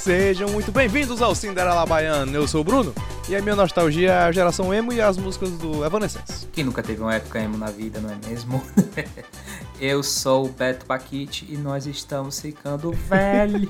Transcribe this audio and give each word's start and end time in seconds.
Sejam 0.00 0.48
muito 0.48 0.72
bem-vindos 0.72 1.22
ao 1.22 1.32
Cinderela 1.36 1.86
Baiano. 1.86 2.34
Eu 2.34 2.48
sou 2.48 2.62
o 2.62 2.64
Bruno 2.64 2.92
e 3.28 3.36
a 3.36 3.40
minha 3.40 3.54
nostalgia 3.54 4.10
é 4.10 4.18
a 4.24 4.32
geração 4.32 4.74
emo 4.74 4.92
e 4.92 5.00
as 5.00 5.16
músicas 5.16 5.50
do 5.52 5.84
Evanescence. 5.84 6.48
Quem 6.52 6.64
nunca 6.64 6.82
teve 6.82 7.00
uma 7.00 7.14
época 7.14 7.38
emo 7.38 7.56
na 7.56 7.70
vida, 7.70 8.00
não 8.00 8.10
é 8.10 8.16
mesmo? 8.28 8.60
Eu 9.82 10.00
sou 10.00 10.46
o 10.46 10.48
Beto 10.48 10.86
Paquite 10.86 11.44
e 11.48 11.56
nós 11.56 11.86
estamos 11.88 12.40
ficando 12.40 12.92
velhos. 12.92 13.68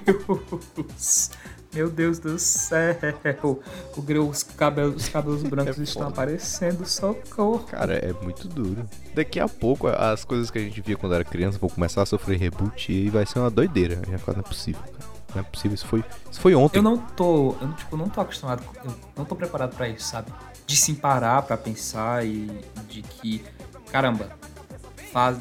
Meu 1.73 1.89
Deus 1.89 2.19
do 2.19 2.39
céu. 2.39 2.99
O, 3.43 4.29
os, 4.29 4.43
cabelos, 4.43 5.05
os 5.05 5.09
cabelos 5.09 5.43
brancos 5.43 5.79
é 5.79 5.83
estão 5.83 6.09
aparecendo, 6.09 6.85
socorro. 6.85 7.61
Cara, 7.61 7.95
é 7.95 8.13
muito 8.23 8.47
duro. 8.47 8.85
Daqui 9.15 9.41
a 9.41 9.49
pouco, 9.49 9.89
as 9.89 10.23
coisas 10.23 10.51
que 10.51 10.59
a 10.59 10.61
gente 10.61 10.83
via 10.83 10.99
quando 10.99 11.15
era 11.15 11.25
criança 11.25 11.59
vão 11.59 11.71
começar 11.71 12.03
a 12.03 12.07
sofrer 12.07 12.39
reboot 12.39 12.93
e 12.93 13.09
vai 13.09 13.25
ser 13.25 13.39
uma 13.39 13.49
doideira. 13.49 13.95
Já 14.05 14.33
não 14.35 14.41
é 14.41 14.43
possível, 14.43 14.83
cara. 14.83 15.13
Não 15.35 15.41
é 15.41 15.45
possível, 15.45 15.75
isso 15.75 15.87
foi, 15.87 16.05
isso 16.31 16.41
foi 16.43 16.55
ontem. 16.55 16.77
Eu 16.77 16.83
não 16.83 16.99
tô, 16.99 17.57
eu, 17.59 17.73
tipo, 17.73 17.97
não 17.97 18.11
tô 18.11 18.21
acostumado, 18.21 18.63
eu 18.85 18.95
não 19.17 19.25
tô 19.25 19.35
preparado 19.35 19.75
para 19.75 19.89
isso, 19.89 20.09
sabe? 20.09 20.31
De 20.67 20.77
se 20.77 20.93
parar 20.93 21.41
para 21.41 21.57
pensar 21.57 22.23
e 22.27 22.51
de 22.87 23.01
que, 23.01 23.43
caramba, 23.91 24.42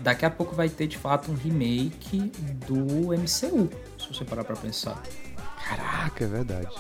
daqui 0.02 0.26
a 0.26 0.30
pouco 0.30 0.56
vai 0.56 0.70
ter 0.70 0.88
de 0.88 0.98
fato 0.98 1.32
um 1.32 1.36
remake 1.36 2.32
do 2.68 3.08
MCU, 3.18 3.70
se 3.98 4.08
você 4.14 4.26
parar 4.26 4.44
pra 4.44 4.56
pensar. 4.56 5.02
Caraca, 5.68 6.24
é 6.24 6.28
verdade. 6.28 6.76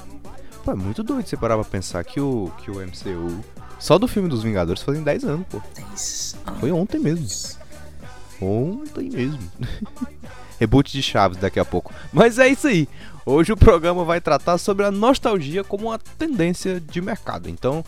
Pô, 0.64 0.72
é 0.72 0.76
muito 0.76 1.04
doido 1.04 1.28
você 1.28 1.38
parar 1.38 1.56
pra 1.56 1.64
pensar 1.64 2.04
que 2.04 2.20
o, 2.20 2.52
que 2.60 2.70
o 2.70 2.76
MCU, 2.76 3.44
só 3.80 3.98
do 3.98 4.08
filme 4.08 4.30
dos 4.30 4.44
Vingadores, 4.44 4.82
fazem 4.84 5.04
10 5.04 5.24
anos, 5.24 5.48
pô. 5.48 5.62
10 5.76 6.36
anos. 6.46 6.60
Foi 6.60 6.72
ontem 6.72 7.00
mesmo. 7.00 7.28
Ontem 8.42 9.10
mesmo. 9.10 9.40
Reboot 10.60 10.92
de 10.92 11.02
Chaves 11.02 11.40
daqui 11.40 11.60
a 11.60 11.66
pouco. 11.66 11.92
Mas 12.14 12.38
é 12.38 12.48
isso 12.48 12.68
aí. 12.68 12.88
Hoje 13.26 13.52
o 13.52 13.58
programa 13.58 14.04
vai 14.04 14.22
tratar 14.22 14.58
sobre 14.60 14.86
a 14.86 14.92
nostalgia 14.92 15.64
como 15.64 15.88
uma 15.88 15.98
tendência 15.98 16.80
de 16.80 17.02
mercado. 17.02 17.50
Então, 17.50 17.84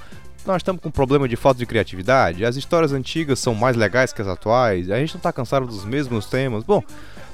nós 0.45 0.57
estamos 0.57 0.81
com 0.81 0.91
problema 0.91 1.27
de 1.27 1.35
falta 1.35 1.59
de 1.59 1.65
criatividade, 1.65 2.45
as 2.45 2.55
histórias 2.55 2.91
antigas 2.91 3.39
são 3.39 3.53
mais 3.53 3.75
legais 3.75 4.11
que 4.11 4.21
as 4.21 4.27
atuais, 4.27 4.89
a 4.89 4.99
gente 4.99 5.13
não 5.13 5.19
está 5.19 5.31
cansado 5.31 5.65
dos 5.65 5.85
mesmos 5.85 6.25
temas. 6.25 6.63
Bom, 6.63 6.83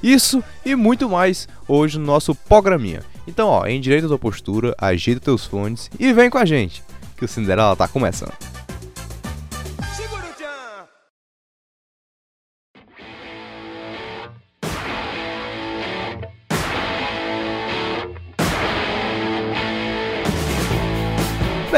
isso 0.02 0.44
e 0.66 0.76
muito 0.76 1.10
mais 1.10 1.48
hoje 1.68 2.00
no 2.00 2.06
nosso 2.06 2.34
programinha. 2.34 3.02
Então, 3.28 3.48
ó, 3.48 3.66
em 3.66 3.80
direito 3.80 4.08
da 4.08 4.18
postura, 4.18 4.76
ajeita 4.78 5.20
teus 5.22 5.46
fones 5.46 5.90
e 6.00 6.12
vem 6.14 6.30
com 6.30 6.38
a 6.38 6.46
gente, 6.46 6.84
que 7.18 7.26
o 7.26 7.28
Cinderela 7.28 7.76
tá 7.76 7.88
começando. 7.88 8.49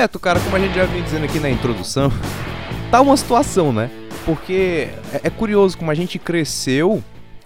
Beto, 0.02 0.20
cara, 0.20 0.40
como 0.40 0.56
a 0.56 0.60
gente 0.60 0.74
já 0.74 0.84
vinha 0.84 1.04
dizendo 1.04 1.26
aqui 1.26 1.40
na 1.40 1.48
introdução, 1.48 2.12
tá 2.90 3.00
uma 3.02 3.16
situação, 3.16 3.72
né? 3.72 3.92
Porque 4.26 4.90
é, 5.14 5.22
é 5.26 5.30
curioso 5.30 5.78
como 5.78 5.92
a 5.92 5.94
gente 5.94 6.18
cresceu 6.18 7.04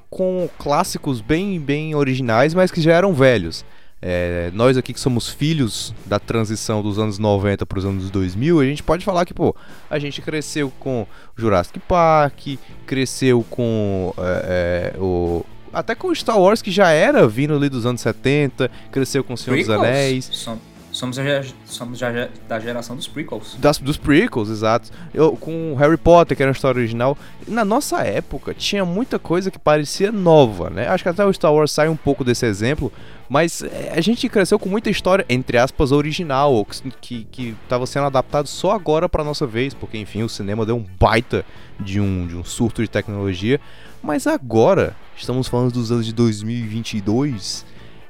com 0.09 0.47
clássicos 0.57 1.19
bem, 1.19 1.59
bem 1.59 1.95
originais, 1.95 2.53
mas 2.53 2.71
que 2.71 2.79
já 2.79 2.93
eram 2.93 3.13
velhos. 3.13 3.65
É, 4.01 4.51
nós 4.53 4.77
aqui 4.77 4.93
que 4.93 4.99
somos 5.01 5.27
filhos 5.27 5.93
da 6.05 6.17
transição 6.17 6.81
dos 6.81 6.97
anos 6.97 7.19
90 7.19 7.65
para 7.65 7.77
os 7.77 7.83
anos 7.83 8.09
2000, 8.09 8.61
a 8.61 8.65
gente 8.65 8.83
pode 8.83 9.03
falar 9.03 9.25
que, 9.25 9.33
pô, 9.33 9.53
a 9.89 9.99
gente 9.99 10.21
cresceu 10.21 10.71
com 10.79 11.05
Jurassic 11.35 11.77
Park, 11.79 12.57
cresceu 12.87 13.45
com 13.49 14.13
é, 14.17 14.93
é, 14.95 14.97
o 14.97 15.45
até 15.73 15.93
com 15.93 16.15
Star 16.15 16.39
Wars 16.39 16.61
que 16.61 16.71
já 16.71 16.89
era 16.91 17.27
vindo 17.27 17.53
ali 17.53 17.67
dos 17.67 17.85
anos 17.85 17.99
70, 17.99 18.71
cresceu 18.93 19.25
com 19.25 19.33
o 19.33 19.37
Senhor 19.37 19.57
Prequels. 19.57 19.77
dos 19.77 19.85
Anéis. 19.85 20.47
Somos, 20.95 21.17
somos 21.65 21.99
já 21.99 22.29
da 22.47 22.57
geração 22.57 22.95
dos 22.95 23.05
prequels. 23.05 23.57
Das, 23.59 23.77
dos 23.77 23.97
prequels, 23.97 24.49
exato. 24.49 24.89
Eu, 25.13 25.33
com 25.35 25.75
Harry 25.75 25.97
Potter, 25.97 26.37
que 26.37 26.41
era 26.41 26.51
a 26.51 26.53
história 26.53 26.79
original. 26.79 27.17
Na 27.45 27.65
nossa 27.65 27.99
época, 27.99 28.53
tinha 28.53 28.85
muita 28.85 29.19
coisa 29.19 29.51
que 29.51 29.59
parecia 29.59 30.09
nova, 30.09 30.69
né? 30.69 30.87
Acho 30.87 31.03
que 31.03 31.09
até 31.09 31.25
o 31.25 31.33
Star 31.33 31.53
Wars 31.53 31.73
sai 31.73 31.89
um 31.89 31.97
pouco 31.97 32.23
desse 32.23 32.45
exemplo. 32.45 32.93
Mas 33.27 33.61
é, 33.61 33.91
a 33.93 33.99
gente 33.99 34.29
cresceu 34.29 34.57
com 34.57 34.69
muita 34.69 34.89
história, 34.89 35.25
entre 35.27 35.57
aspas, 35.57 35.91
original, 35.91 36.65
que, 37.01 37.25
que 37.25 37.57
tava 37.67 37.85
sendo 37.85 38.05
adaptado 38.05 38.47
só 38.47 38.71
agora 38.71 39.09
pra 39.09 39.21
nossa 39.21 39.45
vez, 39.45 39.73
porque 39.73 39.97
enfim, 39.97 40.23
o 40.23 40.29
cinema 40.29 40.65
deu 40.65 40.77
um 40.77 40.85
baita 40.97 41.43
de 41.77 41.99
um, 41.99 42.25
de 42.25 42.37
um 42.37 42.43
surto 42.45 42.81
de 42.81 42.87
tecnologia. 42.87 43.59
Mas 44.01 44.27
agora, 44.27 44.95
estamos 45.17 45.49
falando 45.49 45.73
dos 45.73 45.91
anos 45.91 46.05
de 46.05 46.13
2022 46.13 47.65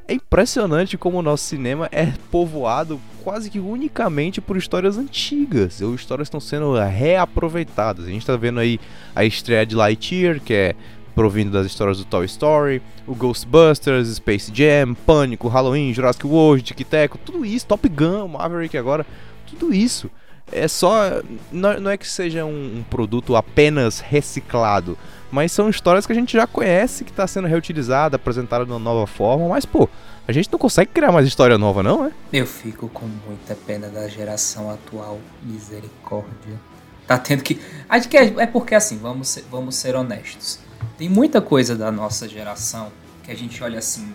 é 0.07 0.13
impressionante 0.13 0.97
como 0.97 1.17
o 1.17 1.21
nosso 1.21 1.45
cinema 1.45 1.89
é 1.91 2.13
povoado 2.31 2.99
quase 3.23 3.49
que 3.49 3.59
unicamente 3.59 4.39
por 4.39 4.55
histórias 4.55 4.97
antigas, 4.97 5.81
ou 5.81 5.95
histórias 5.95 6.27
estão 6.27 6.39
sendo 6.39 6.75
reaproveitadas. 6.75 8.05
A 8.05 8.09
gente 8.09 8.21
está 8.21 8.35
vendo 8.37 8.59
aí 8.59 8.79
a 9.15 9.25
estreia 9.25 9.65
de 9.65 9.75
Lightyear, 9.75 10.39
que 10.39 10.53
é 10.53 10.75
provindo 11.15 11.51
das 11.51 11.65
histórias 11.65 11.97
do 11.97 12.05
Toy 12.05 12.25
Story, 12.25 12.81
o 13.07 13.15
Ghostbusters, 13.15 14.09
Space 14.09 14.51
Jam, 14.53 14.93
Pânico, 14.93 15.47
Halloween, 15.47 15.93
Jurassic 15.93 16.27
World, 16.27 16.61
Tic 16.61 16.85
tudo 17.23 17.45
isso, 17.45 17.65
Top 17.65 17.87
Gun, 17.87 18.27
Maverick 18.27 18.77
agora, 18.77 19.05
tudo 19.47 19.73
isso. 19.73 20.11
É 20.51 20.67
só. 20.67 21.23
Não, 21.51 21.89
é 21.89 21.97
que 21.97 22.07
seja 22.07 22.45
um 22.45 22.83
produto 22.89 23.35
apenas 23.35 23.99
reciclado, 23.99 24.95
mas 25.35 25.51
são 25.51 25.69
histórias 25.69 26.05
que 26.05 26.13
a 26.13 26.15
gente 26.15 26.31
já 26.31 26.47
conhece, 26.47 27.03
que 27.03 27.11
está 27.11 27.27
sendo 27.27 27.45
reutilizada, 27.45 28.15
apresentada 28.15 28.65
de 28.65 28.71
uma 28.71 28.79
nova 28.79 29.05
forma, 29.05 29.49
mas 29.49 29.65
pô, 29.65 29.89
a 30.25 30.31
gente 30.31 30.49
não 30.49 30.57
consegue 30.57 30.91
criar 30.91 31.11
mais 31.11 31.27
história 31.27 31.57
nova, 31.57 31.83
não, 31.83 32.05
é? 32.05 32.11
Eu 32.31 32.47
fico 32.47 32.87
com 32.87 33.05
muita 33.05 33.53
pena 33.53 33.89
da 33.89 34.07
geração 34.07 34.71
atual, 34.71 35.19
misericórdia. 35.43 36.57
Tá 37.05 37.17
tendo 37.17 37.43
que. 37.43 37.59
Acho 37.89 38.07
que 38.07 38.15
é, 38.15 38.47
porque 38.47 38.73
assim, 38.73 38.97
vamos 38.97 39.27
ser, 39.27 39.43
vamos 39.51 39.75
ser 39.75 39.93
honestos. 39.93 40.57
Tem 40.97 41.09
muita 41.09 41.41
coisa 41.41 41.75
da 41.75 41.91
nossa 41.91 42.29
geração 42.29 42.89
que 43.21 43.29
a 43.29 43.35
gente 43.35 43.61
olha 43.61 43.79
assim. 43.79 44.07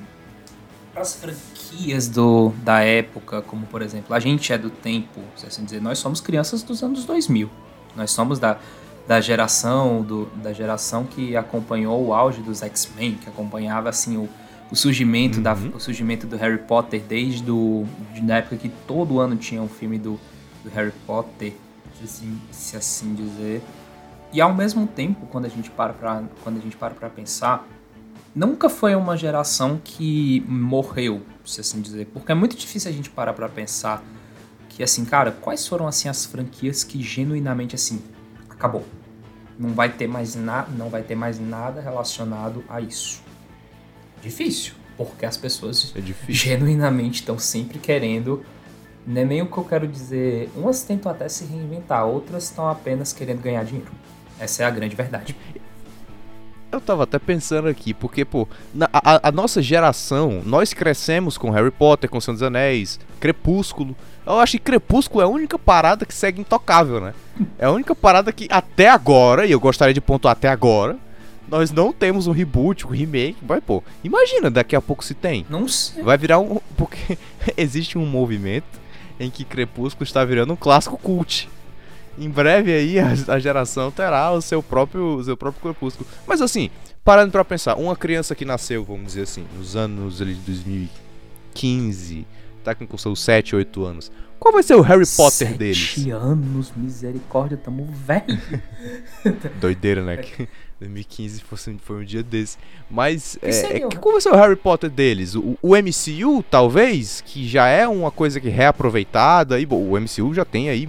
As 0.96 1.16
franquias 1.16 2.08
do, 2.08 2.50
da 2.64 2.80
época, 2.80 3.42
como 3.42 3.66
por 3.66 3.82
exemplo, 3.82 4.14
a 4.14 4.20
gente 4.20 4.54
é 4.54 4.58
do 4.58 4.70
tempo, 4.70 5.20
assim 5.46 5.64
dizer, 5.66 5.82
nós 5.82 5.98
somos 5.98 6.18
crianças 6.18 6.62
dos 6.62 6.82
anos 6.82 7.04
2000. 7.04 7.50
Nós 7.94 8.10
somos 8.10 8.38
da, 8.38 8.58
da 9.10 9.20
geração 9.20 10.02
do, 10.02 10.26
da 10.36 10.52
geração 10.52 11.04
que 11.04 11.36
acompanhou 11.36 12.06
o 12.06 12.14
auge 12.14 12.40
dos 12.42 12.62
X-Men, 12.62 13.16
que 13.16 13.28
acompanhava 13.28 13.88
assim 13.88 14.16
o, 14.16 14.28
o 14.70 14.76
surgimento 14.76 15.38
uhum. 15.38 15.42
da, 15.42 15.52
o 15.52 15.80
surgimento 15.80 16.28
do 16.28 16.36
Harry 16.36 16.58
Potter 16.58 17.02
desde 17.02 17.42
do, 17.42 17.84
de, 18.14 18.20
da 18.20 18.36
época 18.36 18.56
que 18.56 18.68
todo 18.68 19.18
ano 19.18 19.34
tinha 19.34 19.60
um 19.60 19.68
filme 19.68 19.98
do, 19.98 20.12
do 20.62 20.70
Harry 20.72 20.92
Potter, 21.08 21.54
se 21.98 22.04
assim, 22.04 22.40
se 22.52 22.76
assim 22.76 23.12
dizer. 23.12 23.60
E 24.32 24.40
ao 24.40 24.54
mesmo 24.54 24.86
tempo, 24.86 25.26
quando 25.26 25.46
a 25.46 25.48
gente 25.48 25.70
para 25.70 25.92
para 25.92 26.22
quando 26.44 26.58
a 26.58 26.60
gente 26.60 26.76
para 26.76 26.94
para 26.94 27.10
pensar, 27.10 27.66
nunca 28.32 28.68
foi 28.68 28.94
uma 28.94 29.16
geração 29.16 29.80
que 29.82 30.38
morreu, 30.46 31.20
se 31.44 31.60
assim 31.60 31.80
dizer, 31.80 32.06
porque 32.12 32.30
é 32.30 32.34
muito 32.36 32.56
difícil 32.56 32.88
a 32.88 32.94
gente 32.94 33.10
parar 33.10 33.32
para 33.32 33.48
pensar 33.48 34.04
que 34.68 34.84
assim, 34.84 35.04
cara, 35.04 35.32
quais 35.32 35.66
foram 35.66 35.88
assim 35.88 36.08
as 36.08 36.24
franquias 36.24 36.84
que 36.84 37.02
genuinamente 37.02 37.74
assim 37.74 38.00
acabou 38.48 38.86
não 39.60 39.74
vai 39.74 39.90
ter 39.90 40.06
mais 40.06 40.34
nada, 40.34 40.70
não 40.70 40.88
vai 40.88 41.02
ter 41.02 41.14
mais 41.14 41.38
nada 41.38 41.82
relacionado 41.82 42.64
a 42.66 42.80
isso. 42.80 43.22
Difícil, 44.22 44.72
porque 44.96 45.26
as 45.26 45.36
pessoas 45.36 45.92
é 45.94 46.00
genuinamente 46.32 47.20
estão 47.20 47.38
sempre 47.38 47.78
querendo, 47.78 48.42
não 49.06 49.20
é 49.20 49.24
nem 49.24 49.42
o 49.42 49.46
que 49.46 49.58
eu 49.58 49.64
quero 49.64 49.86
dizer, 49.86 50.50
umas 50.56 50.82
tentam 50.82 51.12
até 51.12 51.28
se 51.28 51.44
reinventar, 51.44 52.06
outras 52.06 52.44
estão 52.44 52.68
apenas 52.68 53.12
querendo 53.12 53.42
ganhar 53.42 53.62
dinheiro. 53.62 53.90
Essa 54.38 54.62
é 54.62 54.66
a 54.66 54.70
grande 54.70 54.96
verdade. 54.96 55.36
Eu 56.72 56.80
tava 56.80 57.02
até 57.02 57.18
pensando 57.18 57.68
aqui, 57.68 57.92
porque, 57.92 58.24
pô, 58.24 58.46
na, 58.72 58.88
a, 58.92 59.28
a, 59.28 59.32
nossa 59.32 59.60
geração, 59.60 60.40
nós 60.46 60.72
crescemos 60.72 61.36
com 61.36 61.50
Harry 61.50 61.70
Potter, 61.70 62.08
com 62.08 62.20
Senhor 62.20 62.34
dos 62.34 62.42
Anéis, 62.42 63.00
Crepúsculo. 63.18 63.96
Eu 64.24 64.38
acho 64.38 64.52
que 64.52 64.60
Crepúsculo 64.60 65.20
é 65.20 65.24
a 65.24 65.28
única 65.28 65.58
parada 65.58 66.06
que 66.06 66.14
segue 66.14 66.40
intocável, 66.40 67.00
né? 67.00 67.12
É 67.58 67.66
a 67.66 67.72
única 67.72 67.94
parada 67.94 68.32
que 68.32 68.46
até 68.50 68.88
agora, 68.88 69.46
e 69.46 69.50
eu 69.50 69.58
gostaria 69.58 69.92
de 69.92 70.00
pontuar 70.00 70.32
até 70.32 70.48
agora, 70.48 70.96
nós 71.48 71.72
não 71.72 71.92
temos 71.92 72.28
um 72.28 72.32
reboot, 72.32 72.86
um 72.86 72.90
remake. 72.90 73.38
Vai, 73.42 73.60
pô, 73.60 73.82
imagina, 74.04 74.48
daqui 74.48 74.76
a 74.76 74.80
pouco 74.80 75.04
se 75.04 75.14
tem. 75.14 75.44
Não 75.50 75.66
sei. 75.66 76.02
Vai 76.04 76.16
virar 76.16 76.38
um. 76.38 76.60
Porque 76.76 77.18
existe 77.56 77.98
um 77.98 78.06
movimento 78.06 78.80
em 79.18 79.28
que 79.28 79.44
Crepúsculo 79.44 80.04
está 80.04 80.24
virando 80.24 80.52
um 80.52 80.56
clássico 80.56 80.96
cult 80.96 81.48
em 82.20 82.30
breve 82.30 82.72
aí 82.72 82.98
a, 82.98 83.12
a, 83.28 83.38
geração 83.38 83.90
terá 83.90 84.30
o 84.30 84.40
seu 84.40 84.62
próprio, 84.62 85.16
o 85.16 85.24
seu 85.24 85.36
próprio 85.36 85.62
crepúsculo. 85.62 86.08
Mas 86.26 86.40
assim, 86.40 86.70
parando 87.04 87.32
pra 87.32 87.44
pensar, 87.44 87.76
uma 87.76 87.96
criança 87.96 88.34
que 88.34 88.44
nasceu, 88.44 88.84
vamos 88.84 89.06
dizer 89.06 89.22
assim, 89.22 89.46
nos 89.56 89.74
anos 89.74 90.20
ali, 90.20 90.34
de 90.34 90.40
2015, 90.40 92.26
tá 92.62 92.74
com 92.74 92.98
seus 92.98 93.20
7, 93.20 93.56
8 93.56 93.84
anos. 93.84 94.12
Qual 94.40 94.54
vai 94.54 94.62
ser 94.62 94.74
o 94.74 94.80
Harry 94.80 95.04
Potter 95.04 95.48
Sete 95.48 95.58
deles? 95.58 96.06
anos, 96.08 96.72
misericórdia, 96.74 97.58
tamo 97.58 97.84
velho. 97.84 98.40
Doideira, 99.60 100.02
né? 100.02 100.16
Que 100.16 100.48
2015 100.80 101.42
fosse, 101.42 101.76
foi 101.84 102.00
um 102.00 102.04
dia 102.04 102.22
desse. 102.22 102.56
Mas 102.90 103.38
é, 103.42 103.52
seria 103.52 103.84
é, 103.84 103.88
que- 103.88 103.98
qual 103.98 104.12
vai 104.14 104.20
ser 104.22 104.30
o 104.30 104.36
Harry 104.36 104.56
Potter 104.56 104.88
deles? 104.88 105.34
O, 105.34 105.58
o 105.60 105.76
MCU, 105.76 106.42
talvez, 106.50 107.20
que 107.20 107.46
já 107.46 107.66
é 107.66 107.86
uma 107.86 108.10
coisa 108.10 108.40
que 108.40 108.48
é 108.48 108.50
reaproveitada. 108.50 109.60
E, 109.60 109.66
bom, 109.66 109.82
o 109.82 110.00
MCU 110.00 110.32
já 110.32 110.44
tem 110.46 110.70
aí. 110.70 110.88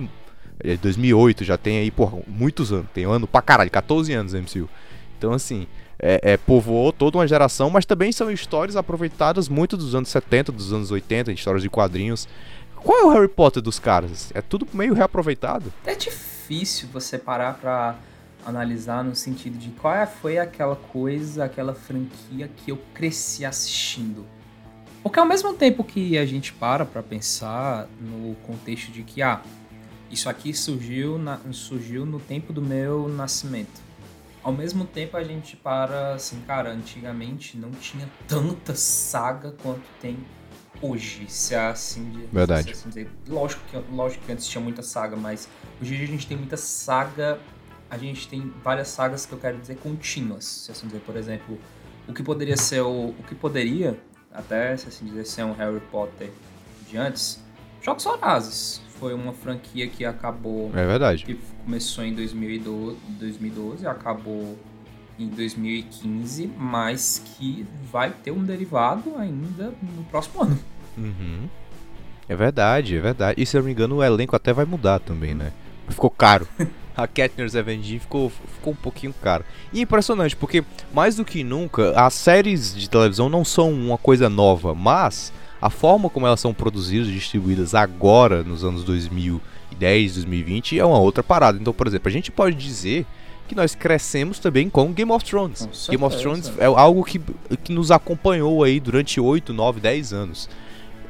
É 0.64 0.78
2008, 0.78 1.44
já 1.44 1.58
tem 1.58 1.78
aí, 1.80 1.92
porra, 1.92 2.20
muitos 2.28 2.72
anos. 2.72 2.88
Tem 2.94 3.06
ano 3.06 3.28
pra 3.28 3.42
caralho, 3.42 3.70
14 3.72 4.14
anos 4.14 4.34
MCU. 4.34 4.70
Então, 5.18 5.34
assim, 5.34 5.68
é, 6.00 6.34
é, 6.34 6.38
povoou 6.38 6.92
toda 6.92 7.18
uma 7.18 7.28
geração, 7.28 7.70
mas 7.70 7.86
também 7.86 8.12
são 8.12 8.32
histórias 8.32 8.76
aproveitadas 8.76 9.48
muito 9.48 9.78
dos 9.78 9.94
anos 9.94 10.10
70, 10.10 10.52
dos 10.52 10.74
anos 10.74 10.92
80, 10.92 11.32
histórias 11.32 11.62
de 11.64 11.70
quadrinhos. 11.70 12.28
Qual 12.76 13.00
é 13.00 13.04
o 13.06 13.10
Harry 13.10 13.28
Potter 13.28 13.62
dos 13.62 13.78
caras? 13.78 14.32
É 14.34 14.42
tudo 14.42 14.68
meio 14.74 14.94
reaproveitado? 14.94 15.72
É 15.86 15.94
difícil 15.94 16.90
você 16.92 17.18
parar 17.18 17.54
pra 17.54 17.96
analisar 18.44 19.04
no 19.04 19.16
sentido 19.16 19.58
de 19.58 19.70
qual 19.70 19.94
é- 19.94 20.08
foi 20.08 20.40
aquela 20.40 20.76
coisa, 20.76 21.46
aquela 21.46 21.76
franquia 21.76 22.50
que 22.58 22.72
eu 22.72 22.80
cresci 22.94 23.46
assistindo. 23.46 24.26
Porque 25.04 25.20
ao 25.20 25.26
mesmo 25.26 25.54
tempo 25.54 25.84
que 25.84 26.18
a 26.18 26.26
gente 26.26 26.52
para 26.54 26.84
pra 26.86 27.04
pensar 27.04 27.88
no 28.00 28.34
contexto 28.48 28.92
de 28.92 29.04
que, 29.04 29.22
ah, 29.22 29.42
isso 30.12 30.30
aqui 30.30 30.54
surgiu, 30.54 31.18
na- 31.18 31.40
surgiu 31.52 32.06
no 32.06 32.20
tempo 32.20 32.52
do 32.52 32.62
meu 32.62 33.08
nascimento. 33.08 33.82
Ao 34.44 34.52
mesmo 34.52 34.86
tempo 34.86 35.16
a 35.18 35.24
gente 35.24 35.56
para 35.56 36.16
assim, 36.16 36.42
cara, 36.48 36.72
antigamente 36.72 37.58
não 37.58 37.72
tinha 37.72 38.10
tanta 38.28 38.76
saga 38.76 39.54
quanto 39.62 39.84
tem 40.02 40.18
hoje, 40.82 41.26
se 41.30 41.54
é 41.54 41.60
assim 41.68 42.10
de, 42.10 42.26
Verdade. 42.26 42.64
se 42.64 42.70
é 42.70 42.72
assim 42.74 42.90
dizer. 42.90 43.10
Lógico 43.28 43.62
que, 43.70 43.78
lógico 43.94 44.26
que 44.26 44.32
antes 44.32 44.48
tinha 44.48 44.62
muita 44.62 44.82
saga, 44.82 45.16
mas 45.16 45.48
hoje 45.80 45.94
a 46.04 46.08
gente 46.08 46.26
tem 46.26 46.36
muita 46.36 46.58
saga, 46.58 47.40
a 47.90 47.98
gente 47.98 48.28
tem 48.28 48.52
várias 48.64 48.88
sagas 48.88 49.26
que 49.26 49.32
eu 49.34 49.38
quero 49.38 49.60
dizer 49.60 49.78
contínuas, 49.78 50.44
se 50.44 50.72
assim 50.72 50.88
dizer, 50.88 51.02
por 51.02 51.16
exemplo, 51.16 51.60
o 52.08 52.14
que 52.14 52.24
poderia 52.24 52.58
ser 52.58 52.82
o, 52.82 53.10
o 53.10 53.24
que 53.28 53.36
poderia 53.36 54.00
até 54.34 54.76
se 54.76 54.88
assim 54.88 55.06
dizer 55.06 55.26
ser 55.26 55.44
um 55.44 55.54
Harry 55.54 55.80
Potter 55.92 56.32
de 56.90 56.98
antes, 56.98 57.40
Jogos 57.82 58.04
Vorazes 58.04 58.82
foi 59.02 59.16
uma 59.16 59.34
franquia 59.34 59.88
que 59.88 60.06
acabou 60.06 60.72
É 60.76 60.86
verdade. 60.86 61.26
que 61.26 61.38
começou 61.66 62.04
em 62.04 62.14
2012, 62.14 62.98
2012 63.20 63.88
acabou 63.88 64.56
em 65.18 65.28
2015, 65.28 66.52
mas 66.56 67.20
que 67.26 67.66
vai 67.92 68.12
ter 68.12 68.30
um 68.30 68.44
derivado 68.44 69.16
ainda 69.18 69.74
no 69.98 70.04
próximo 70.04 70.44
ano. 70.44 70.60
Uhum. 70.96 71.50
É 72.30 72.36
verdade, 72.36 72.96
é 72.96 73.00
verdade. 73.00 73.42
E 73.42 73.46
se 73.46 73.58
eu 73.58 73.62
não 73.62 73.66
me 73.66 73.72
engano, 73.72 73.96
o 73.98 74.04
elenco 74.04 74.36
até 74.36 74.54
vai 74.54 74.66
mudar 74.66 75.00
também, 75.00 75.34
né? 75.34 75.52
Ficou 75.90 76.10
caro. 76.10 76.48
A 76.96 77.08
Katniss 77.08 77.56
Everdeen 77.56 78.00
ficou, 78.00 78.30
ficou 78.30 78.74
um 78.74 78.76
pouquinho 78.76 79.14
caro. 79.22 79.44
E 79.74 79.80
é 79.80 79.82
impressionante, 79.82 80.36
porque 80.36 80.64
mais 80.94 81.16
do 81.16 81.26
que 81.26 81.44
nunca, 81.44 81.92
as 82.00 82.14
séries 82.14 82.76
de 82.76 82.88
televisão 82.90 83.30
não 83.30 83.44
são 83.44 83.72
uma 83.72 83.98
coisa 83.98 84.30
nova, 84.30 84.76
mas 84.76 85.34
a 85.62 85.70
forma 85.70 86.10
como 86.10 86.26
elas 86.26 86.40
são 86.40 86.54
produzidas 86.54 87.08
e 87.08 87.12
distribuídas 87.12 87.76
agora, 87.76 88.44
nos 88.44 88.64
anos 88.64 88.84
2010, 88.84 90.14
2020, 90.16 90.80
é 90.80 90.86
uma 90.86 91.00
outra 91.00 91.22
parada. 91.24 91.58
Então, 91.60 91.74
por 91.74 91.88
exemplo, 91.88 92.10
a 92.10 92.12
gente 92.12 92.32
pode 92.32 92.56
dizer 92.56 93.06
que 93.48 93.56
nós 93.56 93.76
crescemos 93.76 94.40
também 94.40 94.70
com 94.70 94.92
Game 94.94 95.12
of 95.12 95.24
Thrones. 95.26 95.66
Com 95.86 95.92
Game 95.92 96.04
of. 96.04 96.18
Thrones 96.18 96.52
é 96.58 96.66
algo 96.66 97.04
que, 97.04 97.20
que 97.64 97.74
nos 97.74 97.92
acompanhou 97.92 98.64
aí 98.64 98.80
durante 98.80 99.20
8, 99.20 99.54
9, 99.54 99.80
10 99.82 100.14
anos. 100.14 100.50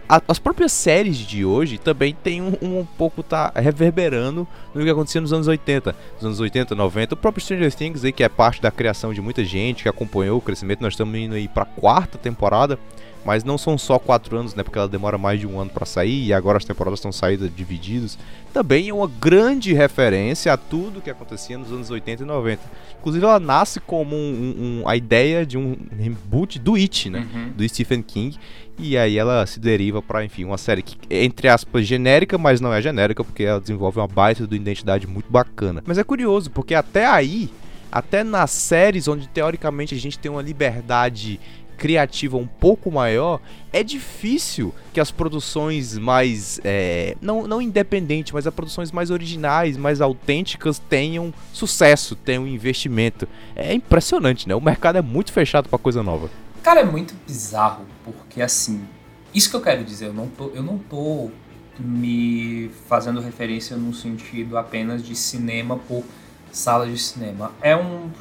A- 0.09 0.21
as 0.27 0.39
próprias 0.39 0.71
séries 0.73 1.17
de 1.17 1.45
hoje 1.45 1.77
também 1.77 2.13
tem 2.21 2.41
um, 2.41 2.53
um 2.61 2.85
pouco 2.97 3.23
tá 3.23 3.51
reverberando 3.55 4.45
no 4.75 4.83
que 4.83 4.89
acontecia 4.89 5.21
nos 5.21 5.31
anos 5.31 5.47
80, 5.47 5.95
nos 6.15 6.25
anos 6.25 6.39
80, 6.39 6.75
90. 6.75 7.13
O 7.13 7.17
próprio 7.17 7.41
Stranger 7.41 7.73
Things 7.73 8.03
aí 8.03 8.11
que 8.11 8.23
é 8.23 8.27
parte 8.27 8.61
da 8.61 8.71
criação 8.71 9.13
de 9.13 9.21
muita 9.21 9.45
gente 9.45 9.83
que 9.83 9.89
acompanhou 9.89 10.37
o 10.37 10.41
crescimento. 10.41 10.81
Nós 10.81 10.93
estamos 10.93 11.15
indo 11.17 11.35
aí 11.35 11.47
para 11.47 11.63
quarta 11.63 12.17
temporada, 12.17 12.77
mas 13.25 13.43
não 13.43 13.57
são 13.57 13.77
só 13.77 13.97
quatro 13.99 14.37
anos, 14.37 14.55
né? 14.55 14.63
Porque 14.63 14.77
ela 14.77 14.87
demora 14.87 15.17
mais 15.17 15.39
de 15.39 15.45
um 15.47 15.59
ano 15.59 15.69
para 15.69 15.85
sair 15.85 16.25
e 16.27 16.33
agora 16.33 16.57
as 16.57 16.65
temporadas 16.65 16.99
estão 16.99 17.11
saídas 17.11 17.49
divididas. 17.55 18.17
Também 18.53 18.89
é 18.89 18.93
uma 18.93 19.07
grande 19.07 19.73
referência 19.73 20.51
a 20.51 20.57
tudo 20.57 21.01
que 21.01 21.09
acontecia 21.09 21.57
nos 21.57 21.71
anos 21.71 21.89
80 21.89 22.23
e 22.23 22.25
90. 22.25 22.61
Inclusive 22.99 23.23
ela 23.25 23.39
nasce 23.39 23.79
como 23.79 24.15
um- 24.15 24.81
um- 24.83 24.87
a 24.87 24.95
ideia 24.95 25.45
de 25.45 25.57
um 25.57 25.75
reboot 25.97 26.59
do 26.59 26.75
It, 26.75 27.09
né? 27.09 27.25
do 27.55 27.67
Stephen 27.67 28.01
King. 28.01 28.37
E 28.79 28.97
aí 28.97 29.17
ela 29.17 29.45
se 29.45 29.59
deriva 29.59 30.01
pra, 30.01 30.25
enfim, 30.25 30.43
uma 30.43 30.57
série 30.57 30.81
que, 30.81 30.97
entre 31.09 31.47
aspas, 31.47 31.85
genérica, 31.85 32.37
mas 32.37 32.59
não 32.59 32.73
é 32.73 32.81
genérica, 32.81 33.23
porque 33.23 33.43
ela 33.43 33.59
desenvolve 33.61 33.99
uma 33.99 34.07
baita 34.07 34.47
de 34.47 34.55
identidade 34.55 35.05
muito 35.05 35.31
bacana. 35.31 35.83
Mas 35.85 35.97
é 35.99 36.03
curioso, 36.03 36.49
porque 36.49 36.73
até 36.73 37.05
aí, 37.05 37.49
até 37.91 38.23
nas 38.23 38.49
séries 38.51 39.07
onde 39.07 39.27
teoricamente 39.27 39.93
a 39.93 39.97
gente 39.99 40.17
tem 40.17 40.31
uma 40.31 40.41
liberdade 40.41 41.39
criativa 41.81 42.37
um 42.37 42.45
pouco 42.45 42.91
maior, 42.91 43.41
é 43.73 43.83
difícil 43.83 44.71
que 44.93 44.99
as 44.99 45.09
produções 45.09 45.97
mais. 45.97 46.61
é, 46.63 47.17
não, 47.19 47.47
não 47.47 47.59
independentes, 47.59 48.31
mas 48.31 48.45
as 48.45 48.53
produções 48.53 48.91
mais 48.91 49.09
originais, 49.09 49.77
mais 49.77 49.99
autênticas 49.99 50.77
tenham 50.77 51.33
sucesso, 51.51 52.15
tenham 52.15 52.47
investimento. 52.47 53.27
É 53.55 53.73
impressionante, 53.73 54.47
né? 54.47 54.53
O 54.53 54.61
mercado 54.61 54.99
é 54.99 55.01
muito 55.01 55.33
fechado 55.33 55.67
pra 55.69 55.79
coisa 55.79 56.03
nova. 56.03 56.29
Cara, 56.61 56.81
é 56.81 56.85
muito 56.85 57.15
bizarro, 57.25 57.83
porque 58.05 58.43
assim, 58.43 58.83
isso 59.33 59.49
que 59.49 59.55
eu 59.55 59.61
quero 59.61 59.83
dizer, 59.83 60.05
eu 60.05 60.13
não 60.13 60.27
tô, 60.27 60.51
eu 60.53 60.61
não 60.61 60.77
tô 60.77 61.31
me 61.79 62.69
fazendo 62.87 63.19
referência 63.19 63.75
no 63.75 63.91
sentido 63.91 64.55
apenas 64.55 65.03
de 65.03 65.15
cinema 65.15 65.77
por 65.87 66.03
sala 66.51 66.85
de 66.85 66.99
cinema. 66.99 67.51
É, 67.59 67.75
um, 67.75 68.11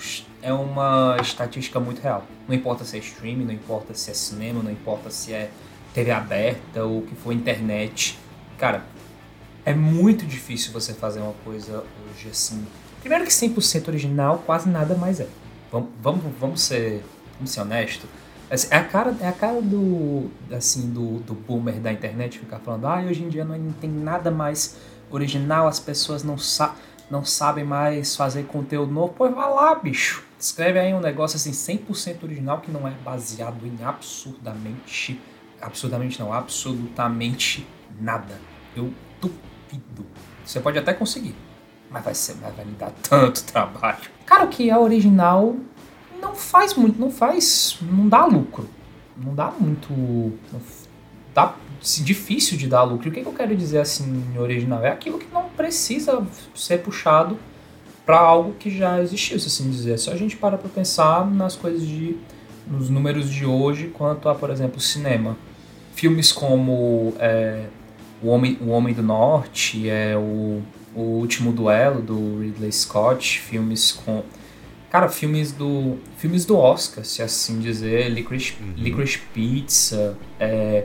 é 0.43 0.53
uma 0.53 1.17
estatística 1.21 1.79
muito 1.79 2.01
real. 2.01 2.25
Não 2.49 2.55
importa 2.55 2.85
se 2.85 2.97
é 2.97 3.01
streaming, 3.01 3.45
não 3.45 3.53
importa 3.53 3.95
se 3.95 4.11
é 4.11 4.15
cinema, 4.15 4.63
não 4.63 4.71
importa 4.71 5.11
se 5.11 5.33
é 5.33 5.51
TV 5.93 6.11
aberta 6.11 6.85
ou 6.85 7.03
que 7.03 7.15
for 7.15 7.33
internet. 7.33 8.19
Cara, 8.59 8.85
é 9.65 9.75
muito 9.75 10.25
difícil 10.25 10.73
você 10.73 10.95
fazer 10.95 11.21
uma 11.21 11.35
coisa 11.45 11.85
hoje 12.09 12.29
assim. 12.31 12.67
Primeiro 13.01 13.25
que 13.25 13.31
100% 13.31 13.89
original 13.89 14.43
quase 14.45 14.69
nada 14.69 14.95
mais 14.95 15.21
é. 15.21 15.27
Vamos, 15.71 15.91
vamos, 16.03 16.23
vamos 16.39 16.63
ser, 16.63 17.03
vamos 17.37 17.51
ser 17.51 17.61
honesto. 17.61 18.07
Assim, 18.51 18.69
É 18.71 18.77
a 18.77 18.85
cara, 18.85 19.17
é 19.21 19.29
a 19.29 19.33
cara 19.33 19.63
do, 19.63 20.31
assim, 20.51 20.91
do, 20.91 21.21
do 21.21 21.35
boomer 21.35 21.79
da 21.81 21.93
internet 21.93 22.39
ficar 22.39 22.59
falando, 22.59 22.87
ah, 22.87 23.01
hoje 23.01 23.23
em 23.23 23.29
dia 23.29 23.45
não 23.45 23.73
tem 23.73 23.89
nada 23.89 24.31
mais 24.31 24.77
original, 25.11 25.69
as 25.69 25.79
pessoas 25.79 26.25
não, 26.25 26.37
sa 26.37 26.75
não 27.11 27.25
sabem 27.25 27.65
mais 27.65 28.17
fazer 28.17 28.45
conteúdo 28.45 28.93
novo. 28.93 29.15
Pois 29.17 29.33
vai 29.33 29.49
lá, 29.49 29.75
bicho. 29.75 30.30
Escreve 30.41 30.79
aí 30.79 30.95
um 30.95 31.01
negócio 31.01 31.37
assim, 31.37 31.51
100% 31.51 32.23
original 32.23 32.63
que 32.63 32.71
não 32.71 32.89
é 32.89 32.93
baseado 33.05 33.67
em 33.67 33.85
absurdamente, 33.85 35.21
absurdamente 35.61 36.19
não, 36.19 36.33
absolutamente 36.33 37.67
nada. 38.01 38.41
Eu 38.75 38.91
duvido. 39.21 40.07
Você 40.43 40.59
pode 40.59 40.79
até 40.79 40.95
conseguir, 40.95 41.35
mas 41.91 42.03
vai 42.03 42.15
ser, 42.15 42.37
mas 42.41 42.57
vai 42.57 42.65
me 42.65 42.73
dar 42.73 42.91
tanto 43.07 43.45
trabalho. 43.45 43.99
Cara, 44.25 44.45
o 44.45 44.49
que 44.49 44.71
é 44.71 44.79
original 44.79 45.57
não 46.19 46.35
faz 46.35 46.73
muito, 46.73 46.99
não 46.99 47.11
faz, 47.11 47.77
não 47.83 48.09
dá 48.09 48.25
lucro. 48.25 48.67
Não 49.15 49.35
dá 49.35 49.51
muito, 49.51 49.93
não 49.93 50.61
dá 51.35 51.55
assim, 51.83 52.03
difícil 52.03 52.57
de 52.57 52.67
dar 52.67 52.83
lucro. 52.85 53.11
O 53.11 53.13
que, 53.13 53.21
que 53.21 53.29
eu 53.29 53.35
quero 53.35 53.55
dizer 53.55 53.81
assim 53.81 54.39
original? 54.39 54.83
É 54.83 54.89
aquilo 54.89 55.19
que 55.19 55.31
não 55.31 55.51
precisa 55.51 56.27
ser 56.55 56.79
puxado 56.79 57.39
para 58.05 58.19
algo 58.19 58.55
que 58.55 58.71
já 58.71 59.01
existiu, 59.01 59.39
se 59.39 59.47
assim 59.47 59.71
dizer. 59.71 59.99
Só 59.99 60.13
a 60.13 60.17
gente 60.17 60.37
para 60.37 60.59
para 60.59 60.69
pensar 60.69 61.31
nas 61.31 61.57
coisas 61.57 61.87
de 61.87 62.17
nos 62.67 62.89
números 62.89 63.29
de 63.31 63.45
hoje 63.45 63.89
quanto 63.89 64.29
a, 64.29 64.35
por 64.35 64.51
exemplo, 64.51 64.81
cinema. 64.81 65.37
Filmes 65.95 66.33
como 66.33 67.15
é, 67.19 67.65
o, 68.23 68.29
Homem, 68.29 68.57
o 68.61 68.69
Homem 68.69 68.95
do 68.95 69.03
Norte, 69.03 69.89
é, 69.89 70.17
o, 70.17 70.63
o 70.95 71.01
Último 71.01 71.53
Duelo 71.53 72.01
do 72.01 72.41
Ridley 72.41 72.73
Scott, 72.73 73.41
filmes 73.41 73.93
com 73.93 74.23
Cara, 74.91 75.09
filmes 75.09 75.53
do 75.53 75.99
filmes 76.17 76.45
do 76.45 76.59
Oscar, 76.59 77.05
se 77.05 77.23
assim 77.23 77.61
dizer, 77.61 78.09
Licorice, 78.09 78.57
Uhum. 78.61 78.73
Licorice 78.77 79.21
Pizza, 79.33 80.19
é, 80.39 80.85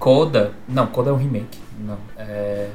Coda, 0.00 0.52
não, 0.68 0.88
Coda 0.88 1.10
é 1.10 1.12
um 1.12 1.16
remake, 1.16 1.60
não, 1.78 1.96
é, 2.18 2.70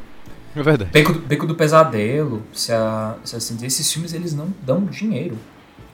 É 0.58 0.64
verdade. 0.64 0.90
Beco 0.92 1.14
do, 1.14 1.20
Beco 1.20 1.46
do 1.46 1.54
Pesadelo, 1.56 2.42
se, 2.52 2.74
a, 2.74 3.16
se 3.24 3.36
assim 3.36 3.54
dizer, 3.54 3.68
esses 3.68 3.92
filmes 3.92 4.14
eles 4.14 4.34
não 4.34 4.52
dão 4.66 4.86
dinheiro. 4.86 5.38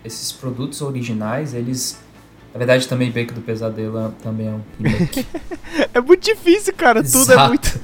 Esses 0.05 0.31
produtos 0.31 0.81
originais, 0.81 1.53
eles, 1.53 2.01
na 2.53 2.57
verdade 2.57 2.87
também 2.87 3.11
Beco 3.11 3.33
do 3.33 3.41
Pesadelo 3.41 3.97
é- 3.99 4.11
também 4.23 4.47
é 4.47 4.51
um 4.51 4.61
remake. 4.79 5.25
É 5.91 5.99
muito 5.99 6.23
difícil, 6.23 6.73
cara. 6.75 7.03
Tudo 7.03 7.31
é 7.31 7.33
Exato. 7.33 7.47
muito. 7.49 7.79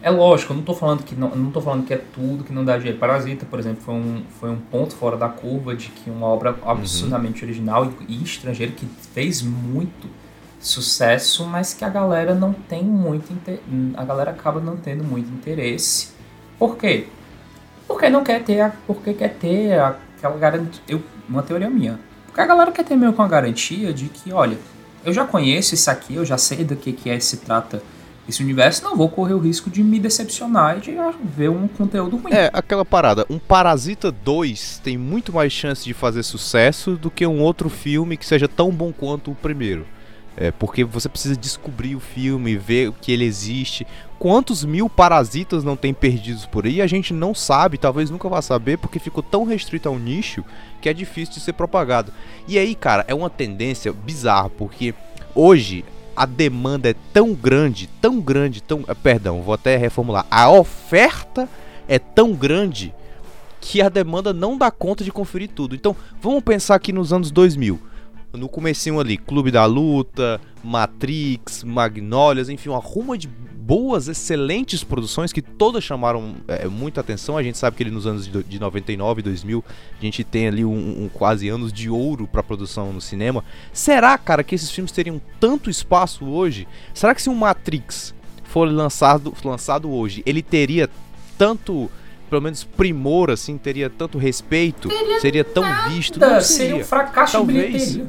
é 0.00 0.10
lógico, 0.10 0.52
eu 0.52 0.56
não 0.56 0.62
tô 0.62 0.72
falando 0.72 1.02
que 1.02 1.16
não, 1.16 1.34
não 1.34 1.50
tô 1.50 1.60
falando 1.60 1.84
que 1.84 1.92
é 1.92 1.96
tudo 1.96 2.44
que 2.44 2.52
não 2.52 2.64
dá 2.64 2.76
dinheiro. 2.76 2.98
Parasita, 2.98 3.44
por 3.44 3.58
exemplo, 3.58 3.82
foi 3.82 3.94
um, 3.94 4.22
foi 4.38 4.50
um 4.50 4.56
ponto 4.56 4.94
fora 4.94 5.16
da 5.16 5.28
curva 5.28 5.74
de 5.74 5.88
que 5.88 6.08
uma 6.08 6.26
obra 6.26 6.56
absurdamente 6.64 7.42
uhum. 7.42 7.48
original 7.48 7.92
e, 8.08 8.14
e 8.14 8.22
estrangeira 8.22 8.72
que 8.72 8.86
fez 9.12 9.42
muito 9.42 10.08
sucesso, 10.66 11.44
mas 11.44 11.74
que 11.74 11.84
a 11.84 11.88
galera 11.88 12.34
não 12.34 12.52
tem 12.52 12.82
muito 12.82 13.32
a 13.96 14.04
galera 14.04 14.30
acaba 14.30 14.60
não 14.60 14.76
tendo 14.76 15.04
muito 15.04 15.30
interesse. 15.30 16.08
Por 16.58 16.76
quê? 16.76 17.06
Porque 17.86 18.08
não 18.08 18.24
quer 18.24 18.42
ter, 18.42 18.60
a, 18.60 18.72
porque 18.86 19.12
quer 19.12 19.34
ter 19.34 19.78
aquela 19.78 20.36
garantia, 20.38 21.02
uma 21.28 21.42
teoria 21.42 21.68
minha. 21.68 22.00
Porque 22.26 22.40
a 22.40 22.46
galera 22.46 22.72
quer 22.72 22.84
ter 22.84 22.96
meio 22.96 23.12
com 23.12 23.22
a 23.22 23.28
garantia 23.28 23.92
de 23.92 24.06
que, 24.08 24.32
olha, 24.32 24.56
eu 25.04 25.12
já 25.12 25.26
conheço 25.26 25.74
isso 25.74 25.90
aqui, 25.90 26.14
eu 26.14 26.24
já 26.24 26.38
sei 26.38 26.64
do 26.64 26.74
que, 26.74 26.92
que 26.92 27.10
é 27.10 27.20
se 27.20 27.36
trata 27.38 27.82
esse 28.26 28.42
universo, 28.42 28.82
não 28.82 28.96
vou 28.96 29.10
correr 29.10 29.34
o 29.34 29.38
risco 29.38 29.68
de 29.68 29.82
me 29.82 30.00
decepcionar 30.00 30.78
e 30.78 30.80
de 30.80 30.96
ver 31.22 31.50
um 31.50 31.68
conteúdo 31.68 32.16
ruim. 32.16 32.32
É, 32.32 32.48
aquela 32.54 32.84
parada. 32.84 33.26
Um 33.28 33.38
Parasita 33.38 34.10
2 34.10 34.80
tem 34.82 34.96
muito 34.96 35.30
mais 35.30 35.52
chance 35.52 35.84
de 35.84 35.92
fazer 35.92 36.22
sucesso 36.22 36.92
do 36.96 37.10
que 37.10 37.26
um 37.26 37.42
outro 37.42 37.68
filme 37.68 38.16
que 38.16 38.24
seja 38.24 38.48
tão 38.48 38.70
bom 38.70 38.92
quanto 38.92 39.30
o 39.30 39.34
primeiro. 39.34 39.86
É, 40.36 40.50
porque 40.50 40.82
você 40.82 41.08
precisa 41.08 41.36
descobrir 41.36 41.94
o 41.94 42.00
filme, 42.00 42.56
ver 42.56 42.92
que 43.00 43.12
ele 43.12 43.24
existe. 43.24 43.86
Quantos 44.18 44.64
mil 44.64 44.88
parasitas 44.88 45.62
não 45.62 45.76
tem 45.76 45.94
perdidos 45.94 46.44
por 46.44 46.66
aí? 46.66 46.82
A 46.82 46.86
gente 46.86 47.12
não 47.14 47.34
sabe, 47.34 47.78
talvez 47.78 48.10
nunca 48.10 48.28
vá 48.28 48.42
saber, 48.42 48.78
porque 48.78 48.98
ficou 48.98 49.22
tão 49.22 49.44
restrito 49.44 49.88
ao 49.88 49.98
nicho 49.98 50.44
que 50.80 50.88
é 50.88 50.92
difícil 50.92 51.34
de 51.34 51.40
ser 51.40 51.52
propagado. 51.52 52.12
E 52.48 52.58
aí, 52.58 52.74
cara, 52.74 53.04
é 53.06 53.14
uma 53.14 53.30
tendência 53.30 53.92
bizarra, 53.92 54.50
porque 54.50 54.92
hoje 55.34 55.84
a 56.16 56.26
demanda 56.26 56.90
é 56.90 56.94
tão 57.12 57.32
grande, 57.32 57.88
tão 58.00 58.20
grande, 58.20 58.62
tão. 58.62 58.84
Eh, 58.88 58.94
perdão, 58.94 59.42
vou 59.42 59.54
até 59.54 59.76
reformular. 59.76 60.26
A 60.30 60.50
oferta 60.50 61.48
é 61.86 61.98
tão 61.98 62.32
grande 62.32 62.94
que 63.60 63.80
a 63.80 63.88
demanda 63.88 64.32
não 64.32 64.58
dá 64.58 64.70
conta 64.70 65.04
de 65.04 65.12
conferir 65.12 65.48
tudo. 65.48 65.74
Então, 65.74 65.96
vamos 66.20 66.42
pensar 66.42 66.74
aqui 66.74 66.92
nos 66.92 67.12
anos 67.12 67.30
2000 67.30 67.93
no 68.36 68.48
comecinho 68.48 69.00
ali, 69.00 69.16
Clube 69.16 69.50
da 69.50 69.64
Luta, 69.64 70.40
Matrix, 70.62 71.62
Magnólias, 71.64 72.48
enfim, 72.48 72.68
uma 72.68 72.78
ruma 72.78 73.16
de 73.16 73.28
boas, 73.28 74.08
excelentes 74.08 74.84
produções 74.84 75.32
que 75.32 75.40
todas 75.40 75.82
chamaram 75.82 76.34
é, 76.46 76.66
muita 76.66 77.00
atenção. 77.00 77.38
A 77.38 77.42
gente 77.42 77.56
sabe 77.56 77.76
que 77.76 77.82
ele 77.82 77.90
nos 77.90 78.06
anos 78.06 78.26
de, 78.26 78.42
de 78.42 78.60
99 78.60 79.22
2000, 79.22 79.64
a 79.98 80.04
gente 80.04 80.22
tem 80.22 80.48
ali 80.48 80.64
um, 80.64 81.04
um 81.04 81.08
quase 81.08 81.48
anos 81.48 81.72
de 81.72 81.88
ouro 81.88 82.26
para 82.26 82.42
produção 82.42 82.92
no 82.92 83.00
cinema. 83.00 83.42
Será, 83.72 84.18
cara, 84.18 84.42
que 84.42 84.54
esses 84.54 84.70
filmes 84.70 84.92
teriam 84.92 85.20
tanto 85.40 85.70
espaço 85.70 86.26
hoje? 86.26 86.68
Será 86.92 87.14
que 87.14 87.22
se 87.22 87.30
um 87.30 87.34
Matrix 87.34 88.14
for 88.44 88.70
lançado, 88.70 89.32
lançado 89.44 89.90
hoje, 89.90 90.22
ele 90.26 90.42
teria 90.42 90.88
tanto 91.38 91.90
pelo 92.28 92.42
menos 92.42 92.64
primor, 92.64 93.30
assim, 93.30 93.56
teria 93.56 93.88
tanto 93.88 94.18
respeito, 94.18 94.88
teria 94.88 95.20
seria 95.20 95.44
tão 95.44 95.62
nada. 95.62 95.90
visto. 95.90 96.18
Não 96.18 96.40
seria. 96.40 96.42
seria 96.42 96.76
um 96.76 96.84
fracasso 96.84 97.32
Talvez. 97.32 97.92
de 97.92 98.04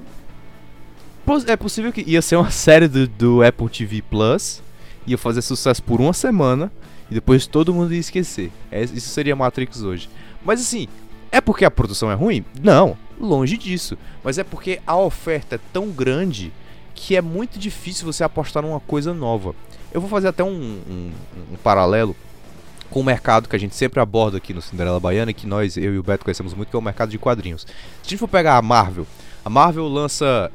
É 1.47 1.55
possível 1.55 1.91
que 1.91 2.01
ia 2.01 2.21
ser 2.21 2.35
uma 2.35 2.51
série 2.51 2.87
do, 2.87 3.07
do 3.07 3.43
Apple 3.43 3.67
TV 3.67 4.01
Plus, 4.01 4.61
ia 5.07 5.17
fazer 5.17 5.41
sucesso 5.41 5.81
por 5.81 5.99
uma 5.99 6.13
semana 6.13 6.71
e 7.09 7.13
depois 7.15 7.47
todo 7.47 7.73
mundo 7.73 7.93
ia 7.93 7.99
esquecer. 7.99 8.51
É, 8.71 8.83
isso 8.83 9.09
seria 9.09 9.35
Matrix 9.35 9.81
hoje. 9.81 10.07
Mas 10.43 10.61
assim, 10.61 10.87
é 11.31 11.41
porque 11.41 11.65
a 11.65 11.71
produção 11.71 12.11
é 12.11 12.13
ruim? 12.13 12.45
Não, 12.61 12.95
longe 13.19 13.57
disso. 13.57 13.97
Mas 14.23 14.37
é 14.37 14.43
porque 14.43 14.79
a 14.85 14.95
oferta 14.97 15.55
é 15.55 15.59
tão 15.73 15.89
grande 15.89 16.53
que 16.93 17.15
é 17.15 17.21
muito 17.21 17.59
difícil 17.59 18.05
você 18.05 18.23
apostar 18.23 18.63
numa 18.63 18.79
coisa 18.79 19.13
nova. 19.13 19.55
Eu 19.91 19.99
vou 19.99 20.09
fazer 20.09 20.27
até 20.27 20.43
um, 20.43 20.49
um, 20.89 21.11
um 21.53 21.57
paralelo 21.63 22.15
com 22.89 22.99
o 22.99 23.03
mercado 23.03 23.49
que 23.49 23.55
a 23.55 23.59
gente 23.59 23.75
sempre 23.75 23.99
aborda 23.99 24.37
aqui 24.37 24.53
no 24.53 24.61
Cinderela 24.61 24.99
Baiana 24.99 25.33
que 25.33 25.47
nós, 25.47 25.75
eu 25.75 25.93
e 25.95 25.97
o 25.97 26.03
Beto 26.03 26.23
conhecemos 26.23 26.53
muito, 26.53 26.69
que 26.69 26.75
é 26.75 26.79
o 26.79 26.81
mercado 26.81 27.09
de 27.09 27.17
quadrinhos. 27.17 27.61
Se 27.63 28.05
a 28.05 28.09
gente 28.09 28.19
for 28.19 28.27
pegar 28.27 28.57
a 28.57 28.61
Marvel, 28.61 29.07
a 29.43 29.49
Marvel 29.49 29.87
lança 29.87 30.51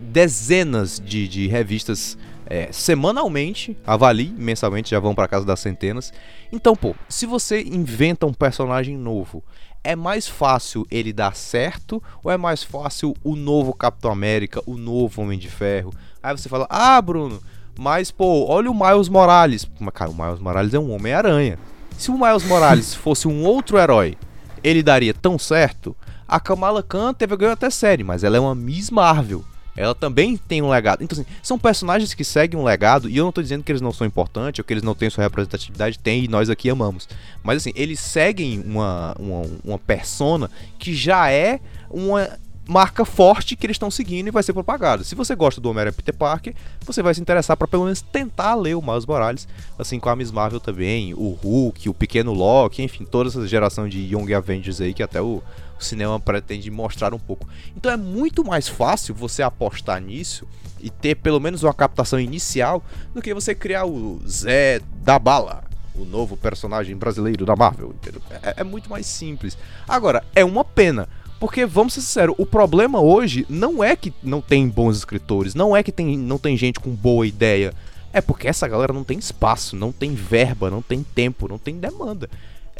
dezenas 0.00 1.00
de, 1.00 1.28
de 1.28 1.46
revistas 1.46 2.16
é, 2.46 2.70
semanalmente, 2.72 3.76
avalie, 3.86 4.32
mensalmente 4.36 4.90
já 4.90 5.00
vão 5.00 5.14
para 5.14 5.28
casa 5.28 5.44
das 5.44 5.60
centenas. 5.60 6.12
Então, 6.50 6.74
pô, 6.74 6.94
se 7.08 7.26
você 7.26 7.62
inventa 7.62 8.26
um 8.26 8.32
personagem 8.32 8.96
novo, 8.96 9.42
é 9.84 9.94
mais 9.94 10.26
fácil 10.26 10.86
ele 10.90 11.12
dar 11.12 11.34
certo 11.36 12.02
ou 12.22 12.30
é 12.30 12.36
mais 12.36 12.62
fácil 12.62 13.14
o 13.22 13.36
novo 13.36 13.74
Capitão 13.74 14.10
América, 14.10 14.62
o 14.66 14.76
novo 14.76 15.22
Homem 15.22 15.38
de 15.38 15.48
Ferro? 15.48 15.92
Aí 16.22 16.36
você 16.36 16.48
fala: 16.48 16.66
"Ah, 16.70 17.00
Bruno, 17.00 17.40
mas, 17.78 18.10
pô, 18.10 18.44
olha 18.48 18.68
o 18.68 18.74
Miles 18.74 19.08
Morales. 19.08 19.70
Cara, 19.94 20.10
o 20.10 20.14
Miles 20.14 20.40
Morales 20.40 20.74
é 20.74 20.78
um 20.80 20.92
Homem-Aranha. 20.92 21.58
Se 21.96 22.10
o 22.10 22.18
Miles 22.18 22.44
Morales 22.44 22.92
fosse 22.96 23.28
um 23.28 23.44
outro 23.44 23.78
herói, 23.78 24.16
ele 24.64 24.82
daria 24.82 25.14
tão 25.14 25.38
certo? 25.38 25.96
A 26.26 26.40
Kamala 26.40 26.82
Khan 26.82 27.14
teve 27.14 27.36
ganho 27.36 27.52
até 27.52 27.70
série, 27.70 28.02
mas 28.02 28.24
ela 28.24 28.36
é 28.36 28.40
uma 28.40 28.54
Miss 28.54 28.90
Marvel. 28.90 29.44
Ela 29.78 29.94
também 29.94 30.36
tem 30.36 30.60
um 30.60 30.68
legado. 30.68 31.04
Então, 31.04 31.18
assim, 31.18 31.30
são 31.42 31.58
personagens 31.58 32.12
que 32.12 32.24
seguem 32.24 32.58
um 32.58 32.64
legado, 32.64 33.08
e 33.08 33.16
eu 33.16 33.24
não 33.24 33.32
tô 33.32 33.40
dizendo 33.40 33.62
que 33.62 33.70
eles 33.70 33.80
não 33.80 33.92
são 33.92 34.06
importantes 34.06 34.58
ou 34.58 34.64
que 34.64 34.72
eles 34.72 34.82
não 34.82 34.94
têm 34.94 35.08
sua 35.08 35.22
representatividade, 35.22 35.98
tem 35.98 36.24
e 36.24 36.28
nós 36.28 36.50
aqui 36.50 36.68
amamos. 36.68 37.08
Mas, 37.42 37.58
assim, 37.58 37.72
eles 37.76 38.00
seguem 38.00 38.60
uma, 38.60 39.14
uma, 39.18 39.42
uma 39.64 39.78
persona 39.78 40.50
que 40.78 40.94
já 40.94 41.30
é 41.30 41.60
uma 41.88 42.28
marca 42.68 43.02
forte 43.02 43.56
que 43.56 43.64
eles 43.64 43.76
estão 43.76 43.90
seguindo 43.90 44.28
e 44.28 44.30
vai 44.30 44.42
ser 44.42 44.52
propagado. 44.52 45.02
Se 45.02 45.14
você 45.14 45.34
gosta 45.34 45.58
do 45.58 45.70
Homem-Aranha 45.70 45.94
Peter 45.94 46.14
Parker, 46.14 46.54
você 46.84 47.02
vai 47.02 47.14
se 47.14 47.20
interessar 47.20 47.56
para 47.56 47.66
pelo 47.66 47.84
menos 47.84 48.02
tentar 48.02 48.54
ler 48.56 48.74
o 48.74 48.82
Miles 48.82 49.06
Morales, 49.06 49.48
assim 49.78 49.98
com 49.98 50.10
a 50.10 50.14
Miss 50.14 50.30
Marvel 50.30 50.60
também, 50.60 51.14
o 51.14 51.30
Hulk, 51.30 51.88
o 51.88 51.94
Pequeno 51.94 52.34
Loki, 52.34 52.82
enfim, 52.82 53.06
toda 53.06 53.30
essa 53.30 53.46
geração 53.46 53.88
de 53.88 53.98
Young 54.14 54.34
Avengers 54.34 54.82
aí 54.82 54.92
que 54.92 55.02
até 55.02 55.18
o, 55.22 55.42
o 55.78 55.84
cinema 55.84 56.18
pretende 56.18 56.70
mostrar 56.70 57.14
um 57.14 57.18
pouco. 57.18 57.46
Então 57.76 57.90
é 57.90 57.96
muito 57.96 58.44
mais 58.44 58.68
fácil 58.68 59.14
você 59.14 59.42
apostar 59.42 60.00
nisso 60.00 60.46
e 60.80 60.90
ter 60.90 61.16
pelo 61.16 61.40
menos 61.40 61.62
uma 61.62 61.74
captação 61.74 62.18
inicial 62.18 62.82
do 63.14 63.22
que 63.22 63.34
você 63.34 63.54
criar 63.54 63.84
o 63.84 64.20
Zé 64.26 64.80
da 65.02 65.18
Bala, 65.18 65.64
o 65.94 66.04
novo 66.04 66.36
personagem 66.36 66.96
brasileiro 66.96 67.44
da 67.44 67.56
Marvel. 67.56 67.94
É, 68.42 68.60
é, 68.60 68.64
muito 68.64 68.88
mais 68.90 69.06
simples. 69.06 69.56
Agora, 69.86 70.24
é 70.34 70.44
uma 70.44 70.64
pena, 70.64 71.08
porque, 71.40 71.66
vamos 71.66 71.94
ser 71.94 72.00
sinceros, 72.00 72.34
o 72.38 72.46
problema 72.46 73.00
hoje 73.00 73.46
não 73.48 73.82
é 73.82 73.96
que 73.96 74.12
não 74.22 74.40
tem 74.40 74.68
bons 74.68 74.96
escritores, 74.96 75.54
não 75.54 75.76
é 75.76 75.82
que 75.82 75.92
tem, 75.92 76.16
não 76.16 76.38
tem 76.38 76.56
gente 76.56 76.80
com 76.80 76.90
boa 76.90 77.26
ideia. 77.26 77.72
É 78.12 78.20
porque 78.20 78.48
essa 78.48 78.66
galera 78.66 78.92
não 78.92 79.04
tem 79.04 79.18
espaço, 79.18 79.76
não 79.76 79.92
tem 79.92 80.14
verba, 80.14 80.70
não 80.70 80.80
tem 80.80 81.02
tempo, 81.02 81.46
não 81.46 81.58
tem 81.58 81.76
demanda. 81.76 82.28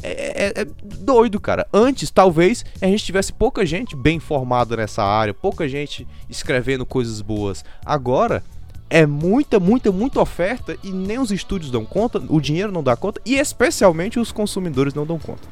É, 0.02 0.46
é, 0.46 0.62
é, 0.62 0.66
doido, 0.82 1.40
cara. 1.40 1.66
Antes, 1.72 2.10
talvez, 2.10 2.64
a 2.80 2.86
gente 2.86 3.04
tivesse 3.04 3.32
pouca 3.32 3.64
gente 3.66 3.96
bem 3.96 4.20
formada 4.20 4.76
nessa 4.76 5.02
área, 5.02 5.34
pouca 5.34 5.68
gente 5.68 6.06
escrevendo 6.28 6.86
coisas 6.86 7.20
boas. 7.20 7.64
Agora, 7.84 8.42
é 8.90 9.06
muita, 9.06 9.60
muita, 9.60 9.92
muita 9.92 10.20
oferta 10.20 10.76
e 10.82 10.90
nem 10.90 11.18
os 11.18 11.30
estúdios 11.30 11.70
dão 11.70 11.84
conta, 11.84 12.22
o 12.28 12.40
dinheiro 12.40 12.72
não 12.72 12.82
dá 12.82 12.96
conta 12.96 13.20
e 13.24 13.34
especialmente 13.34 14.18
os 14.18 14.32
consumidores 14.32 14.94
não 14.94 15.04
dão 15.04 15.18
conta. 15.18 15.46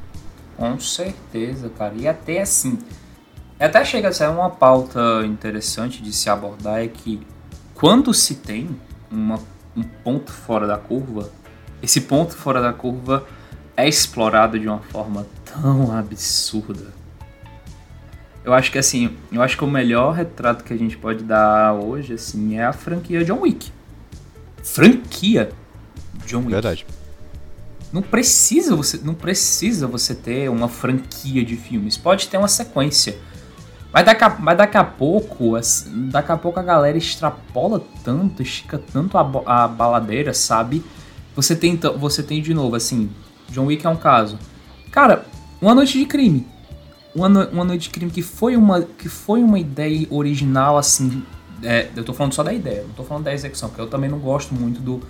Com 0.57 0.81
certeza, 0.81 1.69
cara. 1.69 1.95
E 1.97 2.09
até 2.09 2.41
assim, 2.41 2.79
até 3.61 3.85
chega 3.85 4.09
a 4.09 4.13
ser 4.13 4.29
uma 4.29 4.49
pauta 4.49 5.23
interessante 5.27 6.03
de 6.03 6.13
se 6.13 6.31
abordar 6.31 6.83
é 6.83 6.89
que 6.89 7.21
quando 7.75 8.15
se 8.15 8.37
tem 8.37 8.71
uma, 9.11 9.39
um 9.77 9.83
ponto 9.83 10.33
fora 10.33 10.67
da 10.67 10.79
curva, 10.79 11.31
esse 11.83 12.03
ponto 12.03 12.35
fora 12.35 12.61
da 12.63 12.73
curva 12.73 13.27
é 13.77 13.89
explorado 13.89 14.59
de 14.59 14.67
uma 14.67 14.81
forma 14.81 15.27
tão 15.45 15.97
absurda. 15.97 16.95
Eu 18.45 18.55
acho 18.55 18.71
que 18.71 18.79
assim, 18.79 19.17
eu 19.33 19.43
acho 19.43 19.57
que 19.57 19.65
o 19.65 19.67
melhor 19.67 20.15
retrato 20.15 20.63
que 20.63 20.73
a 20.73 20.77
gente 20.77 20.97
pode 20.97 21.25
dar 21.25 21.75
hoje 21.75 22.15
assim 22.15 22.57
é 22.57 22.65
a 22.65 22.73
franquia 22.73 23.25
John 23.25 23.41
Wick. 23.41 23.73
Franquia 24.63 25.51
John 26.25 26.39
Wick. 26.39 26.51
Verdade. 26.53 26.87
Não 27.93 28.03
precisa 28.03 28.77
você, 28.77 29.01
não 29.03 29.15
precisa 29.15 29.87
você 29.87 30.15
ter 30.15 30.49
uma 30.49 30.69
franquia 30.69 31.45
de 31.45 31.57
filmes. 31.57 31.97
Pode 31.97 32.29
ter 32.29 32.37
uma 32.37 32.49
sequência. 32.49 33.19
Mas 33.93 34.05
daqui 34.05 34.25
a, 34.25 34.29
mas 34.29 34.59
daqui 34.59 34.77
a 34.77 34.85
pouco, 34.85 35.53
daqui 36.11 36.33
a 36.33 36.37
pouco 36.37 36.61
a 36.61 36.63
galera 36.63 36.99
extrapola 36.99 37.83
tanto, 38.05 38.43
estica 38.43 38.79
tanto 38.79 39.17
a, 39.17 39.23
a 39.47 39.69
baladeira, 39.69 40.35
sabe? 40.35 40.85
Você 41.35 41.57
tem, 41.57 41.79
você 41.99 42.23
tem 42.23 42.43
de 42.43 42.53
novo, 42.53 42.77
assim, 42.77 43.11
John 43.51 43.67
Wick 43.67 43.87
é 43.87 43.89
um 43.89 43.97
caso. 43.97 44.39
Cara, 44.91 45.27
Uma 45.61 45.75
Noite 45.75 45.99
de 45.99 46.07
Crime. 46.07 46.47
Uma, 47.15 47.29
no, 47.29 47.49
uma 47.49 47.65
Noite 47.65 47.85
de 47.85 47.91
Crime 47.91 48.11
que 48.11 48.23
foi 48.23 48.57
uma, 48.57 48.83
que 48.83 49.09
foi 49.09 49.43
uma 49.43 49.59
ideia 49.59 50.07
original, 50.11 50.77
assim. 50.77 51.23
É, 51.63 51.89
eu 51.97 52.05
tô 52.05 52.13
falando 52.13 52.35
só 52.35 52.43
da 52.43 52.53
ideia, 52.53 52.83
não 52.83 52.95
tô 52.95 53.03
falando 53.03 53.25
da 53.25 53.33
execução, 53.33 53.69
porque 53.71 53.81
eu 53.81 53.87
também 53.87 54.11
não 54.11 54.19
gosto 54.19 54.55
muito 54.55 54.81
do, 54.81 55.01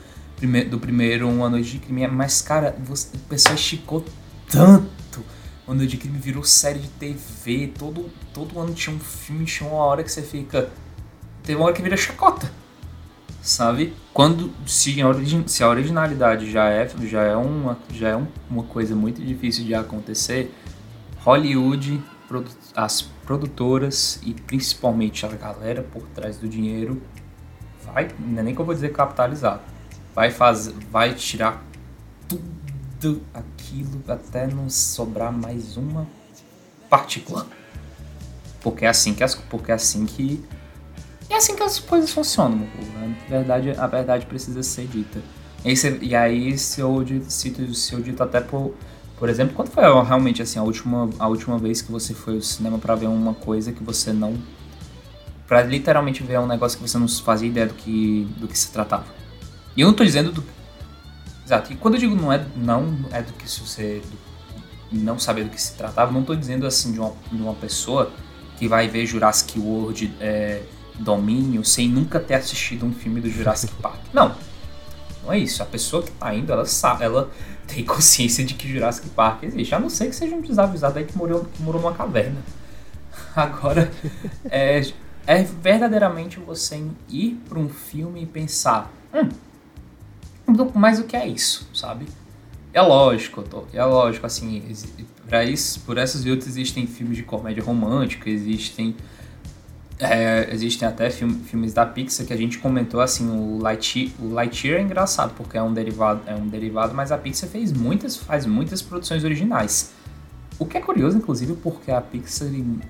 do 0.71 0.79
primeiro 0.79 1.29
Uma 1.29 1.51
Noite 1.51 1.73
de 1.73 1.79
Crime. 1.79 2.07
Mas, 2.09 2.41
cara, 2.41 2.77
você, 2.85 3.17
o 3.17 3.21
pessoal 3.21 3.55
esticou 3.55 4.05
tanto. 4.49 5.25
Uma 5.67 5.75
Noite 5.75 5.91
de 5.93 5.97
Crime 5.97 6.19
virou 6.19 6.45
série 6.45 6.79
de 6.79 6.89
TV. 6.89 7.73
Todo, 7.77 8.09
todo 8.33 8.59
ano 8.61 8.73
tinha 8.73 8.95
um 8.95 9.01
filme, 9.01 9.45
tinha 9.45 9.69
uma 9.69 9.83
hora 9.85 10.05
que 10.05 10.13
você 10.13 10.23
fica. 10.23 10.71
Teve 11.43 11.59
uma 11.59 11.67
hora 11.67 11.75
que 11.75 11.83
vira 11.83 11.97
chacota. 11.97 12.51
Sabe? 13.47 13.95
Quando 14.13 14.53
se 14.67 15.01
a, 15.01 15.07
se 15.47 15.63
a 15.63 15.69
originalidade 15.69 16.51
já 16.51 16.69
é 16.69 16.89
já 17.07 17.23
é 17.23 17.37
uma 17.37 17.79
já 17.93 18.09
é 18.09 18.27
uma 18.51 18.65
coisa 18.65 18.95
muito 18.95 19.23
difícil 19.23 19.65
de 19.65 19.75
acontecer, 19.75 20.53
Hollywood, 21.21 22.03
as 22.75 23.03
produtoras 23.25 24.21
e 24.25 24.35
principalmente 24.35 25.25
a 25.25 25.29
galera 25.29 25.83
por 25.83 26.03
trás 26.09 26.39
do 26.39 26.49
dinheiro 26.49 27.01
vai, 27.85 28.09
não 28.19 28.41
é 28.41 28.43
nem 28.43 28.55
que 28.55 28.61
eu 28.61 28.65
vou 28.65 28.75
dizer 28.75 28.93
capitalizar, 28.93 29.61
vai 30.13 30.31
fazer, 30.33 30.75
vai 30.91 31.15
tirar 31.15 31.65
tudo 32.29 33.23
aquilo 33.33 34.03
até 34.09 34.49
não 34.49 34.69
sobrar 34.69 35.33
mais 35.33 35.77
uma 35.77 36.07
partícula. 36.91 37.47
Porque 38.61 38.85
é 38.85 38.89
assim 38.89 39.15
que 39.15 39.23
as, 39.23 39.37
porque 39.37 39.71
é 39.71 39.75
assim 39.75 40.05
que 40.05 40.45
é 41.33 41.37
assim 41.37 41.57
que 41.57 41.63
as 41.63 41.79
coisas 41.79 42.11
funcionam, 42.13 42.67
a 42.97 43.31
verdade, 43.31 43.71
a 43.71 43.87
verdade 43.87 44.27
precisa 44.27 44.63
ser 44.63 44.87
dita. 44.87 45.21
E 45.65 45.77
se, 45.77 45.99
e 46.01 46.15
aí 46.15 46.57
se 46.57 46.81
eu 46.81 47.05
cito, 47.29 47.75
se 47.75 47.93
eu 47.93 48.01
dito 48.01 48.23
até 48.23 48.41
por, 48.41 48.75
por 49.19 49.29
exemplo, 49.29 49.55
quando 49.55 49.69
foi 49.69 49.83
realmente 50.05 50.43
assim 50.43 50.59
a 50.59 50.63
última, 50.63 51.11
a 51.19 51.27
última 51.27 51.59
vez 51.59 51.83
que 51.83 51.91
você 51.91 52.15
foi 52.15 52.37
ao 52.37 52.43
cinema 52.43 52.79
para 52.79 52.95
ver 52.95 53.07
uma 53.07 53.35
coisa 53.35 53.73
que 53.73 53.83
você 53.83 54.13
não 54.13 54.35
para 55.49 55.63
literalmente 55.63 56.23
ver 56.23 56.39
um 56.41 56.47
negócio 56.47 56.79
que 56.79 56.89
você 56.89 56.99
não 56.99 57.09
fazia 57.09 57.49
ideia 57.49 57.67
do 57.67 57.75
que 57.75 58.29
do 58.37 58.47
que 58.47 58.59
se 58.59 58.71
tratava. 58.71 59.07
E 59.77 59.81
eu 59.81 59.89
não 59.89 59.95
tô 59.95 60.05
dizendo 60.05 60.31
do 60.31 60.45
Exato. 61.45 61.73
E 61.73 61.77
quando 61.77 61.95
eu 61.95 62.01
digo 62.01 62.15
não 62.15 62.33
é 62.33 62.45
não 62.57 62.99
é 63.13 63.23
do 63.23 63.33
que 63.33 63.49
você 63.49 64.03
do, 64.05 64.99
não 65.01 65.19
saber 65.19 65.45
do 65.45 65.51
que 65.51 65.61
se 65.61 65.75
tratava, 65.75 66.13
não 66.13 66.23
tô 66.23 66.35
dizendo 66.35 66.67
assim 66.67 66.93
de 66.93 67.01
uma, 67.01 67.13
de 67.31 67.43
uma 67.43 67.55
pessoa 67.55 68.13
que 68.59 68.69
vai 68.69 68.89
ver 68.89 69.07
Jurassic 69.07 69.59
World 69.59 70.13
é, 70.21 70.63
domínio 70.99 71.65
sem 71.65 71.89
nunca 71.89 72.19
ter 72.19 72.35
assistido 72.35 72.87
um 72.87 72.93
filme 72.93 73.21
do 73.21 73.31
Jurassic 73.31 73.73
Park. 73.83 74.01
Não. 74.13 74.35
Não 75.23 75.33
é 75.33 75.39
isso. 75.39 75.63
A 75.63 75.67
pessoa 75.67 76.03
que 76.03 76.11
tá 76.13 76.35
indo, 76.35 76.53
ela 76.53 76.65
sabe, 76.65 77.05
ela 77.05 77.31
tem 77.67 77.85
consciência 77.85 78.45
de 78.45 78.55
que 78.55 78.69
Jurassic 78.69 79.09
Park 79.11 79.43
existe. 79.43 79.75
A 79.75 79.79
não 79.79 79.91
ser 79.91 80.07
que 80.09 80.17
seja 80.17 80.35
um 80.35 80.41
desavisado 80.41 80.99
aí 80.99 81.05
que 81.05 81.17
morou, 81.17 81.45
que 81.45 81.63
morou 81.63 81.81
numa 81.83 81.95
caverna. 81.95 82.41
Agora, 83.35 83.91
é, 84.45 84.81
é 85.27 85.43
verdadeiramente 85.43 86.39
você 86.39 86.83
ir 87.09 87.41
para 87.49 87.59
um 87.59 87.69
filme 87.69 88.23
e 88.23 88.27
pensar, 88.27 88.93
hum, 89.13 89.29
mas 90.75 90.99
o 90.99 91.05
que 91.05 91.17
é 91.17 91.27
isso, 91.27 91.69
sabe? 91.75 92.07
É 92.73 92.81
lógico, 92.81 93.43
é 93.73 93.85
lógico, 93.85 94.27
assim, 94.27 94.63
para 95.27 95.45
isso, 95.45 95.81
por 95.81 95.97
essas 95.99 96.25
e 96.25 96.31
outras 96.31 96.49
existem 96.49 96.87
filmes 96.87 97.17
de 97.17 97.23
comédia 97.23 97.63
romântica, 97.63 98.29
existem 98.29 98.95
é, 99.99 100.49
existem 100.53 100.87
até 100.87 101.09
film, 101.11 101.33
filmes 101.45 101.73
da 101.73 101.87
Pixar 101.87 102.27
que 102.27 102.33
a 102.33 102.37
gente 102.37 102.59
comentou 102.59 103.01
assim, 103.01 103.29
o 103.29 103.59
Lightyear, 103.59 104.11
o 104.21 104.33
Lightyear 104.33 104.81
é 104.81 104.83
engraçado 104.83 105.33
porque 105.35 105.57
é 105.57 105.63
um 105.63 105.73
derivado, 105.73 106.21
é 106.27 106.35
um 106.35 106.47
derivado, 106.47 106.95
mas 106.95 107.11
a 107.11 107.19
Pixar 107.19 107.49
fez 107.49 107.73
muitas, 107.73 108.17
faz 108.17 108.45
muitas 108.47 108.83
produções 108.83 109.25
originais. 109.25 109.93
O 110.59 110.65
que 110.65 110.79
é 110.79 110.81
curioso, 110.81 111.19
inclusive, 111.19 111.55
porque 111.55 111.91
a 111.91 112.01
Pixar, 112.01 112.49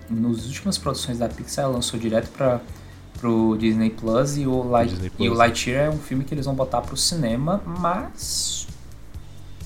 nas 0.09 0.47
últimas 0.47 0.79
produções 0.79 1.19
da 1.19 1.29
Pixar, 1.29 1.65
ela 1.65 1.75
lançou 1.75 1.99
direto 1.99 2.31
para 2.31 2.61
pro 3.17 3.57
Disney 3.59 3.91
Plus 3.91 4.37
e 4.37 4.47
o, 4.47 4.63
Light, 4.63 4.95
Plus. 4.95 5.13
e 5.19 5.29
o 5.29 5.35
Lightyear 5.35 5.87
é 5.87 5.91
um 5.91 5.99
filme 5.99 6.23
que 6.23 6.35
eles 6.35 6.45
vão 6.45 6.55
botar 6.55 6.83
pro 6.83 6.97
cinema, 6.97 7.63
mas 7.65 8.67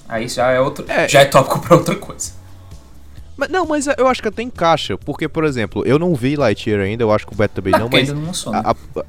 aí 0.09 0.28
já 0.28 0.50
é 0.50 0.61
outro, 0.61 0.85
é, 0.88 1.09
já 1.09 1.20
é 1.20 1.25
tópico 1.25 1.59
para 1.61 1.76
outra 1.76 1.97
coisa. 1.97 2.32
Mas, 3.40 3.49
não, 3.49 3.64
mas 3.64 3.87
eu 3.87 4.06
acho 4.06 4.20
que 4.20 4.28
até 4.28 4.42
encaixa, 4.42 4.99
porque, 4.99 5.26
por 5.26 5.44
exemplo, 5.44 5.82
eu 5.87 5.99
não 5.99 6.14
vi 6.14 6.37
Lightyear 6.37 6.82
ainda, 6.82 7.02
eu 7.02 7.11
acho 7.11 7.26
que 7.26 7.32
o 7.32 7.37
Beto 7.37 7.54
também 7.54 7.73
não, 7.73 7.88
mas... 7.90 8.11
Ainda 8.11 8.20
não 8.20 8.26
lançou, 8.26 8.52
né? 8.52 8.61
a, 8.62 8.73
a, 8.73 9.04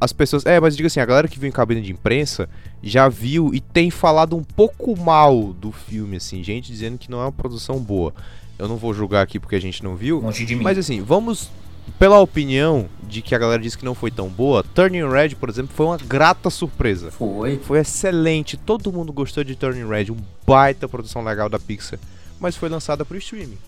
as 0.00 0.12
pessoas... 0.12 0.46
É, 0.46 0.60
mas 0.60 0.76
diga 0.76 0.86
assim, 0.86 1.00
a 1.00 1.04
galera 1.04 1.26
que 1.26 1.36
viu 1.36 1.48
em 1.48 1.52
cabine 1.52 1.82
de 1.82 1.90
imprensa 1.90 2.48
já 2.80 3.08
viu 3.08 3.52
e 3.52 3.60
tem 3.60 3.90
falado 3.90 4.36
um 4.36 4.44
pouco 4.44 4.96
mal 4.96 5.52
do 5.52 5.72
filme, 5.72 6.18
assim, 6.18 6.44
gente 6.44 6.70
dizendo 6.70 6.96
que 6.96 7.10
não 7.10 7.18
é 7.18 7.24
uma 7.24 7.32
produção 7.32 7.80
boa. 7.80 8.14
Eu 8.56 8.68
não 8.68 8.76
vou 8.76 8.94
julgar 8.94 9.22
aqui 9.22 9.40
porque 9.40 9.56
a 9.56 9.60
gente 9.60 9.82
não 9.82 9.96
viu, 9.96 10.22
mas 10.62 10.78
assim, 10.78 11.02
vamos... 11.02 11.50
Pela 11.98 12.20
opinião 12.20 12.88
de 13.02 13.22
que 13.22 13.34
a 13.34 13.38
galera 13.38 13.62
disse 13.62 13.78
que 13.78 13.84
não 13.84 13.94
foi 13.94 14.10
tão 14.10 14.28
boa, 14.28 14.64
Turning 14.74 15.08
Red, 15.08 15.30
por 15.36 15.48
exemplo, 15.48 15.72
foi 15.74 15.86
uma 15.86 15.96
grata 15.96 16.50
surpresa. 16.50 17.10
Foi. 17.10 17.58
Foi 17.58 17.78
excelente, 17.78 18.56
todo 18.56 18.92
mundo 18.92 19.12
gostou 19.12 19.42
de 19.42 19.54
Turning 19.56 19.88
Red, 19.88 20.10
um 20.10 20.16
baita 20.46 20.88
produção 20.88 21.22
legal 21.22 21.48
da 21.48 21.58
Pixar 21.58 21.98
mas 22.40 22.56
foi 22.56 22.68
lançada 22.68 23.04
para 23.04 23.14
o 23.14 23.18
streaming. 23.18 23.58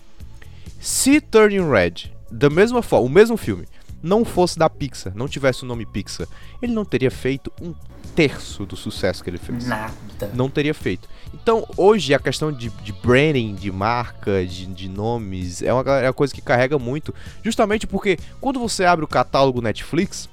Se 0.79 1.19
Turning 1.19 1.69
Red, 1.69 2.11
da 2.31 2.49
mesma 2.49 2.81
forma, 2.81 3.05
o 3.05 3.09
mesmo 3.09 3.35
filme, 3.35 3.67
não 4.01 4.23
fosse 4.23 4.57
da 4.57 4.69
Pixar, 4.69 5.13
não 5.15 5.27
tivesse 5.27 5.63
o 5.63 5.65
nome 5.65 5.85
Pixar, 5.85 6.27
ele 6.61 6.73
não 6.73 6.85
teria 6.85 7.11
feito 7.11 7.51
um 7.61 7.73
terço 8.15 8.65
do 8.65 8.75
sucesso 8.75 9.23
que 9.23 9.29
ele 9.29 9.37
fez. 9.37 9.65
Nada. 9.65 9.93
Não 10.33 10.49
teria 10.49 10.73
feito. 10.73 11.07
Então, 11.33 11.65
hoje, 11.77 12.13
a 12.13 12.19
questão 12.19 12.51
de, 12.51 12.69
de 12.69 12.91
branding, 12.91 13.55
de 13.55 13.71
marca, 13.71 14.45
de, 14.45 14.65
de 14.65 14.89
nomes, 14.89 15.61
é 15.61 15.71
uma, 15.73 15.81
é 15.99 16.07
uma 16.07 16.13
coisa 16.13 16.33
que 16.33 16.41
carrega 16.41 16.77
muito. 16.79 17.13
Justamente 17.43 17.85
porque 17.85 18.17
quando 18.41 18.59
você 18.59 18.83
abre 18.85 19.05
o 19.05 19.07
catálogo 19.07 19.61
Netflix, 19.61 20.29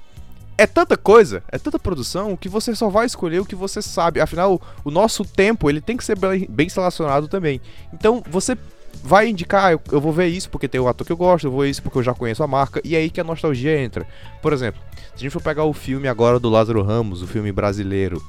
é 0.57 0.65
tanta 0.65 0.97
coisa, 0.97 1.43
é 1.51 1.57
tanta 1.59 1.77
produção 1.77 2.35
que 2.35 2.49
você 2.49 2.73
só 2.73 2.89
vai 2.89 3.05
escolher 3.05 3.39
o 3.39 3.45
que 3.45 3.55
você 3.55 3.81
sabe. 3.81 4.19
Afinal, 4.19 4.59
o 4.83 4.89
nosso 4.89 5.23
tempo 5.23 5.69
ele 5.69 5.79
tem 5.79 5.95
que 5.95 6.03
ser 6.03 6.17
bem, 6.17 6.47
bem 6.49 6.67
selecionado 6.67 7.27
também. 7.27 7.61
Então 7.93 8.23
você 8.27 8.57
vai 9.03 9.29
indicar, 9.29 9.65
ah, 9.65 9.71
eu, 9.73 9.81
eu, 9.91 10.01
vou 10.01 10.11
ver 10.11 10.27
isso 10.27 10.49
porque 10.49 10.67
tem 10.67 10.81
o 10.81 10.87
ator 10.87 11.05
que 11.05 11.13
eu 11.13 11.17
gosto, 11.17 11.45
eu 11.45 11.51
vou 11.51 11.61
ver 11.61 11.69
isso 11.69 11.83
porque 11.83 11.99
eu 11.99 12.03
já 12.03 12.13
conheço 12.13 12.41
a 12.43 12.47
marca, 12.47 12.81
e 12.83 12.95
aí 12.95 13.09
que 13.11 13.21
a 13.21 13.23
nostalgia 13.23 13.79
entra. 13.79 14.07
Por 14.41 14.51
exemplo, 14.51 14.81
se 14.97 15.15
a 15.15 15.19
gente 15.19 15.31
for 15.31 15.41
pegar 15.41 15.63
o 15.63 15.73
filme 15.73 16.07
agora 16.07 16.39
do 16.39 16.49
Lázaro 16.49 16.81
Ramos, 16.81 17.21
o 17.21 17.27
filme 17.27 17.51
brasileiro, 17.51 18.21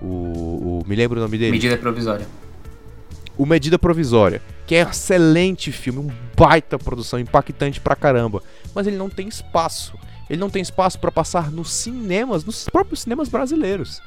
o, 0.00 0.06
o 0.06 0.82
me 0.86 0.96
lembro 0.96 1.18
o 1.18 1.22
nome 1.22 1.36
dele? 1.36 1.52
Medida 1.52 1.76
Provisória. 1.76 2.26
O 3.36 3.44
Medida 3.44 3.78
Provisória, 3.78 4.40
que 4.66 4.74
é 4.74 4.86
um 4.86 4.90
excelente 4.90 5.70
filme, 5.70 5.98
um 5.98 6.10
baita 6.36 6.78
produção, 6.78 7.18
impactante 7.18 7.80
pra 7.80 7.94
caramba, 7.94 8.42
mas 8.74 8.86
ele 8.86 8.96
não 8.96 9.10
tem 9.10 9.28
espaço 9.28 9.98
ele 10.34 10.40
não 10.40 10.50
tem 10.50 10.60
espaço 10.60 10.98
para 10.98 11.10
passar 11.10 11.50
nos 11.50 11.72
cinemas, 11.72 12.44
nos 12.44 12.68
próprios 12.68 13.00
cinemas 13.00 13.28
brasileiros. 13.28 14.02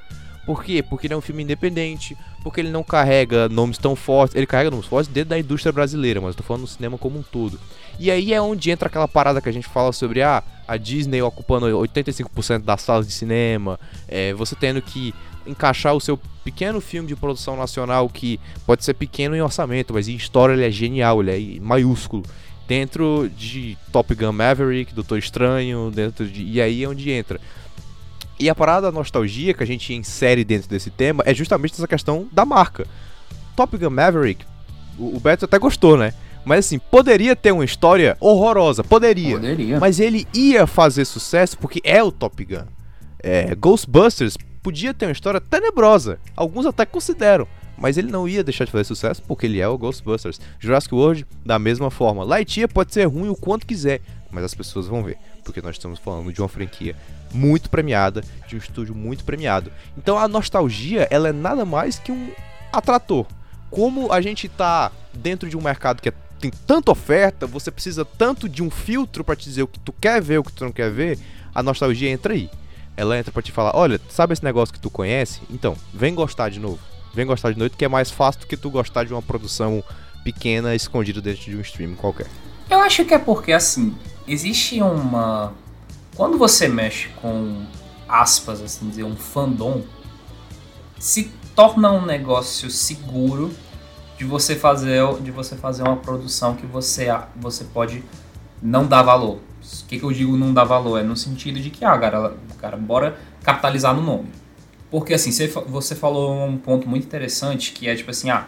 Por 0.45 0.63
quê? 0.63 0.81
Porque 0.81 1.07
ele 1.07 1.13
é 1.13 1.17
um 1.17 1.21
filme 1.21 1.43
independente, 1.43 2.17
porque 2.41 2.61
ele 2.61 2.69
não 2.69 2.81
carrega 2.81 3.49
nomes 3.49 3.77
tão 3.77 3.97
fortes, 3.97 4.33
ele 4.33 4.45
carrega 4.45 4.71
nomes 4.71 4.85
fortes 4.85 5.11
dentro 5.11 5.31
da 5.31 5.39
indústria 5.39 5.73
brasileira, 5.73 6.21
mas 6.21 6.29
eu 6.29 6.35
tô 6.35 6.43
falando 6.43 6.61
no 6.61 6.67
cinema 6.67 6.97
como 6.97 7.19
um 7.19 7.21
todo. 7.23 7.59
E 7.99 8.09
aí 8.09 8.33
é 8.33 8.41
onde 8.41 8.71
entra 8.71 8.87
aquela 8.87 9.07
parada 9.09 9.41
que 9.41 9.49
a 9.49 9.51
gente 9.51 9.67
fala 9.67 9.91
sobre 9.91 10.21
ah, 10.21 10.41
a 10.65 10.77
Disney 10.77 11.21
ocupando 11.21 11.65
85% 11.65 12.59
das 12.59 12.81
salas 12.81 13.05
de 13.05 13.11
cinema, 13.11 13.77
é, 14.07 14.33
você 14.33 14.55
tendo 14.55 14.81
que 14.81 15.13
encaixar 15.45 15.93
o 15.93 15.99
seu 15.99 16.17
pequeno 16.43 16.79
filme 16.79 17.07
de 17.07 17.15
produção 17.15 17.57
nacional 17.57 18.07
que 18.07 18.39
pode 18.65 18.85
ser 18.85 18.93
pequeno 18.93 19.35
em 19.35 19.41
orçamento, 19.41 19.93
mas 19.93 20.07
em 20.07 20.15
história 20.15 20.53
ele 20.53 20.65
é 20.65 20.71
genial, 20.71 21.21
ele 21.21 21.57
é 21.57 21.59
maiúsculo 21.59 22.23
dentro 22.67 23.29
de 23.35 23.77
Top 23.91 24.13
Gun 24.13 24.31
Maverick, 24.31 24.93
Doutor 24.93 25.17
Estranho, 25.17 25.89
dentro 25.93 26.27
de. 26.27 26.43
E 26.43 26.61
aí 26.61 26.83
é 26.83 26.89
onde 26.89 27.09
entra. 27.09 27.39
E 28.39 28.49
a 28.49 28.55
parada 28.55 28.87
da 28.87 28.91
nostalgia 28.91 29.53
que 29.53 29.63
a 29.63 29.67
gente 29.67 29.93
insere 29.93 30.43
dentro 30.43 30.69
desse 30.69 30.91
tema 30.91 31.23
é 31.25 31.33
justamente 31.33 31.73
essa 31.73 31.87
questão 31.87 32.27
da 32.31 32.45
marca. 32.45 32.85
Top 33.55 33.75
Gun 33.75 33.89
Maverick, 33.89 34.45
o, 34.99 35.19
Beto 35.19 35.45
até 35.45 35.57
gostou, 35.57 35.97
né? 35.97 36.13
Mas 36.45 36.65
assim, 36.65 36.77
poderia 36.77 37.35
ter 37.35 37.51
uma 37.51 37.65
história 37.65 38.15
horrorosa, 38.19 38.83
poderia. 38.83 39.35
Poderia. 39.35 39.79
Mas 39.79 39.99
ele 39.99 40.27
ia 40.33 40.67
fazer 40.67 41.05
sucesso 41.05 41.57
porque 41.57 41.81
é 41.83 42.03
o 42.03 42.11
Top 42.11 42.43
Gun. 42.45 42.65
É, 43.19 43.55
Ghostbusters 43.55 44.37
podia 44.61 44.93
ter 44.93 45.07
uma 45.07 45.11
história 45.11 45.41
tenebrosa. 45.41 46.19
Alguns 46.35 46.65
até 46.65 46.85
consideram 46.85 47.47
mas 47.77 47.97
ele 47.97 48.11
não 48.11 48.27
ia 48.27 48.43
deixar 48.43 48.65
de 48.65 48.71
fazer 48.71 48.83
sucesso 48.83 49.21
porque 49.21 49.45
ele 49.45 49.59
é 49.59 49.67
o 49.67 49.77
Ghostbusters. 49.77 50.39
Jurassic 50.59 50.93
World, 50.93 51.25
da 51.45 51.59
mesma 51.59 51.91
forma. 51.91 52.23
Lightyear 52.23 52.67
pode 52.67 52.93
ser 52.93 53.05
ruim 53.05 53.29
o 53.29 53.35
quanto 53.35 53.67
quiser, 53.67 54.01
mas 54.31 54.43
as 54.43 54.53
pessoas 54.53 54.87
vão 54.87 55.03
ver, 55.03 55.17
porque 55.43 55.61
nós 55.61 55.75
estamos 55.75 55.99
falando 55.99 56.33
de 56.33 56.41
uma 56.41 56.49
franquia 56.49 56.95
muito 57.31 57.69
premiada, 57.69 58.23
de 58.47 58.55
um 58.55 58.57
estúdio 58.57 58.95
muito 58.95 59.23
premiado. 59.23 59.71
Então 59.97 60.17
a 60.17 60.27
nostalgia, 60.27 61.07
ela 61.11 61.29
é 61.29 61.33
nada 61.33 61.63
mais 61.63 61.99
que 61.99 62.11
um 62.11 62.31
atrator. 62.73 63.25
Como 63.69 64.11
a 64.11 64.21
gente 64.21 64.49
tá 64.49 64.91
dentro 65.13 65.49
de 65.49 65.57
um 65.57 65.61
mercado 65.61 66.01
que 66.01 66.09
é, 66.09 66.13
tem 66.39 66.51
tanta 66.65 66.91
oferta, 66.91 67.45
você 67.45 67.69
precisa 67.69 68.03
tanto 68.05 68.47
de 68.47 68.63
um 68.63 68.69
filtro 68.69 69.23
para 69.23 69.35
te 69.35 69.45
dizer 69.45 69.63
o 69.63 69.67
que 69.67 69.79
tu 69.79 69.91
quer 69.93 70.21
ver, 70.21 70.39
o 70.39 70.43
que 70.43 70.53
tu 70.53 70.63
não 70.63 70.71
quer 70.71 70.91
ver, 70.91 71.19
a 71.53 71.61
nostalgia 71.61 72.09
entra 72.09 72.33
aí. 72.33 72.49
Ela 72.95 73.19
entra 73.19 73.31
para 73.31 73.41
te 73.43 73.51
falar, 73.51 73.75
olha, 73.75 74.01
sabe 74.09 74.33
esse 74.33 74.43
negócio 74.43 74.73
que 74.73 74.79
tu 74.79 74.89
conhece? 74.89 75.41
Então, 75.51 75.75
vem 75.93 76.15
gostar 76.15 76.49
de 76.49 76.59
novo 76.59 76.79
vem 77.17 77.25
gostar 77.25 77.51
de 77.51 77.57
noite, 77.57 77.75
que 77.75 77.83
é 77.83 77.87
mais 77.87 78.11
fácil 78.11 78.41
do 78.41 78.47
que 78.47 78.55
tu 78.55 78.69
gostar 78.69 79.03
de 79.03 79.11
uma 79.11 79.23
produção 79.23 79.83
pequena 80.23 80.75
escondida 80.75 81.19
dentro 81.19 81.45
de 81.45 81.57
um 81.57 81.61
stream 81.61 81.95
qualquer. 81.95 82.27
Eu 82.69 82.79
acho 82.79 83.03
que 83.05 83.13
é 83.13 83.17
porque 83.17 83.51
assim, 83.51 83.95
existe 84.27 84.79
uma 84.81 85.53
quando 86.15 86.37
você 86.37 86.67
mexe 86.67 87.09
com 87.21 87.65
aspas, 88.07 88.61
assim 88.61 88.87
dizer, 88.89 89.03
um 89.03 89.15
fandom, 89.15 89.83
se 90.99 91.31
torna 91.55 91.91
um 91.91 92.05
negócio 92.05 92.69
seguro 92.69 93.51
de 94.17 94.23
você 94.23 94.55
fazer 94.55 95.01
de 95.21 95.31
você 95.31 95.55
fazer 95.55 95.83
uma 95.83 95.97
produção 95.97 96.55
que 96.55 96.67
você 96.67 97.07
você 97.35 97.63
pode 97.63 98.03
não 98.61 98.85
dar 98.85 99.01
valor, 99.01 99.39
O 99.61 99.85
que, 99.87 99.99
que 99.99 100.03
eu 100.03 100.11
digo 100.11 100.37
não 100.37 100.53
dá 100.53 100.63
valor? 100.63 100.99
É 100.99 101.03
no 101.03 101.15
sentido 101.15 101.59
de 101.59 101.69
que, 101.69 101.85
ah, 101.85 101.97
cara, 101.97 102.33
cara, 102.59 102.77
bora 102.77 103.17
capitalizar 103.43 103.95
no 103.95 104.01
nome. 104.01 104.29
Porque 104.89 105.13
assim, 105.13 105.31
você, 105.67 105.95
falou 105.95 106.45
um 106.45 106.57
ponto 106.57 106.87
muito 106.87 107.05
interessante 107.05 107.73
que 107.73 107.89
é 107.89 107.95
tipo 107.95 108.09
assim, 108.09 108.29
ah, 108.29 108.47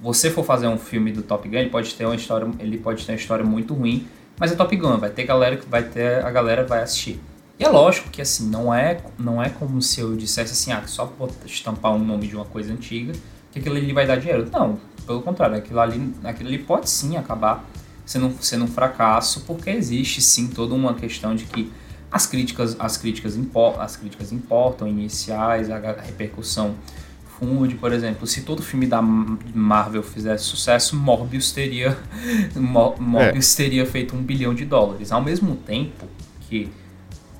você 0.00 0.30
for 0.30 0.44
fazer 0.44 0.66
um 0.66 0.78
filme 0.78 1.12
do 1.12 1.22
Top 1.22 1.48
Gun, 1.48 1.56
ele 1.56 1.70
pode 1.70 1.94
ter 1.94 2.04
uma 2.04 2.14
história, 2.14 2.48
ele 2.58 2.78
pode 2.78 3.04
ter 3.04 3.12
uma 3.12 3.18
história 3.18 3.44
muito 3.44 3.74
ruim, 3.74 4.06
mas 4.38 4.52
é 4.52 4.54
Top 4.54 4.74
Gun, 4.74 4.98
vai 4.98 5.10
ter 5.10 5.24
galera 5.24 5.56
que 5.56 5.66
vai 5.66 5.82
ter, 5.82 6.24
a 6.24 6.30
galera 6.30 6.64
vai 6.66 6.82
assistir. 6.82 7.20
E 7.58 7.64
é 7.64 7.68
lógico 7.68 8.10
que 8.10 8.22
assim, 8.22 8.48
não 8.48 8.72
é, 8.72 9.00
não 9.18 9.42
é 9.42 9.50
como 9.50 9.80
se 9.82 10.00
eu 10.00 10.16
dissesse 10.16 10.52
assim, 10.52 10.72
ah, 10.72 10.82
só 10.86 11.12
estampar 11.44 11.92
um 11.94 11.98
nome 11.98 12.26
de 12.26 12.36
uma 12.36 12.44
coisa 12.44 12.72
antiga, 12.72 13.12
que 13.52 13.58
aquilo 13.58 13.76
ali 13.76 13.92
vai 13.92 14.06
dar 14.06 14.16
dinheiro. 14.16 14.48
Não, 14.50 14.78
pelo 15.06 15.22
contrário, 15.22 15.56
aquilo 15.56 15.80
ali, 15.80 16.14
aquilo 16.24 16.48
ali 16.48 16.58
pode 16.58 16.88
sim 16.88 17.16
acabar 17.16 17.68
sendo, 18.06 18.34
sendo 18.40 18.64
um 18.64 18.68
fracasso, 18.68 19.42
porque 19.46 19.70
existe 19.70 20.22
sim 20.22 20.48
toda 20.48 20.74
uma 20.74 20.94
questão 20.94 21.34
de 21.34 21.44
que 21.44 21.70
as 22.10 22.26
críticas, 22.26 22.76
as 22.78 22.96
críticas, 22.96 23.36
impor, 23.36 23.80
as 23.80 23.96
críticas 23.96 24.32
importam, 24.32 24.88
iniciais, 24.88 25.70
a 25.70 25.78
repercussão 25.78 26.74
funde, 27.38 27.74
por 27.76 27.92
exemplo, 27.92 28.26
se 28.26 28.42
todo 28.42 28.62
filme 28.62 28.86
da 28.86 29.00
Marvel 29.00 30.02
fizesse 30.02 30.44
sucesso, 30.44 30.94
Morbius 30.94 31.52
teria 31.52 31.96
Morbius 32.54 33.54
é. 33.54 33.56
teria 33.56 33.86
feito 33.86 34.14
um 34.14 34.22
bilhão 34.22 34.54
de 34.54 34.64
dólares. 34.66 35.10
Ao 35.10 35.22
mesmo 35.22 35.56
tempo 35.56 36.06
que 36.42 36.70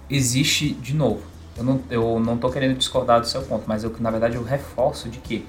existe 0.09 0.73
de 0.73 0.95
novo. 0.95 1.23
Eu 1.57 1.65
não, 1.65 1.81
eu 1.91 2.21
não 2.21 2.39
tô 2.39 2.49
querendo 2.49 2.77
discordar 2.79 3.21
do 3.21 3.27
seu 3.27 3.43
ponto, 3.43 3.65
mas 3.67 3.85
eu, 3.85 3.95
na 4.01 4.11
verdade 4.11 4.37
eu 4.37 4.43
reforço 4.43 5.09
de 5.09 5.19
que 5.19 5.45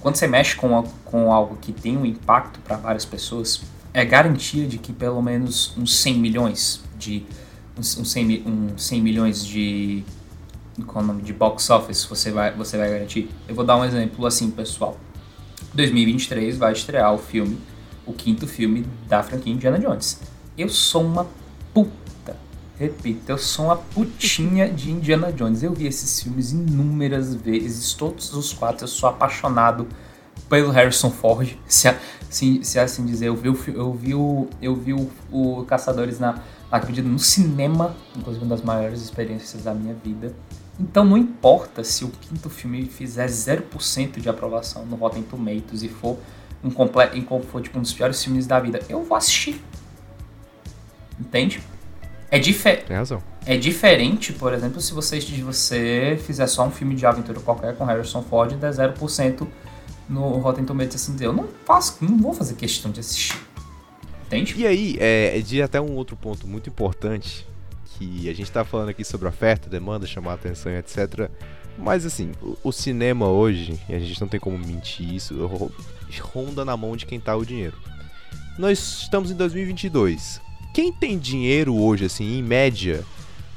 quando 0.00 0.16
você 0.16 0.26
mexe 0.26 0.56
com, 0.56 0.82
com 1.04 1.32
algo 1.32 1.56
que 1.60 1.72
tem 1.72 1.96
um 1.96 2.06
impacto 2.06 2.58
para 2.60 2.76
várias 2.76 3.04
pessoas, 3.04 3.60
é 3.92 4.04
garantia 4.04 4.66
de 4.66 4.78
que 4.78 4.92
pelo 4.92 5.20
menos 5.20 5.74
uns 5.76 5.96
100 5.98 6.18
milhões 6.18 6.82
de 6.98 7.26
uns, 7.78 7.98
uns 7.98 8.10
100, 8.10 8.44
um 8.46 8.78
100 8.78 9.02
milhões 9.02 9.44
de 9.44 10.02
qual 10.86 11.02
é 11.02 11.04
o 11.04 11.06
nome 11.06 11.22
de 11.22 11.32
box 11.32 11.70
office 11.70 12.04
você 12.04 12.30
vai 12.30 12.52
você 12.52 12.76
vai 12.76 12.90
garantir. 12.90 13.28
Eu 13.48 13.54
vou 13.54 13.64
dar 13.64 13.76
um 13.76 13.84
exemplo 13.84 14.26
assim, 14.26 14.50
pessoal. 14.50 14.98
2023 15.74 16.56
vai 16.56 16.72
estrear 16.72 17.12
o 17.14 17.18
filme, 17.18 17.58
o 18.06 18.12
quinto 18.12 18.46
filme 18.46 18.86
da 19.08 19.22
franquia 19.22 19.52
Indiana 19.52 19.78
Jones. 19.78 20.20
Eu 20.56 20.68
sou 20.68 21.04
uma 21.04 21.26
puta, 21.72 22.36
repito, 22.78 23.30
eu 23.30 23.38
sou 23.38 23.66
uma 23.66 23.76
putinha 23.76 24.68
de 24.70 24.90
Indiana 24.90 25.30
Jones. 25.32 25.62
Eu 25.62 25.72
vi 25.72 25.86
esses 25.86 26.22
filmes 26.22 26.52
inúmeras 26.52 27.34
vezes, 27.34 27.92
todos 27.92 28.32
os 28.32 28.52
quatro. 28.52 28.84
Eu 28.84 28.88
sou 28.88 29.08
apaixonado 29.08 29.86
pelo 30.48 30.70
Harrison 30.70 31.10
Ford, 31.10 31.56
se, 31.68 31.88
assim, 31.88 32.62
se 32.62 32.78
assim 32.78 33.04
dizer. 33.04 33.28
Eu 33.28 33.36
vi 33.36 33.50
o, 33.50 33.58
eu 33.74 33.92
vi 33.92 34.14
o, 34.14 34.48
eu 34.62 34.74
vi 34.74 34.94
o, 34.94 35.10
o 35.30 35.64
Caçadores 35.64 36.18
na 36.18 36.40
acredito 36.70 37.06
no 37.06 37.18
cinema, 37.18 37.94
inclusive 38.16 38.44
uma 38.44 38.54
das 38.54 38.64
maiores 38.64 39.02
experiências 39.02 39.62
da 39.62 39.74
minha 39.74 39.94
vida. 39.94 40.34
Então 40.78 41.04
não 41.04 41.16
importa 41.16 41.82
se 41.82 42.04
o 42.04 42.08
quinto 42.08 42.50
filme 42.50 42.86
fizer 42.86 43.26
0% 43.26 44.20
de 44.20 44.28
aprovação 44.28 44.84
no 44.84 44.96
Rotten 44.96 45.22
Tomatoes 45.22 45.82
e 45.82 45.88
for 45.88 46.18
um 46.62 46.70
completo, 46.70 47.16
for 47.50 47.62
tipo 47.62 47.78
um 47.78 47.82
dos 47.82 47.92
piores 47.92 48.22
filmes 48.22 48.46
da 48.46 48.60
vida, 48.60 48.80
eu 48.88 49.02
vou 49.02 49.16
assistir. 49.16 49.62
Entende? 51.18 51.62
É, 52.30 52.38
difer 52.38 52.84
é 53.46 53.56
diferente, 53.56 54.32
por 54.32 54.52
exemplo, 54.52 54.80
se 54.80 54.92
você, 54.92 55.20
se 55.20 55.40
você 55.40 56.20
fizer 56.26 56.48
só 56.48 56.66
um 56.66 56.70
filme 56.70 56.96
de 56.96 57.06
aventura 57.06 57.38
qualquer 57.38 57.76
com 57.76 57.84
Harrison 57.84 58.20
Ford 58.20 58.50
e 58.52 58.56
der 58.56 58.72
0% 58.72 59.46
no 60.08 60.38
Rotten 60.38 60.64
Tomatoes 60.64 60.96
assim, 60.96 61.16
eu 61.20 61.32
não 61.32 61.46
faço, 61.64 61.98
não 62.00 62.18
vou 62.18 62.32
fazer 62.32 62.54
questão 62.54 62.90
de 62.90 62.98
assistir. 62.98 63.38
Entende? 64.26 64.54
E 64.56 64.66
aí, 64.66 64.96
é, 64.98 65.38
de 65.40 65.62
até 65.62 65.80
um 65.80 65.94
outro 65.94 66.16
ponto 66.16 66.46
muito 66.46 66.68
importante, 66.68 67.46
que 67.96 68.28
a 68.28 68.34
gente 68.34 68.50
tá 68.50 68.64
falando 68.64 68.90
aqui 68.90 69.04
sobre 69.04 69.28
oferta, 69.28 69.70
demanda, 69.70 70.06
chamar 70.06 70.34
atenção 70.34 70.72
etc. 70.72 71.30
Mas 71.78 72.04
assim, 72.04 72.32
o, 72.42 72.56
o, 72.64 72.72
cinema 72.72 73.28
hoje, 73.28 73.78
e 73.88 73.94
a 73.94 73.98
gente 73.98 74.20
não 74.20 74.28
tem 74.28 74.40
como 74.40 74.58
mentir 74.58 75.14
isso, 75.14 75.34
ronda 76.20 76.64
na 76.64 76.76
mão 76.76 76.96
de 76.96 77.06
quem 77.06 77.20
tá 77.20 77.36
o 77.36 77.44
dinheiro. 77.44 77.76
Nós 78.58 79.02
estamos 79.02 79.30
em 79.30 79.34
2022. 79.34 80.40
Quem 80.72 80.92
tem 80.92 81.18
dinheiro 81.18 81.74
hoje, 81.74 82.06
assim, 82.06 82.38
em 82.38 82.42
média, 82.42 83.04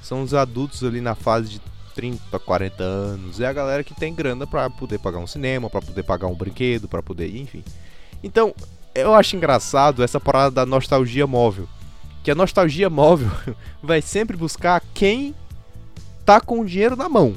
são 0.01 0.21
os 0.21 0.34
adultos 0.34 0.84
ali 0.84 1.01
na 1.01 1.15
fase 1.15 1.49
de 1.49 1.62
30, 1.95 2.38
40 2.39 2.84
anos. 2.84 3.39
É 3.39 3.47
a 3.47 3.53
galera 3.53 3.84
que 3.84 3.93
tem 3.93 4.13
grana 4.13 4.45
para 4.45 4.69
poder 4.69 4.99
pagar 4.99 5.19
um 5.19 5.27
cinema, 5.27 5.69
para 5.69 5.82
poder 5.82 6.03
pagar 6.03 6.27
um 6.27 6.36
brinquedo, 6.36 6.88
para 6.88 7.01
poder, 7.01 7.36
enfim. 7.36 7.63
Então, 8.23 8.53
eu 8.93 9.13
acho 9.13 9.36
engraçado 9.36 10.04
essa 10.04 10.19
parada 10.19 10.52
da 10.52 10.65
nostalgia 10.65 11.28
móvel. 11.28 11.67
Que 12.23 12.32
a 12.32 12.36
nostalgia 12.36 12.89
móvel 12.89 13.32
vai 13.82 14.02
sempre 14.02 14.36
buscar 14.36 14.82
quem 14.93 15.34
tá 16.25 16.41
com 16.41 16.60
o 16.60 16.65
dinheiro 16.65 16.95
na 16.95 17.08
mão. 17.08 17.36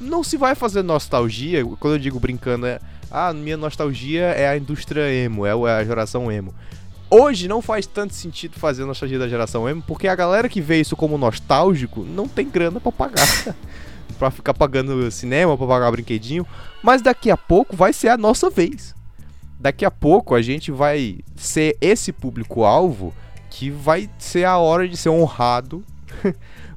Não 0.00 0.22
se 0.22 0.36
vai 0.36 0.54
fazer 0.54 0.82
nostalgia, 0.82 1.64
quando 1.78 1.94
eu 1.94 1.98
digo 1.98 2.18
brincando, 2.18 2.66
é. 2.66 2.80
Ah, 3.10 3.32
minha 3.32 3.56
nostalgia 3.56 4.22
é 4.22 4.48
a 4.48 4.56
indústria 4.56 5.12
emo, 5.12 5.46
é 5.46 5.52
a 5.52 5.84
geração 5.84 6.32
emo. 6.32 6.54
Hoje 7.10 7.46
não 7.46 7.60
faz 7.60 7.86
tanto 7.86 8.14
sentido 8.14 8.58
fazer 8.58 8.86
nostalgia 8.86 9.18
da 9.18 9.28
geração 9.28 9.68
emo, 9.68 9.82
porque 9.86 10.08
a 10.08 10.14
galera 10.14 10.48
que 10.48 10.62
vê 10.62 10.80
isso 10.80 10.96
como 10.96 11.18
nostálgico 11.18 12.02
não 12.04 12.26
tem 12.26 12.48
grana 12.48 12.80
para 12.80 12.90
pagar. 12.90 13.54
para 14.18 14.30
ficar 14.30 14.54
pagando 14.54 15.10
cinema, 15.10 15.56
para 15.58 15.66
pagar 15.66 15.90
brinquedinho. 15.90 16.46
Mas 16.82 17.02
daqui 17.02 17.30
a 17.30 17.36
pouco 17.36 17.76
vai 17.76 17.92
ser 17.92 18.08
a 18.08 18.16
nossa 18.16 18.48
vez 18.48 18.94
daqui 19.62 19.84
a 19.84 19.90
pouco 19.92 20.34
a 20.34 20.42
gente 20.42 20.72
vai 20.72 21.20
ser 21.36 21.76
esse 21.80 22.12
público-alvo 22.12 23.14
que 23.48 23.70
vai 23.70 24.10
ser 24.18 24.44
a 24.44 24.58
hora 24.58 24.88
de 24.88 24.96
ser 24.96 25.08
honrado 25.08 25.84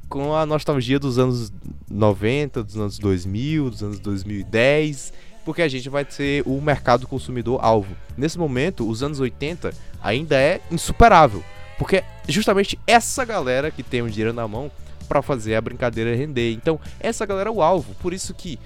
com 0.07 0.35
a 0.35 0.45
nostalgia 0.45 0.99
dos 0.99 1.17
anos 1.17 1.51
90, 1.89 2.63
dos 2.63 2.77
anos 2.77 2.99
2000, 2.99 3.69
dos 3.71 3.81
anos 3.81 3.99
2010, 3.99 5.13
porque 5.43 5.63
a 5.63 5.67
gente 5.67 5.89
vai 5.89 6.05
ser 6.07 6.43
o 6.45 6.61
mercado 6.61 7.07
consumidor 7.07 7.59
alvo. 7.63 7.95
Nesse 8.15 8.37
momento, 8.37 8.87
os 8.87 9.01
anos 9.01 9.19
80 9.19 9.73
ainda 9.99 10.35
é 10.35 10.61
insuperável, 10.69 11.43
porque 11.79 12.03
justamente 12.27 12.77
essa 12.85 13.25
galera 13.25 13.71
que 13.71 13.81
tem 13.81 14.03
o 14.03 14.09
dinheiro 14.09 14.31
na 14.31 14.47
mão 14.47 14.69
para 15.07 15.23
fazer 15.23 15.55
a 15.55 15.61
brincadeira 15.61 16.15
render. 16.15 16.53
Então, 16.53 16.79
essa 16.99 17.25
galera 17.25 17.49
é 17.49 17.51
o 17.51 17.63
alvo. 17.63 17.95
Por 17.95 18.13
isso 18.13 18.33
que 18.33 18.59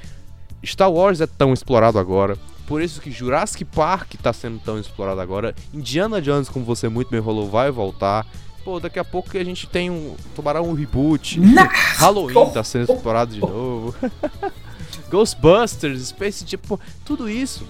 Star 0.65 0.91
Wars 0.91 1.21
é 1.21 1.27
tão 1.27 1.53
explorado 1.53 1.97
agora, 1.97 2.37
por 2.69 2.83
isso 2.83 3.01
que 3.01 3.09
Jurassic 3.09 3.65
Park 3.65 4.13
tá 4.21 4.31
sendo 4.31 4.59
tão 4.59 4.79
explorado 4.79 5.19
agora. 5.19 5.55
Indiana 5.73 6.21
Jones, 6.21 6.47
como 6.47 6.63
você 6.63 6.87
muito 6.87 7.09
bem 7.09 7.19
falou, 7.19 7.49
vai 7.49 7.71
voltar. 7.71 8.27
Pô, 8.63 8.79
daqui 8.79 8.99
a 8.99 9.03
pouco 9.03 9.35
a 9.35 9.43
gente 9.43 9.67
tem 9.67 9.89
um. 9.89 10.15
Tomará 10.35 10.61
um 10.61 10.73
reboot. 10.73 11.41
Halloween 11.97 12.51
tá 12.53 12.63
sendo 12.63 12.93
explorado 12.93 13.33
de 13.33 13.39
novo. 13.39 13.95
Ghostbusters, 15.09 16.09
Space 16.09 16.45
tipo, 16.45 16.79
tudo 17.03 17.27
isso 17.27 17.67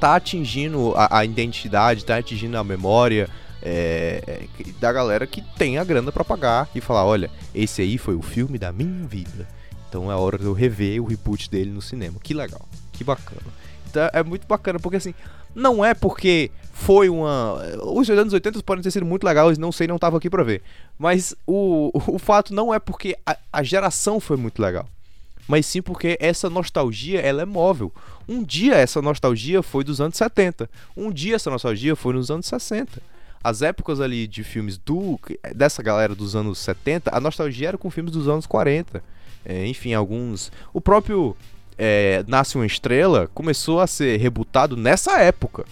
tá 0.00 0.16
atingindo 0.16 0.94
a, 0.96 1.18
a 1.18 1.24
identidade, 1.26 2.06
tá 2.06 2.16
atingindo 2.16 2.56
a 2.56 2.64
memória 2.64 3.28
é, 3.62 4.44
da 4.80 4.90
galera 4.90 5.26
que 5.26 5.42
tem 5.58 5.76
a 5.76 5.84
grana 5.84 6.10
para 6.10 6.24
pagar 6.24 6.66
e 6.74 6.80
falar, 6.80 7.04
olha, 7.04 7.30
esse 7.54 7.82
aí 7.82 7.98
foi 7.98 8.14
o 8.14 8.22
filme 8.22 8.58
da 8.58 8.72
minha 8.72 9.06
vida. 9.06 9.46
Então 9.86 10.10
é 10.10 10.16
hora 10.16 10.38
de 10.38 10.44
eu 10.44 10.54
rever 10.54 11.02
o 11.02 11.04
reboot 11.04 11.50
dele 11.50 11.70
no 11.70 11.82
cinema. 11.82 12.16
Que 12.22 12.32
legal, 12.32 12.66
que 12.90 13.04
bacana 13.04 13.64
é 14.12 14.22
muito 14.22 14.46
bacana, 14.46 14.78
porque 14.78 14.96
assim, 14.96 15.14
não 15.54 15.84
é 15.84 15.94
porque 15.94 16.50
foi 16.72 17.08
uma. 17.08 17.58
Os 17.82 18.08
anos 18.10 18.32
80 18.32 18.62
podem 18.62 18.82
ter 18.82 18.90
sido 18.90 19.06
muito 19.06 19.24
legais, 19.24 19.58
não 19.58 19.72
sei, 19.72 19.86
não 19.86 19.98
tava 19.98 20.18
aqui 20.18 20.28
pra 20.28 20.42
ver. 20.42 20.62
Mas 20.98 21.34
o, 21.46 21.90
o 21.94 22.18
fato 22.18 22.52
não 22.52 22.72
é 22.72 22.78
porque 22.78 23.16
a, 23.24 23.36
a 23.52 23.62
geração 23.62 24.18
foi 24.18 24.36
muito 24.36 24.60
legal. 24.60 24.86
Mas 25.46 25.66
sim 25.66 25.82
porque 25.82 26.16
essa 26.20 26.48
nostalgia 26.48 27.20
ela 27.20 27.42
é 27.42 27.44
móvel. 27.44 27.92
Um 28.26 28.42
dia 28.42 28.74
essa 28.74 29.02
nostalgia 29.02 29.62
foi 29.62 29.84
dos 29.84 30.00
anos 30.00 30.16
70. 30.16 30.68
Um 30.96 31.12
dia 31.12 31.36
essa 31.36 31.50
nostalgia 31.50 31.94
foi 31.94 32.14
nos 32.14 32.30
anos 32.30 32.46
60 32.46 33.14
as 33.44 33.60
épocas 33.60 34.00
ali 34.00 34.26
de 34.26 34.42
filmes 34.42 34.78
do 34.78 35.20
dessa 35.54 35.82
galera 35.82 36.14
dos 36.14 36.34
anos 36.34 36.58
70, 36.60 37.14
a 37.14 37.20
nostalgia 37.20 37.68
era 37.68 37.78
com 37.78 37.90
filmes 37.90 38.10
dos 38.10 38.26
anos 38.26 38.46
40. 38.46 39.04
É, 39.44 39.66
enfim, 39.66 39.92
alguns. 39.92 40.50
O 40.72 40.80
próprio 40.80 41.36
é, 41.78 42.24
Nasce 42.26 42.56
uma 42.56 42.66
Estrela 42.66 43.28
começou 43.34 43.80
a 43.80 43.86
ser 43.86 44.18
rebutado 44.18 44.76
nessa 44.76 45.18
época. 45.18 45.64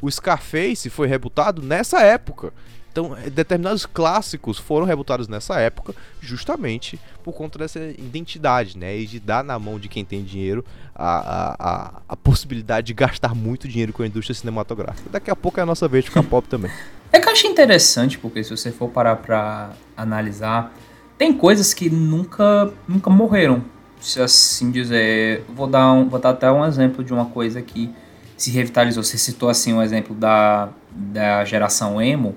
O 0.00 0.10
Scarface 0.10 0.90
foi 0.90 1.06
rebutado 1.06 1.62
nessa 1.62 2.00
época. 2.02 2.52
Então, 2.94 3.16
é, 3.16 3.28
determinados 3.28 3.84
clássicos 3.86 4.56
foram 4.56 4.86
rebutados 4.86 5.26
nessa 5.26 5.58
época, 5.58 5.92
justamente 6.20 6.98
por 7.24 7.32
conta 7.32 7.58
dessa 7.58 7.80
identidade, 7.80 8.78
né? 8.78 8.96
E 8.96 9.04
de 9.04 9.18
dar 9.18 9.42
na 9.42 9.58
mão 9.58 9.80
de 9.80 9.88
quem 9.88 10.04
tem 10.04 10.22
dinheiro 10.22 10.64
a, 10.94 11.56
a, 11.58 12.02
a, 12.08 12.16
possibilidade 12.16 12.86
de 12.86 12.94
gastar 12.94 13.34
muito 13.34 13.66
dinheiro 13.66 13.92
com 13.92 14.04
a 14.04 14.06
indústria 14.06 14.34
cinematográfica. 14.34 15.10
Daqui 15.10 15.28
a 15.28 15.34
pouco 15.34 15.58
é 15.58 15.64
a 15.64 15.66
nossa 15.66 15.88
vez 15.88 16.04
de 16.04 16.10
ficar 16.10 16.22
pop 16.22 16.46
também. 16.48 16.70
É 17.10 17.18
que 17.18 17.28
eu 17.28 17.32
acho 17.32 17.46
interessante, 17.48 18.16
porque 18.16 18.44
se 18.44 18.50
você 18.50 18.70
for 18.70 18.88
parar 18.88 19.16
pra 19.16 19.72
analisar, 19.96 20.72
tem 21.18 21.32
coisas 21.32 21.74
que 21.74 21.90
nunca, 21.90 22.72
nunca 22.86 23.10
morreram 23.10 23.64
se 24.04 24.20
assim 24.20 24.70
dizer, 24.70 25.44
vou 25.48 25.66
dar, 25.66 25.90
um, 25.92 26.08
vou 26.08 26.20
dar 26.20 26.30
até 26.30 26.50
um 26.52 26.64
exemplo 26.64 27.02
de 27.02 27.12
uma 27.12 27.24
coisa 27.26 27.62
que 27.62 27.90
se 28.36 28.50
revitalizou. 28.50 29.02
Você 29.02 29.16
citou 29.16 29.48
assim 29.48 29.72
um 29.72 29.82
exemplo 29.82 30.14
da, 30.14 30.68
da 30.90 31.44
geração 31.44 32.00
emo. 32.00 32.36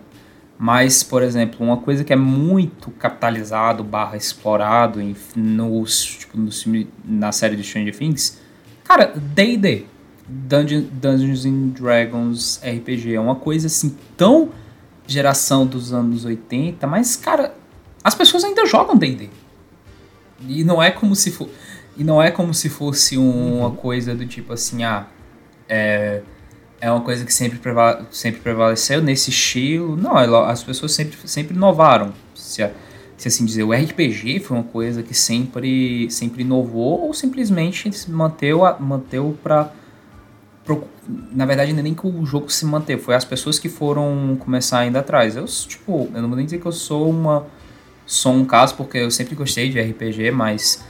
Mas, 0.58 1.04
por 1.04 1.22
exemplo, 1.22 1.64
uma 1.64 1.78
coisa 1.78 2.04
que 2.04 2.12
é 2.12 2.16
muito 2.16 2.90
capitalizado 2.92 3.84
barra 3.84 4.18
explorado 4.18 5.00
em, 5.00 5.16
nos, 5.36 6.04
tipo, 6.04 6.36
na 7.06 7.32
série 7.32 7.56
de 7.56 7.64
Stranger 7.64 7.96
Things, 7.96 8.40
cara, 8.84 9.14
D&D, 9.16 9.86
Dungeon, 10.28 10.86
Dungeons 10.94 11.46
and 11.46 11.68
Dragons 11.80 12.60
RPG, 12.64 13.14
é 13.14 13.20
uma 13.20 13.36
coisa 13.36 13.68
assim 13.68 13.96
tão 14.16 14.50
geração 15.06 15.66
dos 15.68 15.94
anos 15.94 16.26
80, 16.26 16.88
mas, 16.88 17.16
cara, 17.16 17.54
as 18.04 18.16
pessoas 18.16 18.44
ainda 18.44 18.66
jogam 18.66 18.96
D&D. 18.96 19.30
E 20.42 20.64
não 20.64 20.82
é 20.82 20.92
como 20.92 21.16
se 21.16 21.32
for, 21.32 21.50
e 21.96 22.04
não 22.04 22.22
é 22.22 22.32
como 22.32 22.54
se 22.54 22.70
fosse 22.70 23.18
um, 23.18 23.60
uma 23.60 23.72
coisa 23.72 24.14
do 24.16 24.26
tipo 24.26 24.54
assim, 24.54 24.84
ah, 24.84 25.08
é 25.68 26.22
é 26.80 26.92
uma 26.92 27.02
coisa 27.02 27.26
que 27.26 27.34
sempre, 27.34 27.58
preva 27.58 28.06
sempre 28.12 28.42
prevaleceu 28.42 29.02
nesse 29.02 29.30
estilo. 29.30 29.96
Não, 29.96 30.16
as 30.16 30.64
pessoas 30.64 30.92
sempre, 30.92 31.18
sempre 31.26 31.56
inovaram. 31.56 32.14
Se, 32.36 32.70
se 33.18 33.28
assim 33.28 33.46
dizer, 33.46 33.64
o 33.64 33.74
RPG 33.74 34.40
foi 34.40 34.58
uma 34.58 34.64
coisa 34.64 35.02
que 35.02 35.14
sempre, 35.14 36.10
sempre 36.12 36.44
inovou 36.44 37.08
ou 37.08 37.14
simplesmente 37.14 37.92
se 37.98 38.12
manteve, 38.12 38.60
manteve 38.80 39.34
para 39.44 39.72
na 41.32 41.46
verdade 41.46 41.72
é 41.72 41.74
nem 41.82 41.94
que 41.94 42.06
o 42.06 42.26
jogo 42.26 42.52
se 42.52 42.66
manteve, 42.66 43.02
foi 43.02 43.16
as 43.16 43.24
pessoas 43.24 43.58
que 43.58 43.70
foram 43.70 44.36
começar 44.38 44.80
ainda 44.80 45.00
atrás. 45.00 45.38
Eu, 45.38 45.46
tipo, 45.46 46.10
eu 46.14 46.22
não 46.22 46.28
vou 46.28 46.36
nem 46.36 46.46
dizer 46.46 46.60
que 46.60 46.66
eu 46.66 46.74
sou 46.74 47.10
uma 47.10 47.48
sou 48.08 48.34
um 48.34 48.46
caso 48.46 48.74
porque 48.76 48.98
eu 48.98 49.12
sempre 49.12 49.36
gostei 49.36 49.70
de 49.70 49.80
RPG, 49.80 50.32
mas 50.32 50.84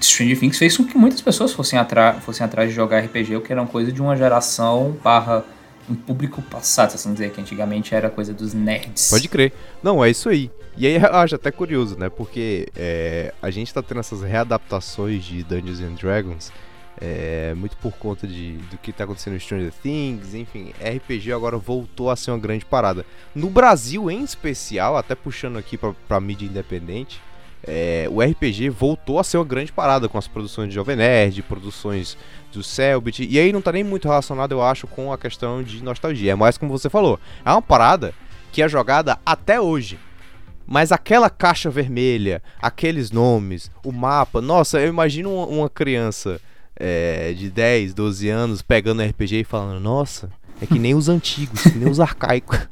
Stranger 0.00 0.40
Things 0.40 0.58
fez 0.58 0.76
com 0.76 0.84
que 0.84 0.96
muitas 0.96 1.20
pessoas 1.20 1.52
fossem, 1.52 1.78
fossem 2.22 2.44
atrás 2.44 2.70
de 2.70 2.74
jogar 2.74 3.00
RPG, 3.04 3.36
o 3.36 3.40
que 3.40 3.52
era 3.52 3.60
uma 3.60 3.68
coisa 3.68 3.92
de 3.92 4.02
uma 4.02 4.16
geração 4.16 4.96
barra 5.04 5.44
um 5.88 5.94
público 5.94 6.42
passado, 6.42 6.94
assim 6.94 7.12
dizer, 7.12 7.30
que 7.30 7.40
antigamente 7.40 7.94
era 7.94 8.10
coisa 8.10 8.34
dos 8.34 8.52
nerds. 8.52 9.08
Pode 9.08 9.28
crer. 9.28 9.52
Não, 9.82 10.04
é 10.04 10.10
isso 10.10 10.28
aí. 10.28 10.50
E 10.76 10.86
aí 10.86 10.96
eu 10.96 11.14
acho 11.14 11.36
até 11.36 11.52
curioso, 11.52 11.96
né? 11.96 12.08
Porque 12.08 12.66
é, 12.74 13.32
a 13.40 13.50
gente 13.50 13.72
tá 13.72 13.80
tendo 13.82 14.00
essas 14.00 14.22
readaptações 14.22 15.24
de 15.24 15.44
Dungeons 15.44 15.80
and 15.80 15.94
Dragons 15.94 16.52
é, 17.00 17.54
muito 17.54 17.76
por 17.76 17.92
conta 17.92 18.26
de, 18.26 18.52
do 18.70 18.78
que 18.78 18.92
tá 18.92 19.04
acontecendo 19.04 19.36
em 19.36 19.38
Stranger 19.38 19.72
Things, 19.82 20.34
enfim, 20.34 20.72
RPG 20.80 21.32
agora 21.32 21.58
voltou 21.58 22.10
a 22.10 22.16
ser 22.16 22.30
uma 22.30 22.38
grande 22.38 22.64
parada. 22.64 23.04
No 23.34 23.50
Brasil, 23.50 24.10
em 24.10 24.22
especial, 24.22 24.96
até 24.96 25.14
puxando 25.14 25.58
aqui 25.58 25.78
pra 26.08 26.20
mídia 26.20 26.46
independente, 26.46 27.20
é, 27.62 28.08
o 28.10 28.22
RPG 28.22 28.70
voltou 28.70 29.18
a 29.18 29.24
ser 29.24 29.38
uma 29.38 29.44
grande 29.44 29.72
parada 29.72 30.08
com 30.08 30.16
as 30.16 30.28
produções 30.28 30.68
de 30.68 30.74
Jovem 30.74 30.96
Nerd, 30.96 31.42
produções 31.42 32.16
do 32.52 32.62
Selbit, 32.62 33.26
e 33.28 33.38
aí 33.38 33.52
não 33.52 33.60
tá 33.60 33.72
nem 33.72 33.84
muito 33.84 34.06
relacionado, 34.06 34.52
eu 34.52 34.62
acho, 34.62 34.86
com 34.86 35.12
a 35.12 35.18
questão 35.18 35.62
de 35.62 35.82
nostalgia. 35.82 36.32
É 36.32 36.34
mais 36.34 36.56
como 36.56 36.70
você 36.70 36.88
falou, 36.88 37.18
é 37.44 37.50
uma 37.50 37.62
parada 37.62 38.14
que 38.52 38.62
é 38.62 38.68
jogada 38.68 39.18
até 39.26 39.60
hoje. 39.60 39.98
Mas 40.66 40.90
aquela 40.90 41.30
caixa 41.30 41.70
vermelha, 41.70 42.42
aqueles 42.60 43.10
nomes, 43.12 43.70
o 43.84 43.92
mapa, 43.92 44.40
nossa, 44.40 44.80
eu 44.80 44.88
imagino 44.88 45.32
uma 45.44 45.70
criança 45.70 46.40
é, 46.76 47.32
de 47.32 47.50
10, 47.50 47.94
12 47.94 48.28
anos 48.28 48.62
pegando 48.62 49.02
RPG 49.02 49.40
e 49.40 49.44
falando, 49.44 49.80
nossa, 49.80 50.30
é 50.60 50.66
que 50.66 50.78
nem 50.78 50.94
os 50.94 51.08
antigos, 51.08 51.62
que 51.62 51.78
nem 51.78 51.90
os 51.90 52.00
arcaicos. 52.00 52.58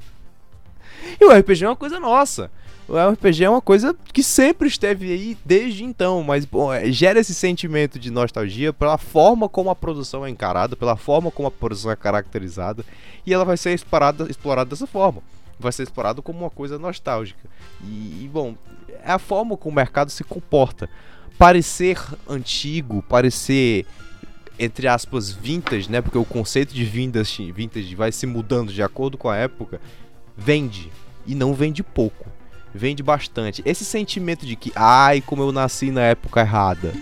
E 1.20 1.24
o 1.26 1.30
RPG 1.30 1.64
é 1.64 1.68
uma 1.68 1.76
coisa 1.76 2.00
nossa 2.00 2.50
o 2.86 3.12
RPG 3.12 3.44
é 3.44 3.48
uma 3.48 3.62
coisa 3.62 3.96
que 4.12 4.22
sempre 4.22 4.68
esteve 4.68 5.10
aí 5.10 5.38
desde 5.44 5.84
então, 5.84 6.22
mas 6.22 6.44
bom, 6.44 6.72
é, 6.72 6.92
gera 6.92 7.18
esse 7.18 7.34
sentimento 7.34 7.98
de 7.98 8.10
nostalgia 8.10 8.74
pela 8.74 8.98
forma 8.98 9.48
como 9.48 9.70
a 9.70 9.74
produção 9.74 10.24
é 10.24 10.28
encarada, 10.28 10.76
pela 10.76 10.94
forma 10.94 11.30
como 11.30 11.48
a 11.48 11.50
produção 11.50 11.90
é 11.90 11.96
caracterizada, 11.96 12.84
e 13.24 13.32
ela 13.32 13.44
vai 13.44 13.56
ser 13.56 13.72
explorada, 13.72 14.28
explorada 14.28 14.70
dessa 14.70 14.86
forma. 14.86 15.22
Vai 15.58 15.72
ser 15.72 15.84
explorado 15.84 16.22
como 16.22 16.40
uma 16.40 16.50
coisa 16.50 16.78
nostálgica. 16.78 17.48
E, 17.82 18.24
e 18.24 18.30
bom, 18.30 18.54
é 19.02 19.12
a 19.12 19.18
forma 19.18 19.56
como 19.56 19.72
o 19.72 19.76
mercado 19.76 20.10
se 20.10 20.22
comporta. 20.22 20.90
Parecer 21.38 21.98
antigo, 22.28 23.02
parecer 23.02 23.86
entre 24.58 24.86
aspas 24.86 25.30
vintage, 25.32 25.90
né? 25.90 26.00
Porque 26.00 26.18
o 26.18 26.24
conceito 26.24 26.72
de 26.72 26.84
vintage, 26.84 27.50
vintage 27.50 27.94
vai 27.94 28.12
se 28.12 28.26
mudando 28.26 28.72
de 28.72 28.82
acordo 28.82 29.18
com 29.18 29.28
a 29.28 29.36
época, 29.36 29.80
vende 30.36 30.90
e 31.26 31.34
não 31.34 31.54
vende 31.54 31.82
pouco 31.82 32.34
vende 32.74 33.02
bastante. 33.02 33.62
Esse 33.64 33.84
sentimento 33.84 34.44
de 34.44 34.56
que, 34.56 34.72
ai, 34.74 35.20
como 35.20 35.42
eu 35.42 35.52
nasci 35.52 35.92
na 35.92 36.02
época 36.02 36.40
errada. 36.40 36.92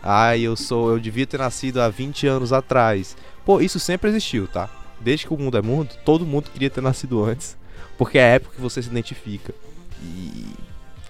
Ai, 0.00 0.42
eu 0.42 0.54
sou, 0.54 0.92
eu 0.92 1.00
devia 1.00 1.26
ter 1.26 1.38
nascido 1.38 1.80
há 1.80 1.88
20 1.88 2.26
anos 2.28 2.52
atrás. 2.52 3.16
Pô, 3.44 3.60
isso 3.60 3.80
sempre 3.80 4.08
existiu, 4.10 4.46
tá? 4.46 4.70
Desde 5.00 5.26
que 5.26 5.34
o 5.34 5.36
mundo 5.36 5.58
é 5.58 5.62
mundo, 5.62 5.90
todo 6.04 6.24
mundo 6.24 6.50
queria 6.50 6.70
ter 6.70 6.80
nascido 6.80 7.24
antes, 7.24 7.56
porque 7.96 8.18
é 8.18 8.22
a 8.22 8.34
época 8.34 8.54
que 8.54 8.60
você 8.60 8.80
se 8.80 8.88
identifica. 8.88 9.52
E 10.00 10.46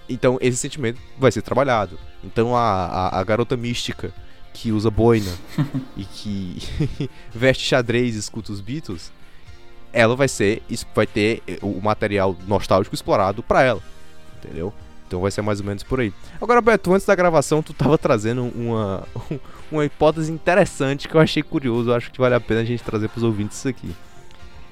então 0.07 0.39
esse 0.41 0.57
sentimento 0.57 0.99
vai 1.19 1.31
ser 1.31 1.43
trabalhado. 1.43 1.99
Então 2.23 2.55
a, 2.55 2.85
a, 2.85 3.19
a 3.19 3.23
garota 3.23 3.55
mística 3.55 4.13
que 4.53 4.71
usa 4.71 4.89
boina 4.89 5.31
e 5.95 6.03
que 6.03 6.57
veste 7.33 7.63
xadrez 7.63 8.15
e 8.15 8.19
escuta 8.19 8.51
os 8.51 8.61
Beatles, 8.61 9.11
ela 9.91 10.15
vai 10.15 10.27
ser, 10.27 10.61
vai 10.93 11.07
ter 11.07 11.41
o 11.61 11.79
material 11.81 12.35
nostálgico 12.47 12.93
explorado 12.93 13.41
para 13.41 13.63
ela 13.63 13.81
entendeu? 14.39 14.73
Então 15.07 15.21
vai 15.21 15.31
ser 15.31 15.41
mais 15.41 15.59
ou 15.59 15.65
menos 15.65 15.83
por 15.83 15.99
aí. 15.99 16.13
Agora, 16.39 16.61
Beto, 16.61 16.93
antes 16.93 17.05
da 17.05 17.15
gravação, 17.15 17.61
tu 17.61 17.73
tava 17.73 17.97
trazendo 17.97 18.43
uma, 18.55 19.07
uma 19.71 19.85
hipótese 19.85 20.31
interessante 20.31 21.07
que 21.07 21.15
eu 21.15 21.21
achei 21.21 21.41
curioso. 21.41 21.89
Eu 21.89 21.95
acho 21.95 22.11
que 22.11 22.19
vale 22.19 22.35
a 22.35 22.39
pena 22.39 22.61
a 22.61 22.65
gente 22.65 22.83
trazer 22.83 23.09
pros 23.09 23.23
ouvintes 23.23 23.57
isso 23.57 23.67
aqui. 23.67 23.95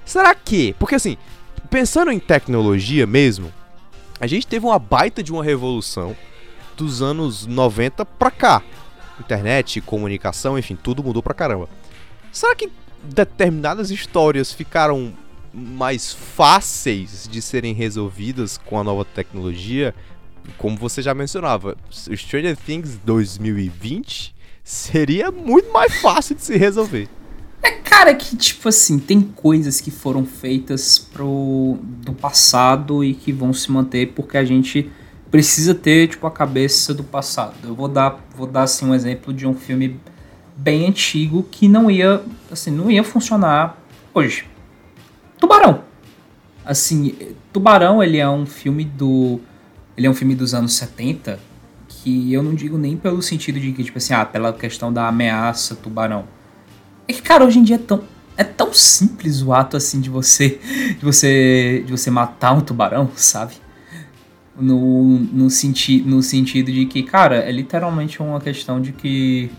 Será 0.06 0.34
que? 0.36 0.74
Porque 0.74 0.96
assim, 0.96 1.18
pensando 1.70 2.12
em 2.12 2.20
tecnologia 2.20 3.06
mesmo, 3.08 3.52
a 4.20 4.28
gente 4.28 4.48
teve 4.48 4.66
uma 4.66 4.80
baita 4.80 5.24
de 5.24 5.32
uma 5.32 5.44
revolução 5.44 6.16
dos 6.78 7.02
anos 7.02 7.46
90 7.46 8.06
pra 8.06 8.32
cá. 8.32 8.62
Internet, 9.20 9.82
comunicação, 9.82 10.58
enfim, 10.58 10.76
tudo 10.76 11.04
mudou 11.04 11.24
pra 11.24 11.34
caramba. 11.34 11.68
Será 12.32 12.56
que 12.56 12.72
determinadas 13.04 13.90
histórias 13.90 14.54
ficaram 14.54 15.14
mais 15.54 16.14
fáceis 16.14 17.28
de 17.30 17.42
serem 17.42 17.74
resolvidas 17.74 18.58
com 18.58 18.80
a 18.80 18.84
nova 18.84 19.04
tecnologia, 19.04 19.96
como 20.58 20.78
você 20.78 21.02
já 21.02 21.14
mencionava, 21.14 21.76
Stranger 21.92 22.56
Things 22.56 23.00
2020 23.04 24.36
seria 24.64 25.32
muito 25.32 25.72
mais 25.72 26.00
fácil 26.00 26.36
de 26.36 26.44
se 26.44 26.58
resolver. 26.58 27.08
É, 27.62 27.72
cara, 27.72 28.14
que 28.14 28.36
tipo 28.36 28.70
assim, 28.70 29.00
tem 29.00 29.22
coisas 29.22 29.82
que 29.82 29.90
foram 29.90 30.26
feitas 30.26 31.00
pro 31.00 31.80
do 31.82 32.14
passado 32.14 33.04
e 33.04 33.14
que 33.14 33.32
vão 33.32 33.52
se 33.52 33.72
manter 33.72 34.14
porque 34.14 34.38
a 34.38 34.46
gente 34.46 34.92
precisa 35.30 35.76
ter 35.76 36.08
tipo 36.08 36.26
a 36.26 36.32
cabeça 36.32 36.94
do 36.94 37.04
passado. 37.04 37.56
Eu 37.64 37.76
vou 37.76 37.88
dar, 37.88 38.20
vou 38.36 38.48
dar 38.48 38.64
assim 38.64 38.86
um 38.86 38.96
exemplo 38.96 39.34
de 39.34 39.46
um 39.46 39.54
filme 39.54 40.00
bem 40.56 40.88
antigo 40.88 41.44
que 41.44 41.68
não 41.68 41.92
ia, 41.92 42.22
assim, 42.52 42.72
não 42.72 42.90
ia 42.90 43.04
funcionar 43.04 43.78
hoje. 44.14 44.46
Tubarão. 45.40 45.84
Assim, 46.66 47.16
Tubarão, 47.54 48.04
ele 48.04 48.18
é 48.18 48.30
um 48.30 48.46
filme 48.46 48.84
do 48.84 49.40
ele 49.96 50.06
é 50.06 50.10
um 50.10 50.14
filme 50.14 50.36
dos 50.36 50.54
anos 50.54 50.74
70 50.76 51.40
que 51.88 52.32
eu 52.32 52.44
não 52.44 52.54
digo 52.54 52.78
nem 52.78 52.96
pelo 52.96 53.22
sentido 53.22 53.60
de 53.60 53.72
que 53.72 53.84
tipo 53.84 53.98
assim, 53.98 54.14
ah, 54.14 54.24
pela 54.24 54.54
questão 54.54 54.94
da 54.94 55.08
ameaça 55.08 55.76
tubarão. 55.76 56.26
É 57.08 57.14
que 57.14 57.22
cara, 57.22 57.44
hoje 57.44 57.58
em 57.58 57.64
dia 57.64 57.78
é 57.78 57.80
tão 57.80 58.04
é 58.38 58.44
tão 58.44 58.72
simples 58.72 59.42
o 59.42 59.52
ato 59.52 59.76
assim 59.76 60.00
de 60.00 60.10
você 60.10 60.60
de 61.00 61.04
você 61.04 61.84
de 61.86 61.92
você 61.92 62.12
matar 62.12 62.54
um 62.54 62.62
tubarão, 62.62 63.10
sabe? 63.16 63.56
No, 64.60 65.20
no, 65.20 65.50
senti 65.50 66.02
no 66.02 66.24
sentido 66.24 66.72
de 66.72 66.86
que, 66.88 67.04
cara, 67.04 67.38
é 67.38 67.52
literalmente 67.52 68.22
uma 68.22 68.40
questão 68.40 68.82
de 68.82 68.92
que 68.92 69.52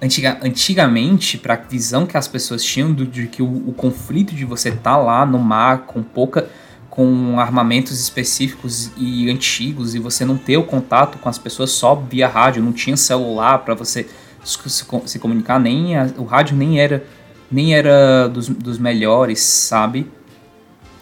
antiga, 0.00 0.38
antigamente, 0.42 1.36
para 1.36 1.54
a 1.54 1.56
visão 1.56 2.06
que 2.06 2.16
as 2.16 2.28
pessoas 2.28 2.62
tinham 2.62 2.92
do, 2.92 3.04
de 3.04 3.26
que 3.26 3.42
o, 3.42 3.68
o 3.68 3.72
conflito 3.72 4.34
de 4.34 4.44
você 4.44 4.68
estar 4.68 4.80
tá 4.82 4.96
lá 4.96 5.26
no 5.26 5.38
mar 5.38 5.86
com 5.86 6.02
pouca 6.02 6.48
com 6.88 7.38
armamentos 7.38 8.00
específicos 8.00 8.90
e 8.96 9.30
antigos 9.30 9.94
e 9.94 9.98
você 9.98 10.24
não 10.24 10.38
ter 10.38 10.56
o 10.56 10.62
contato 10.62 11.18
com 11.18 11.28
as 11.28 11.36
pessoas 11.36 11.70
só 11.70 11.94
via 11.94 12.26
rádio, 12.26 12.62
não 12.62 12.72
tinha 12.72 12.96
celular 12.96 13.58
para 13.58 13.74
você 13.74 14.08
se, 14.42 14.58
se, 15.04 15.18
comunicar, 15.18 15.60
nem 15.60 15.94
a, 15.94 16.08
o 16.16 16.24
rádio 16.24 16.56
nem 16.56 16.80
era 16.80 17.04
nem 17.50 17.74
era 17.74 18.28
dos, 18.28 18.48
dos 18.48 18.78
melhores, 18.78 19.40
sabe? 19.40 20.10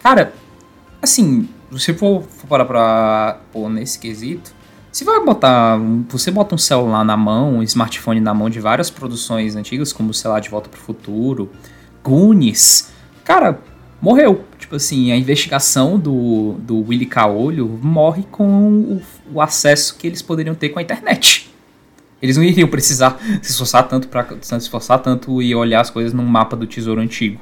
Cara, 0.03 0.33
assim, 1.01 1.47
se 1.77 1.93
for, 1.93 2.23
for 2.23 2.47
parar 2.47 2.65
pra 2.65 3.39
pôr 3.51 3.69
nesse 3.69 3.99
quesito, 3.99 4.53
se 4.91 5.03
vai 5.03 5.23
botar. 5.23 5.77
Você 6.09 6.31
bota 6.31 6.55
um 6.55 6.57
celular 6.57 7.03
na 7.03 7.17
mão, 7.17 7.55
um 7.55 7.63
smartphone 7.63 8.21
na 8.21 8.33
mão 8.33 8.49
de 8.49 8.59
várias 8.59 8.89
produções 8.89 9.55
antigas, 9.55 9.91
como, 9.91 10.13
sei 10.13 10.29
lá, 10.29 10.39
De 10.39 10.49
Volta 10.49 10.69
pro 10.69 10.79
Futuro, 10.79 11.49
Goonies, 12.03 12.91
cara, 13.23 13.59
morreu. 14.01 14.45
Tipo 14.57 14.77
assim, 14.77 15.11
a 15.11 15.17
investigação 15.17 15.99
do, 15.99 16.53
do 16.59 16.79
Willy 16.87 17.05
Caolho 17.05 17.67
morre 17.81 18.23
com 18.31 18.69
o, 18.69 19.01
o 19.33 19.41
acesso 19.41 19.97
que 19.97 20.07
eles 20.07 20.21
poderiam 20.21 20.55
ter 20.55 20.69
com 20.69 20.79
a 20.79 20.81
internet. 20.81 21.53
Eles 22.21 22.37
não 22.37 22.43
iriam 22.43 22.67
precisar 22.67 23.19
se 23.43 23.51
esforçar 23.51 23.87
tanto 23.87 24.07
para 24.07 24.25
se 24.41 24.55
esforçar 24.55 24.99
tanto 24.99 25.41
e 25.41 25.53
olhar 25.53 25.81
as 25.81 25.89
coisas 25.89 26.13
num 26.13 26.25
mapa 26.25 26.55
do 26.55 26.65
tesouro 26.65 27.01
antigo. 27.01 27.41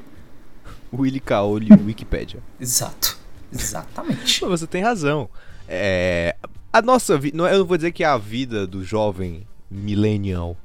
Willy 0.92 1.20
Caolho 1.20 1.68
Wikipedia. 1.86 2.40
Exato. 2.60 3.23
Exatamente. 3.54 4.42
Você 4.42 4.68
tem 4.68 4.82
razão. 4.82 5.30
É, 5.68 6.36
a 6.72 6.82
nossa 6.82 7.18
vida. 7.18 7.38
Eu 7.50 7.60
não 7.60 7.66
vou 7.66 7.78
dizer 7.78 7.92
que 7.92 8.04
a 8.04 8.18
vida 8.18 8.66
do 8.66 8.84
jovem 8.84 9.48
millennial 9.70 10.58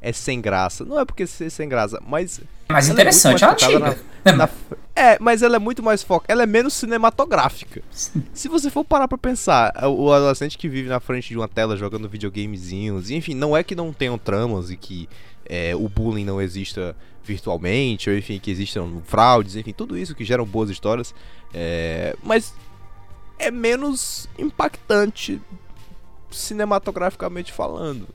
é 0.00 0.12
sem 0.12 0.40
graça. 0.40 0.84
Não 0.84 0.98
é 0.98 1.04
porque 1.04 1.26
ser 1.26 1.50
sem 1.50 1.68
graça, 1.68 2.00
mas. 2.06 2.40
Mais 2.68 2.88
interessante 2.88 3.44
é 3.44 3.48
antiga. 3.48 3.98
Na, 4.24 4.32
na, 4.36 4.48
é, 4.94 5.18
mas 5.20 5.42
ela 5.42 5.56
é 5.56 5.58
muito 5.58 5.82
mais 5.82 6.02
foca. 6.02 6.26
Ela 6.28 6.42
é 6.42 6.46
menos 6.46 6.74
cinematográfica. 6.74 7.82
Sim. 7.90 8.22
Se 8.32 8.48
você 8.48 8.70
for 8.70 8.84
parar 8.84 9.08
pra 9.08 9.18
pensar, 9.18 9.72
o 9.88 10.12
adolescente 10.12 10.58
que 10.58 10.68
vive 10.68 10.88
na 10.88 11.00
frente 11.00 11.28
de 11.28 11.36
uma 11.36 11.48
tela 11.48 11.76
jogando 11.76 12.08
videogamezinhos, 12.08 13.10
enfim, 13.10 13.34
não 13.34 13.56
é 13.56 13.62
que 13.62 13.74
não 13.74 13.92
tenham 13.92 14.18
tramas 14.18 14.70
e 14.70 14.76
que 14.76 15.08
é, 15.46 15.74
o 15.74 15.88
bullying 15.88 16.24
não 16.24 16.40
exista 16.40 16.94
virtualmente, 17.28 18.08
ou 18.08 18.16
enfim, 18.16 18.38
que 18.38 18.50
existam 18.50 19.00
fraudes, 19.04 19.54
enfim, 19.54 19.72
tudo 19.72 19.96
isso 19.96 20.14
que 20.14 20.24
geram 20.24 20.44
boas 20.44 20.70
histórias. 20.70 21.14
É, 21.52 22.16
mas 22.22 22.54
é 23.38 23.50
menos 23.50 24.28
impactante 24.38 25.40
cinematograficamente 26.30 27.52
falando. 27.52 28.08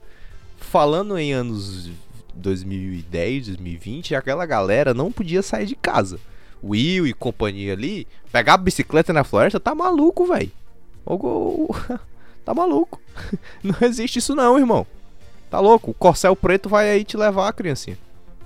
Falando 0.58 1.16
em 1.16 1.32
anos 1.32 1.90
2010, 2.34 3.46
2020, 3.46 4.14
aquela 4.14 4.44
galera 4.44 4.92
não 4.92 5.12
podia 5.12 5.42
sair 5.42 5.66
de 5.66 5.76
casa. 5.76 6.18
Will 6.62 7.06
e 7.06 7.12
companhia 7.12 7.74
ali, 7.74 8.06
pegar 8.32 8.54
a 8.54 8.58
bicicleta 8.58 9.12
na 9.12 9.22
floresta, 9.22 9.60
tá 9.60 9.74
maluco, 9.74 10.26
velho. 10.26 10.50
tá 12.44 12.54
maluco. 12.54 13.00
Não 13.62 13.76
existe 13.82 14.18
isso 14.18 14.34
não, 14.34 14.58
irmão. 14.58 14.86
Tá 15.50 15.60
louco? 15.60 15.90
O 15.90 15.94
corcel 15.94 16.34
preto 16.34 16.68
vai 16.68 16.90
aí 16.90 17.04
te 17.04 17.16
levar, 17.16 17.52
criancinha. 17.52 17.98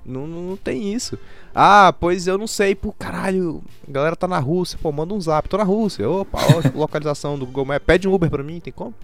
Não, 0.08 0.26
não, 0.26 0.56
tem 0.56 0.94
isso. 0.94 1.18
Ah, 1.54 1.92
pois 1.98 2.26
eu 2.26 2.38
não 2.38 2.46
sei. 2.46 2.74
Pô, 2.74 2.92
caralho, 2.98 3.62
a 3.86 3.92
galera 3.92 4.16
tá 4.16 4.26
na 4.26 4.38
Rússia. 4.38 4.78
Pô, 4.80 4.90
manda 4.90 5.12
um 5.12 5.20
zap. 5.20 5.48
Tô 5.48 5.58
na 5.58 5.64
Rússia. 5.64 6.08
Opa, 6.08 6.38
ó, 6.40 6.62
localização 6.78 7.38
do 7.38 7.44
Google 7.44 7.66
Maps. 7.66 7.86
Pede 7.86 8.08
um 8.08 8.14
Uber 8.14 8.30
pra 8.30 8.42
mim, 8.42 8.58
tem 8.58 8.72
como? 8.72 8.94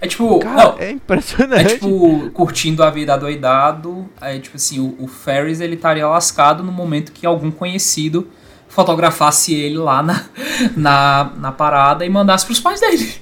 É 0.00 0.08
tipo, 0.08 0.40
Cara, 0.40 0.64
não, 0.64 0.78
é 0.78 0.90
impressionante. 0.90 1.74
É 1.74 1.74
tipo, 1.74 2.28
curtindo 2.30 2.82
a 2.82 2.90
vida 2.90 3.16
doidado. 3.16 4.08
Aí, 4.20 4.40
tipo 4.40 4.56
assim, 4.56 4.80
o, 4.80 4.96
o 4.98 5.06
Ferris 5.06 5.60
ele 5.60 5.76
estaria 5.76 6.08
lascado 6.08 6.64
no 6.64 6.72
momento 6.72 7.12
que 7.12 7.24
algum 7.24 7.52
conhecido 7.52 8.28
fotografasse 8.68 9.54
ele 9.54 9.76
lá 9.76 10.02
na, 10.02 10.24
na, 10.76 11.32
na 11.38 11.52
parada 11.52 12.04
e 12.04 12.08
mandasse 12.08 12.44
pros 12.44 12.58
pais 12.58 12.80
dele. 12.80 13.14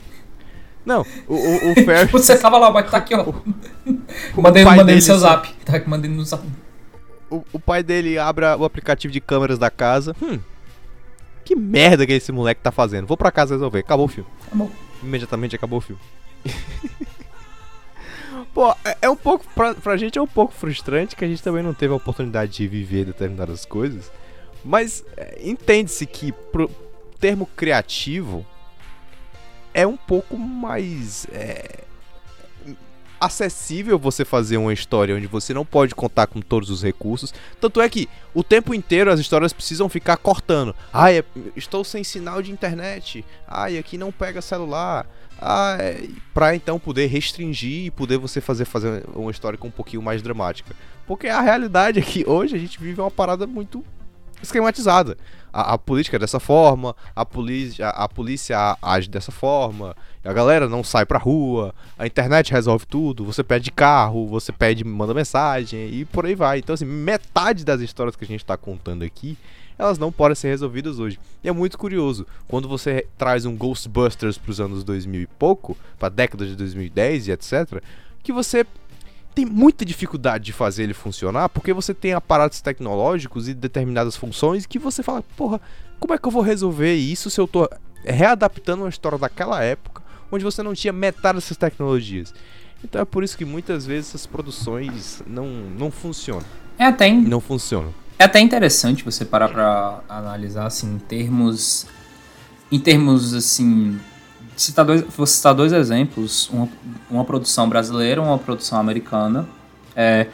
Não, 0.86 1.04
o, 1.28 1.34
o, 1.34 1.72
o 1.72 1.74
Ferris. 1.84 2.10
Você 2.10 2.38
tava 2.38 2.56
lá, 2.56 2.70
mas 2.70 2.90
tá 2.90 2.96
aqui, 2.96 3.14
ó. 3.14 3.26
mandei, 4.40 4.64
mandei 4.64 4.94
no 4.94 5.02
seu 5.02 5.18
zap. 5.18 5.52
Tá 5.66 5.82
mandei 5.86 6.10
no 6.10 6.24
zap 6.24 6.42
o, 7.30 7.44
o 7.52 7.60
pai 7.60 7.82
dele 7.82 8.18
abre 8.18 8.44
o 8.44 8.64
aplicativo 8.64 9.12
de 9.12 9.20
câmeras 9.20 9.58
da 9.58 9.70
casa. 9.70 10.14
Hum, 10.20 10.38
que 11.44 11.56
merda 11.56 12.06
que 12.06 12.12
esse 12.12 12.30
moleque 12.30 12.60
tá 12.60 12.70
fazendo? 12.70 13.06
Vou 13.06 13.16
pra 13.16 13.32
casa 13.32 13.54
resolver. 13.54 13.80
Acabou 13.80 14.06
o 14.06 14.08
filme. 14.08 14.30
Acabou. 14.46 14.70
Imediatamente 15.02 15.56
acabou 15.56 15.78
o 15.78 15.82
filme. 15.82 16.00
Pô, 18.54 18.70
é, 18.84 18.98
é, 19.02 19.10
um 19.10 19.16
pouco. 19.16 19.44
Pra, 19.54 19.74
pra 19.74 19.96
gente 19.96 20.18
é 20.18 20.22
um 20.22 20.26
pouco 20.26 20.52
frustrante 20.52 21.16
que 21.16 21.24
a 21.24 21.28
gente 21.28 21.42
também 21.42 21.62
não 21.62 21.74
teve 21.74 21.92
a 21.92 21.96
oportunidade 21.96 22.52
de 22.52 22.68
viver 22.68 23.04
determinadas 23.04 23.64
coisas. 23.64 24.10
Mas 24.64 25.04
é, 25.16 25.40
entende-se 25.42 26.06
que 26.06 26.32
pro 26.32 26.70
termo 27.18 27.46
criativo 27.56 28.46
é 29.72 29.86
um 29.86 29.96
pouco 29.96 30.36
mais. 30.36 31.26
É, 31.32 31.84
acessível 33.20 33.98
você 33.98 34.24
fazer 34.24 34.56
uma 34.56 34.72
história 34.72 35.14
onde 35.14 35.26
você 35.26 35.52
não 35.52 35.64
pode 35.64 35.94
contar 35.94 36.26
com 36.26 36.40
todos 36.40 36.70
os 36.70 36.82
recursos. 36.82 37.34
Tanto 37.60 37.80
é 37.80 37.88
que 37.88 38.08
o 38.32 38.42
tempo 38.42 38.72
inteiro 38.72 39.12
as 39.12 39.20
histórias 39.20 39.52
precisam 39.52 39.88
ficar 39.88 40.16
cortando. 40.16 40.74
Ai, 40.92 41.18
é, 41.18 41.24
estou 41.54 41.84
sem 41.84 42.02
sinal 42.02 42.40
de 42.40 42.50
internet. 42.50 43.24
Ai, 43.46 43.76
aqui 43.76 43.98
não 43.98 44.10
pega 44.10 44.40
celular. 44.40 45.06
Ai, 45.38 46.10
pra 46.34 46.54
então 46.54 46.78
poder 46.78 47.06
restringir 47.06 47.86
e 47.86 47.90
poder 47.90 48.18
você 48.18 48.40
fazer, 48.40 48.64
fazer 48.64 49.04
uma 49.14 49.30
história 49.30 49.58
com 49.58 49.68
um 49.68 49.72
pouquinho 49.72 50.02
mais 50.02 50.22
dramática. 50.22 50.74
Porque 51.06 51.28
a 51.28 51.40
realidade 51.40 51.98
é 51.98 52.02
que 52.02 52.24
hoje 52.26 52.56
a 52.56 52.58
gente 52.58 52.80
vive 52.80 53.00
uma 53.00 53.10
parada 53.10 53.46
muito 53.46 53.84
esquematizada. 54.42 55.16
A, 55.52 55.74
a, 55.74 55.78
política 55.78 56.16
é 56.16 56.20
dessa 56.20 56.38
forma, 56.38 56.94
a 57.14 57.26
polícia, 57.26 57.88
a, 57.88 58.04
a, 58.04 58.08
polícia 58.08 58.76
age 58.80 59.08
dessa 59.08 59.32
forma, 59.32 59.96
a 60.24 60.32
galera 60.32 60.68
não 60.68 60.84
sai 60.84 61.04
pra 61.04 61.18
rua, 61.18 61.74
a 61.98 62.06
internet 62.06 62.52
resolve 62.52 62.86
tudo, 62.86 63.24
você 63.24 63.42
pede 63.42 63.72
carro, 63.72 64.28
você 64.28 64.52
pede, 64.52 64.84
manda 64.84 65.12
mensagem 65.12 65.88
e 65.88 66.04
por 66.04 66.24
aí 66.24 66.36
vai. 66.36 66.58
Então, 66.60 66.74
assim, 66.74 66.84
metade 66.84 67.64
das 67.64 67.80
histórias 67.80 68.14
que 68.14 68.24
a 68.24 68.28
gente 68.28 68.44
tá 68.44 68.56
contando 68.56 69.02
aqui, 69.02 69.36
elas 69.76 69.98
não 69.98 70.12
podem 70.12 70.34
ser 70.34 70.48
resolvidas 70.48 70.98
hoje. 70.98 71.18
E 71.42 71.48
é 71.48 71.52
muito 71.52 71.78
curioso, 71.78 72.26
quando 72.46 72.68
você 72.68 73.06
traz 73.16 73.44
um 73.44 73.56
Ghostbusters 73.56 74.38
pros 74.38 74.60
anos 74.60 74.84
2000 74.84 75.22
e 75.22 75.26
pouco, 75.26 75.76
pra 75.98 76.08
década 76.08 76.46
de 76.46 76.54
2010 76.54 77.28
e 77.28 77.32
etc., 77.32 77.82
que 78.22 78.32
você 78.32 78.66
tem 79.34 79.44
muita 79.46 79.84
dificuldade 79.84 80.44
de 80.44 80.52
fazer 80.52 80.84
ele 80.84 80.94
funcionar 80.94 81.48
porque 81.48 81.72
você 81.72 81.94
tem 81.94 82.12
aparatos 82.12 82.60
tecnológicos 82.60 83.48
e 83.48 83.54
determinadas 83.54 84.16
funções 84.16 84.66
que 84.66 84.78
você 84.78 85.02
fala, 85.02 85.22
porra, 85.36 85.60
como 85.98 86.14
é 86.14 86.18
que 86.18 86.26
eu 86.26 86.32
vou 86.32 86.42
resolver 86.42 86.94
isso 86.94 87.30
se 87.30 87.40
eu 87.40 87.46
tô 87.46 87.68
readaptando 88.04 88.82
uma 88.82 88.88
história 88.88 89.18
daquela 89.18 89.62
época 89.62 90.02
onde 90.32 90.44
você 90.44 90.62
não 90.62 90.74
tinha 90.74 90.92
metade 90.92 91.36
dessas 91.36 91.56
tecnologias? 91.56 92.32
Então 92.82 93.00
é 93.00 93.04
por 93.04 93.22
isso 93.22 93.36
que 93.36 93.44
muitas 93.44 93.84
vezes 93.84 94.10
essas 94.10 94.26
produções 94.26 95.22
não, 95.26 95.46
não 95.46 95.90
funcionam. 95.90 96.46
É 96.78 96.86
até 96.86 97.08
in... 97.08 97.22
não 97.22 97.40
funcionam. 97.40 97.92
É 98.18 98.24
até 98.24 98.40
interessante 98.40 99.04
você 99.04 99.24
parar 99.24 99.48
para 99.48 100.00
analisar 100.08 100.66
assim 100.66 100.94
em 100.94 100.98
termos 100.98 101.86
em 102.70 102.78
termos 102.78 103.34
assim 103.34 103.98
citar 104.60 104.84
dois, 104.84 105.02
vou 105.16 105.26
citar 105.26 105.54
dois 105.54 105.72
exemplos, 105.72 106.48
uma, 106.50 106.68
uma 107.10 107.24
produção 107.24 107.68
brasileira, 107.68 108.20
uma 108.20 108.38
produção 108.38 108.78
americana, 108.78 109.48
é, 109.96 110.26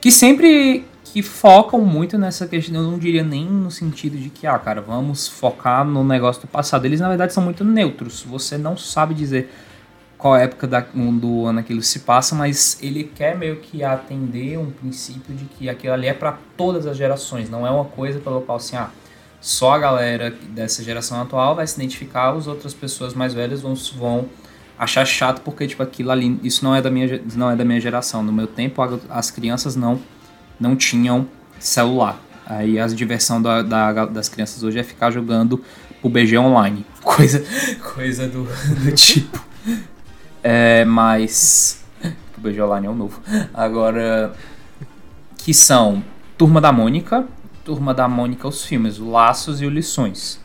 que 0.00 0.10
sempre 0.10 0.84
que 1.04 1.22
focam 1.22 1.80
muito 1.80 2.18
nessa 2.18 2.46
questão, 2.46 2.76
eu 2.76 2.82
não 2.82 2.98
diria 2.98 3.22
nem 3.22 3.46
no 3.46 3.70
sentido 3.70 4.18
de 4.18 4.28
que, 4.28 4.46
ah, 4.46 4.58
cara, 4.58 4.80
vamos 4.80 5.26
focar 5.26 5.84
no 5.84 6.04
negócio 6.04 6.42
do 6.42 6.48
passado. 6.48 6.84
Eles, 6.84 7.00
na 7.00 7.08
verdade, 7.08 7.32
são 7.32 7.42
muito 7.42 7.64
neutros. 7.64 8.22
Você 8.22 8.58
não 8.58 8.76
sabe 8.76 9.14
dizer 9.14 9.50
qual 10.18 10.36
época 10.36 10.66
da, 10.66 10.80
do 10.80 11.46
ano 11.46 11.60
aquilo 11.60 11.80
se 11.80 12.00
passa, 12.00 12.34
mas 12.34 12.78
ele 12.82 13.04
quer 13.04 13.38
meio 13.38 13.56
que 13.56 13.82
atender 13.82 14.58
um 14.58 14.70
princípio 14.70 15.34
de 15.34 15.44
que 15.46 15.68
aquilo 15.68 15.94
ali 15.94 16.08
é 16.08 16.12
para 16.12 16.36
todas 16.56 16.86
as 16.86 16.96
gerações, 16.96 17.48
não 17.48 17.66
é 17.66 17.70
uma 17.70 17.84
coisa 17.84 18.18
pelo 18.18 18.42
qual 18.42 18.56
assim, 18.56 18.76
ah, 18.76 18.90
só 19.40 19.72
a 19.72 19.78
galera 19.78 20.34
dessa 20.50 20.82
geração 20.82 21.20
atual 21.20 21.54
vai 21.54 21.66
se 21.66 21.76
identificar, 21.76 22.30
as 22.30 22.46
outras 22.46 22.74
pessoas 22.74 23.14
mais 23.14 23.32
velhas 23.32 23.60
vão, 23.60 23.74
vão 23.96 24.28
achar 24.78 25.04
chato 25.04 25.40
porque 25.42 25.66
tipo 25.66 25.82
aquilo 25.82 26.10
ali, 26.10 26.38
isso 26.42 26.64
não 26.64 26.74
é 26.74 26.82
da 26.82 26.90
minha 26.90 27.20
não 27.34 27.50
é 27.50 27.56
da 27.56 27.64
minha 27.64 27.80
geração. 27.80 28.22
No 28.22 28.32
meu 28.32 28.46
tempo 28.46 28.82
as 29.08 29.30
crianças 29.30 29.76
não 29.76 30.00
não 30.58 30.74
tinham 30.74 31.26
celular. 31.58 32.20
Aí 32.46 32.80
a 32.80 32.86
diversão 32.86 33.40
da, 33.40 33.62
da, 33.62 34.06
das 34.06 34.28
crianças 34.28 34.62
hoje 34.62 34.78
é 34.78 34.82
ficar 34.82 35.10
jogando 35.10 35.62
o 36.02 36.08
BG 36.08 36.38
online, 36.38 36.86
coisa 37.02 37.44
coisa 37.94 38.26
do, 38.26 38.44
do 38.44 38.92
tipo. 38.92 39.44
É, 40.42 40.84
mas 40.84 41.84
o 42.36 42.40
BG 42.40 42.60
online 42.62 42.86
é 42.86 42.90
o 42.90 42.94
novo. 42.94 43.20
Agora 43.52 44.32
que 45.36 45.52
são 45.52 46.02
Turma 46.36 46.60
da 46.60 46.72
Mônica, 46.72 47.26
Turma 47.68 47.92
da 47.92 48.08
Mônica, 48.08 48.48
os 48.48 48.64
filmes, 48.64 48.98
o 48.98 49.10
Laços 49.10 49.60
e 49.60 49.66
o 49.66 49.68
Lições. 49.68 50.40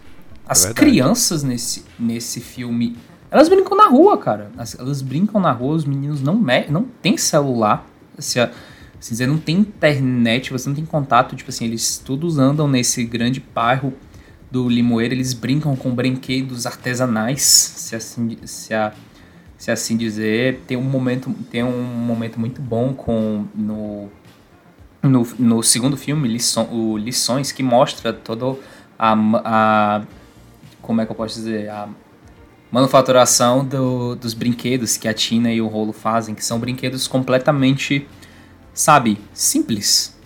As 0.45 0.65
é 0.65 0.73
crianças 0.73 1.41
nesse, 1.41 1.85
nesse 1.97 2.41
filme, 2.41 2.97
elas 3.31 3.47
brincam 3.47 3.77
na 3.77 3.87
rua, 3.87 4.17
cara. 4.17 4.51
elas 4.77 5.01
brincam 5.01 5.39
na 5.39 5.49
rua, 5.53 5.73
os 5.73 5.85
meninos 5.85 6.21
não, 6.21 6.43
não 6.69 6.83
têm 7.01 7.15
celular. 7.15 7.87
Se, 8.19 8.41
assim 8.41 8.51
dizer, 8.99 9.25
não 9.25 9.37
tem 9.37 9.59
internet, 9.59 10.51
você 10.51 10.67
não 10.67 10.75
tem 10.75 10.85
contato. 10.85 11.33
Tipo 11.33 11.49
assim, 11.49 11.63
eles 11.63 11.97
todos 11.97 12.37
andam 12.37 12.67
nesse 12.67 13.05
grande 13.05 13.41
bairro 13.55 13.93
do 14.51 14.67
Limoeiro, 14.67 15.13
eles 15.13 15.33
brincam 15.33 15.77
com 15.77 15.95
brinquedos 15.95 16.65
artesanais, 16.65 17.41
se 17.41 17.95
assim, 17.95 18.37
se, 18.43 18.73
a, 18.73 18.91
se 19.57 19.71
assim 19.71 19.95
dizer. 19.95 20.61
Tem 20.67 20.75
um 20.75 20.81
momento, 20.81 21.33
tem 21.49 21.63
um 21.63 21.83
momento 21.83 22.37
muito 22.37 22.61
bom 22.61 22.93
com 22.93 23.45
no 23.55 24.09
no, 25.03 25.27
no 25.37 25.61
segundo 25.61 25.97
filme, 25.97 26.27
Lição, 26.29 26.69
o 26.71 26.97
Lições, 26.97 27.51
que 27.51 27.61
mostra 27.61 28.13
toda 28.13 28.57
a, 28.97 29.13
a. 29.43 30.01
Como 30.81 31.01
é 31.01 31.05
que 31.05 31.11
eu 31.11 31.15
posso 31.15 31.35
dizer? 31.35 31.69
A 31.69 31.89
manufaturação 32.71 33.63
do, 33.63 34.15
dos 34.15 34.33
brinquedos 34.33 34.97
que 34.97 35.07
a 35.07 35.13
Tina 35.13 35.51
e 35.51 35.61
o 35.61 35.67
Rolo 35.67 35.93
fazem, 35.93 36.33
que 36.33 36.43
são 36.43 36.57
brinquedos 36.57 37.07
completamente, 37.07 38.07
sabe, 38.73 39.19
simples. 39.33 40.17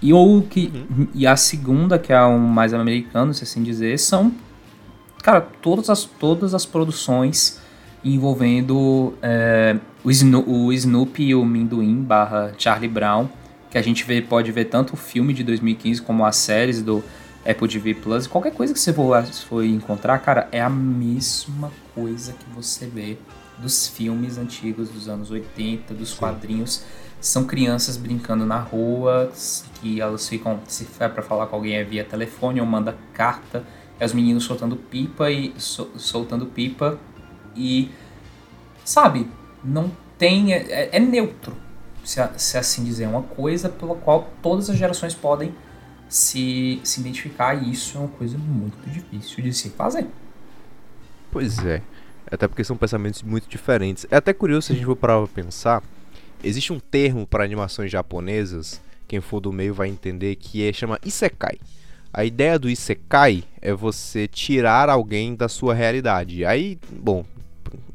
E, 0.00 0.12
ou 0.12 0.42
que, 0.42 0.70
uhum. 0.90 1.08
e 1.14 1.26
a 1.26 1.36
segunda, 1.36 1.98
que 1.98 2.12
é 2.12 2.20
o 2.20 2.38
mais 2.38 2.74
americano, 2.74 3.32
se 3.32 3.44
assim 3.44 3.62
dizer, 3.62 3.98
são, 3.98 4.32
cara, 5.22 5.40
todas 5.40 5.88
as, 5.88 6.04
todas 6.04 6.54
as 6.54 6.66
produções 6.66 7.60
envolvendo 8.04 9.14
é, 9.22 9.76
o, 10.04 10.10
Sno 10.10 10.44
o 10.46 10.72
Snoopy 10.72 11.28
e 11.28 11.34
o 11.34 11.44
Minduim 11.44 12.02
barra 12.02 12.52
Charlie 12.58 12.88
Brown 12.88 13.28
que 13.72 13.78
a 13.78 13.82
gente 13.82 14.04
vê, 14.04 14.20
pode 14.20 14.52
ver 14.52 14.66
tanto 14.66 14.92
o 14.92 14.96
filme 14.98 15.32
de 15.32 15.42
2015 15.42 16.02
como 16.02 16.26
as 16.26 16.36
séries 16.36 16.82
do 16.82 17.02
Apple 17.44 17.66
TV 17.66 17.94
Plus, 17.94 18.26
qualquer 18.26 18.52
coisa 18.52 18.74
que 18.74 18.78
você 18.78 18.92
for, 18.92 19.24
for 19.24 19.64
encontrar, 19.64 20.18
cara, 20.18 20.46
é 20.52 20.60
a 20.60 20.68
mesma 20.68 21.72
coisa 21.94 22.34
que 22.34 22.44
você 22.54 22.86
vê 22.86 23.16
dos 23.56 23.88
filmes 23.88 24.36
antigos 24.36 24.90
dos 24.90 25.08
anos 25.08 25.30
80, 25.30 25.94
dos 25.94 26.10
Sim. 26.10 26.16
quadrinhos. 26.16 26.84
São 27.18 27.44
crianças 27.44 27.96
brincando 27.96 28.44
na 28.44 28.58
rua, 28.58 29.32
que 29.80 30.02
elas 30.02 30.28
ficam, 30.28 30.60
se 30.68 30.86
é 31.00 31.08
para 31.08 31.22
falar 31.22 31.46
com 31.46 31.56
alguém 31.56 31.76
é 31.76 31.82
via 31.82 32.04
telefone 32.04 32.60
ou 32.60 32.66
manda 32.66 32.94
carta, 33.14 33.64
é 33.98 34.04
os 34.04 34.12
meninos 34.12 34.44
soltando 34.44 34.76
pipa 34.76 35.30
e 35.30 35.54
soltando 35.58 36.44
pipa 36.44 36.98
e 37.56 37.90
sabe, 38.84 39.28
não 39.64 39.90
tem 40.18 40.52
é, 40.52 40.90
é 40.92 41.00
neutro, 41.00 41.56
se, 42.04 42.20
se 42.36 42.58
assim 42.58 42.84
dizer, 42.84 43.04
é 43.04 43.08
uma 43.08 43.22
coisa 43.22 43.68
pela 43.68 43.94
qual 43.94 44.30
todas 44.42 44.68
as 44.68 44.76
gerações 44.76 45.14
podem 45.14 45.54
se, 46.08 46.80
se 46.84 47.00
identificar 47.00 47.54
e 47.54 47.72
isso 47.72 47.96
é 47.96 48.00
uma 48.00 48.08
coisa 48.08 48.36
muito 48.36 48.78
difícil 48.90 49.42
de 49.42 49.52
se 49.52 49.70
fazer. 49.70 50.06
Pois 51.30 51.58
é. 51.64 51.82
Até 52.30 52.48
porque 52.48 52.64
são 52.64 52.76
pensamentos 52.76 53.22
muito 53.22 53.48
diferentes. 53.48 54.06
É 54.10 54.16
até 54.16 54.32
curioso 54.32 54.66
se 54.66 54.72
a 54.72 54.76
gente 54.76 54.84
for 54.84 54.96
parar 54.96 55.18
pra 55.18 55.42
pensar. 55.42 55.82
Existe 56.42 56.72
um 56.72 56.80
termo 56.80 57.26
para 57.26 57.44
animações 57.44 57.90
japonesas, 57.90 58.80
quem 59.06 59.20
for 59.20 59.40
do 59.40 59.52
meio 59.52 59.72
vai 59.72 59.88
entender, 59.88 60.36
que 60.36 60.66
é, 60.66 60.72
chama 60.72 60.98
Isekai. 61.04 61.58
A 62.12 62.24
ideia 62.24 62.58
do 62.58 62.68
Isekai 62.68 63.44
é 63.60 63.72
você 63.72 64.28
tirar 64.28 64.90
alguém 64.90 65.34
da 65.34 65.48
sua 65.48 65.72
realidade. 65.72 66.44
Aí, 66.44 66.78
bom, 66.90 67.24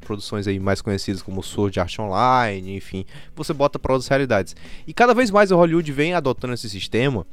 produções 0.01 0.47
aí 0.47 0.59
mais 0.59 0.81
conhecidas 0.81 1.21
como 1.21 1.43
Sword 1.43 1.79
Art 1.79 1.99
Online, 1.99 2.75
enfim, 2.75 3.05
você 3.35 3.53
bota 3.53 3.77
para 3.77 3.93
outras 3.93 4.07
realidades. 4.07 4.55
E 4.85 4.93
cada 4.93 5.13
vez 5.13 5.31
mais 5.31 5.51
a 5.51 5.55
Hollywood 5.55 5.91
vem 5.91 6.13
adotando 6.13 6.53
esse 6.53 6.69
sistema 6.69 7.25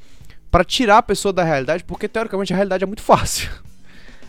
para 0.50 0.64
tirar 0.64 0.98
a 0.98 1.02
pessoa 1.02 1.32
da 1.32 1.42
realidade, 1.42 1.84
porque 1.84 2.08
teoricamente 2.08 2.52
a 2.52 2.56
realidade 2.56 2.84
é 2.84 2.86
muito 2.86 3.02
fácil. 3.02 3.50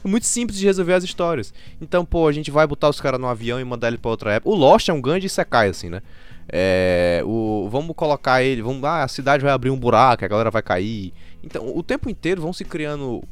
É 0.04 0.08
muito 0.08 0.26
simples 0.28 0.60
de 0.60 0.66
resolver 0.66 0.94
as 0.94 1.04
histórias. 1.04 1.54
Então, 1.82 2.06
pô, 2.06 2.28
a 2.28 2.32
gente 2.32 2.52
vai 2.52 2.68
botar 2.68 2.90
os 2.90 3.02
caras 3.02 3.20
no 3.20 3.28
avião 3.28 3.60
e 3.60 3.64
mandar 3.64 3.88
ele 3.88 3.98
para 3.98 4.12
outra 4.12 4.34
época. 4.34 4.52
O 4.52 4.56
Lost 4.56 4.88
é 4.88 4.94
um 4.94 5.02
grande 5.02 5.26
Isekai, 5.26 5.70
assim, 5.70 5.90
né? 5.90 6.02
É, 6.48 7.24
o, 7.26 7.68
vamos 7.72 7.96
colocar 7.96 8.44
ele, 8.44 8.62
vamos, 8.62 8.84
ah, 8.84 9.04
a 9.04 9.08
cidade 9.08 9.44
vai 9.44 9.52
abrir 9.52 9.72
um 9.72 9.78
buraco, 9.78 10.24
a 10.24 10.28
galera 10.28 10.52
vai 10.52 10.62
cair. 10.62 11.12
Então, 11.44 11.76
o 11.76 11.82
tempo 11.82 12.08
inteiro 12.08 12.40
vão 12.40 12.54
se 12.54 12.64
criando 12.64 13.24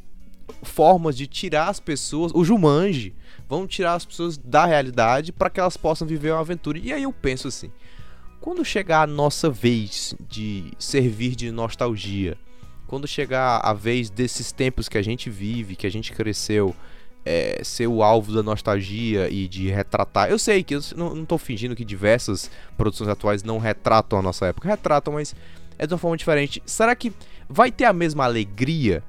formas 0.64 1.16
de 1.16 1.28
tirar 1.28 1.70
as 1.70 1.80
pessoas, 1.80 2.32
o 2.34 2.44
Jumanji, 2.44 3.14
vão 3.48 3.68
tirar 3.68 3.94
as 3.94 4.06
pessoas 4.06 4.38
da 4.38 4.66
realidade 4.66 5.32
para 5.32 5.50
que 5.50 5.60
elas 5.60 5.78
possam 5.78 6.08
viver 6.08 6.32
uma 6.32 6.40
aventura. 6.40 6.78
E 6.78 6.92
aí 6.92 7.04
eu 7.04 7.14
penso 7.14 7.48
assim, 7.48 7.72
quando 8.40 8.64
chegar 8.66 9.04
a 9.04 9.08
nossa 9.08 9.50
vez 9.50 10.16
de 10.30 10.72
servir 10.78 11.36
de 11.36 11.52
nostalgia, 11.52 12.38
quando 12.88 13.08
chegar 13.08 13.60
a 13.60 13.74
vez 13.74 14.10
desses 14.10 14.52
tempos 14.52 14.90
que 14.90 14.98
a 14.98 15.02
gente 15.02 15.30
vive, 15.30 15.76
que 15.76 15.88
a 15.88 15.92
gente 15.92 16.12
cresceu, 16.12 16.76
é, 17.26 17.62
ser 17.64 17.88
o 17.88 18.04
alvo 18.04 18.34
da 18.34 18.44
nostalgia 18.44 19.30
e 19.30 19.48
de 19.48 19.70
retratar. 19.70 20.30
Eu 20.30 20.38
sei 20.38 20.64
que 20.64 20.76
eu 20.76 20.82
não, 20.96 21.16
não 21.16 21.26
tô 21.26 21.38
fingindo 21.38 21.76
que 21.76 21.86
diversas 21.86 22.52
produções 22.76 23.10
atuais 23.10 23.44
não 23.44 23.58
retratam 23.58 24.20
a 24.20 24.22
nossa 24.22 24.48
época. 24.48 24.68
Retratam, 24.68 25.14
mas 25.14 25.34
é 25.78 25.88
de 25.88 25.94
uma 25.94 25.98
forma 25.98 26.18
diferente. 26.18 26.62
Será 26.66 26.96
que 26.96 27.14
vai 27.48 27.72
ter 27.72 27.86
a 27.86 27.94
mesma 27.94 28.26
alegria? 28.26 29.04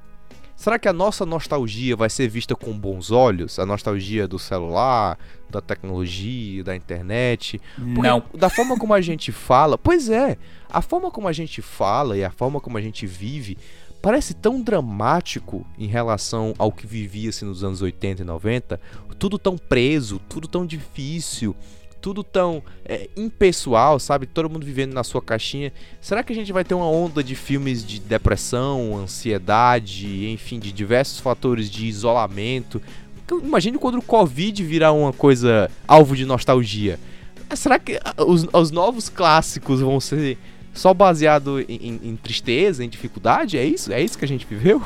Será 0.55 0.79
que 0.79 0.87
a 0.87 0.93
nossa 0.93 1.25
nostalgia 1.25 1.95
vai 1.95 2.09
ser 2.09 2.27
vista 2.29 2.55
com 2.55 2.71
bons 2.71 3.11
olhos? 3.11 3.59
A 3.59 3.65
nostalgia 3.65 4.27
do 4.27 4.39
celular, 4.39 5.17
da 5.49 5.61
tecnologia, 5.61 6.63
da 6.63 6.75
internet? 6.75 7.61
Porque 7.75 8.07
não. 8.07 8.23
Da 8.33 8.49
forma 8.49 8.77
como 8.77 8.93
a 8.93 9.01
gente 9.01 9.31
fala. 9.31 9.77
Pois 9.77 10.09
é, 10.09 10.37
a 10.69 10.81
forma 10.81 11.11
como 11.11 11.27
a 11.27 11.33
gente 11.33 11.61
fala 11.61 12.17
e 12.17 12.23
a 12.23 12.31
forma 12.31 12.61
como 12.61 12.77
a 12.77 12.81
gente 12.81 13.05
vive 13.05 13.57
parece 14.01 14.35
tão 14.35 14.61
dramático 14.61 15.65
em 15.79 15.87
relação 15.87 16.53
ao 16.59 16.71
que 16.71 16.85
vivia-se 16.85 17.43
nos 17.43 17.63
anos 17.63 17.81
80 17.81 18.21
e 18.21 18.25
90, 18.25 18.79
tudo 19.17 19.39
tão 19.39 19.57
preso, 19.57 20.21
tudo 20.29 20.47
tão 20.47 20.63
difícil, 20.63 21.55
tudo 22.05 22.23
tão 22.23 22.61
é, 22.87 23.09
impessoal, 23.17 23.99
sabe? 23.99 24.27
Todo 24.27 24.47
mundo 24.47 24.63
vivendo 24.63 24.93
na 24.93 25.03
sua 25.03 25.23
caixinha. 25.23 25.73
Será 25.99 26.21
que 26.21 26.31
a 26.31 26.35
gente 26.35 26.53
vai 26.53 26.63
ter 26.63 26.75
uma 26.75 26.87
onda 26.87 27.23
de 27.23 27.33
filmes 27.33 27.83
de 27.83 27.99
depressão, 27.99 28.95
ansiedade, 28.95 30.29
enfim, 30.29 30.59
de 30.59 30.71
diversos 30.71 31.19
fatores 31.19 31.67
de 31.67 31.87
isolamento? 31.87 32.79
Imagine 33.41 33.79
quando 33.79 33.97
o 33.97 34.03
Covid 34.03 34.63
virar 34.63 34.91
uma 34.91 35.11
coisa 35.11 35.67
alvo 35.87 36.15
de 36.15 36.27
nostalgia. 36.27 36.99
Será 37.55 37.79
que 37.79 37.99
os, 38.19 38.45
os 38.53 38.69
novos 38.69 39.09
clássicos 39.09 39.81
vão 39.81 39.99
ser 39.99 40.37
só 40.75 40.93
baseado 40.93 41.59
em, 41.61 41.99
em, 42.03 42.15
tristeza, 42.15 42.85
em 42.85 42.89
dificuldade? 42.89 43.57
É 43.57 43.65
isso? 43.65 43.91
É 43.91 43.99
isso 43.99 44.15
que 44.15 44.25
a 44.25 44.27
gente 44.27 44.45
viveu? 44.45 44.79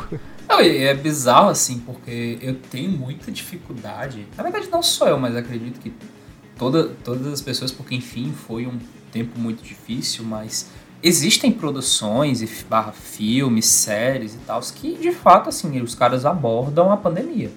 É 0.48 0.94
bizarro 0.96 1.50
assim, 1.50 1.80
porque 1.80 2.40
eu 2.42 2.56
tenho 2.56 2.90
muita 2.90 3.30
dificuldade. 3.30 4.26
Na 4.38 4.42
verdade, 4.42 4.68
não 4.72 4.82
sou 4.82 5.08
eu, 5.08 5.20
mas 5.20 5.36
acredito 5.36 5.80
que 5.80 5.94
toda, 6.60 6.90
todas 7.04 7.26
as 7.26 7.42
pessoas, 7.42 7.72
porque 7.72 7.96
enfim, 7.96 8.32
foi 8.32 8.68
um 8.68 8.78
tempo 9.12 9.40
muito 9.40 9.64
difícil, 9.64 10.24
mas 10.24 10.70
existem 11.02 11.52
produções 11.52 12.42
e 12.42 12.66
barra 12.70 12.92
filmes, 12.92 13.66
séries 13.66 14.36
e 14.36 14.38
tal, 14.40 14.62
que 14.62 14.96
de 14.98 15.12
fato 15.12 15.50
assim, 15.50 15.82
os 15.82 15.96
caras 15.96 16.26
abordam 16.26 16.92
a 16.92 16.98
pandemia. 16.98 17.52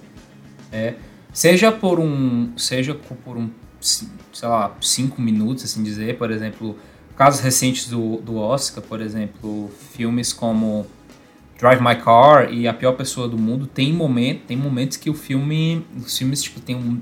É, 0.71 0.95
seja 1.31 1.71
por 1.71 1.99
um. 1.99 2.57
Seja 2.57 2.95
por 2.95 3.37
um. 3.37 3.49
sei 3.79 4.47
lá, 4.47 4.75
cinco 4.81 5.21
minutos, 5.21 5.65
assim 5.65 5.83
dizer, 5.83 6.17
por 6.17 6.31
exemplo 6.31 6.75
casos 7.15 7.41
recentes 7.41 7.87
do, 7.87 8.17
do 8.17 8.37
Oscar, 8.37 8.83
por 8.83 9.01
exemplo, 9.01 9.69
filmes 9.91 10.33
como 10.33 10.85
Drive 11.57 11.81
My 11.81 11.95
Car 11.95 12.51
e 12.51 12.67
A 12.67 12.73
Pior 12.73 12.93
Pessoa 12.93 13.27
do 13.27 13.37
Mundo, 13.37 13.67
tem, 13.67 13.93
momento, 13.93 14.41
tem 14.47 14.57
momentos 14.57 14.97
que 14.97 15.09
o 15.09 15.13
filme, 15.13 15.85
os 15.95 16.17
filmes 16.17 16.41
tipo, 16.41 16.59
tem 16.59 16.75
um 16.75 16.99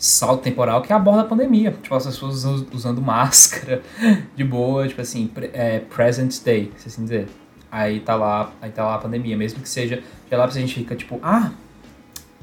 salto 0.00 0.42
temporal 0.42 0.80
que 0.80 0.90
aborda 0.94 1.20
a 1.20 1.24
pandemia. 1.24 1.76
Tipo, 1.82 1.94
as 1.94 2.06
pessoas 2.06 2.42
usando 2.72 3.02
máscara 3.02 3.82
de 4.34 4.42
boa, 4.42 4.88
tipo 4.88 5.00
assim, 5.00 5.30
é, 5.52 5.78
present 5.80 6.42
day, 6.42 6.72
se 6.78 6.88
assim 6.88 7.02
dizer. 7.02 7.28
Aí 7.70 8.00
tá 8.00 8.16
lá, 8.16 8.50
aí 8.62 8.70
tá 8.70 8.84
lá 8.84 8.94
a 8.94 8.98
pandemia, 8.98 9.36
mesmo 9.36 9.60
que 9.60 9.68
seja, 9.68 10.02
de 10.28 10.36
lá 10.36 10.44
a 10.44 10.50
gente 10.50 10.74
fica 10.74 10.96
tipo, 10.96 11.20
ah, 11.22 11.52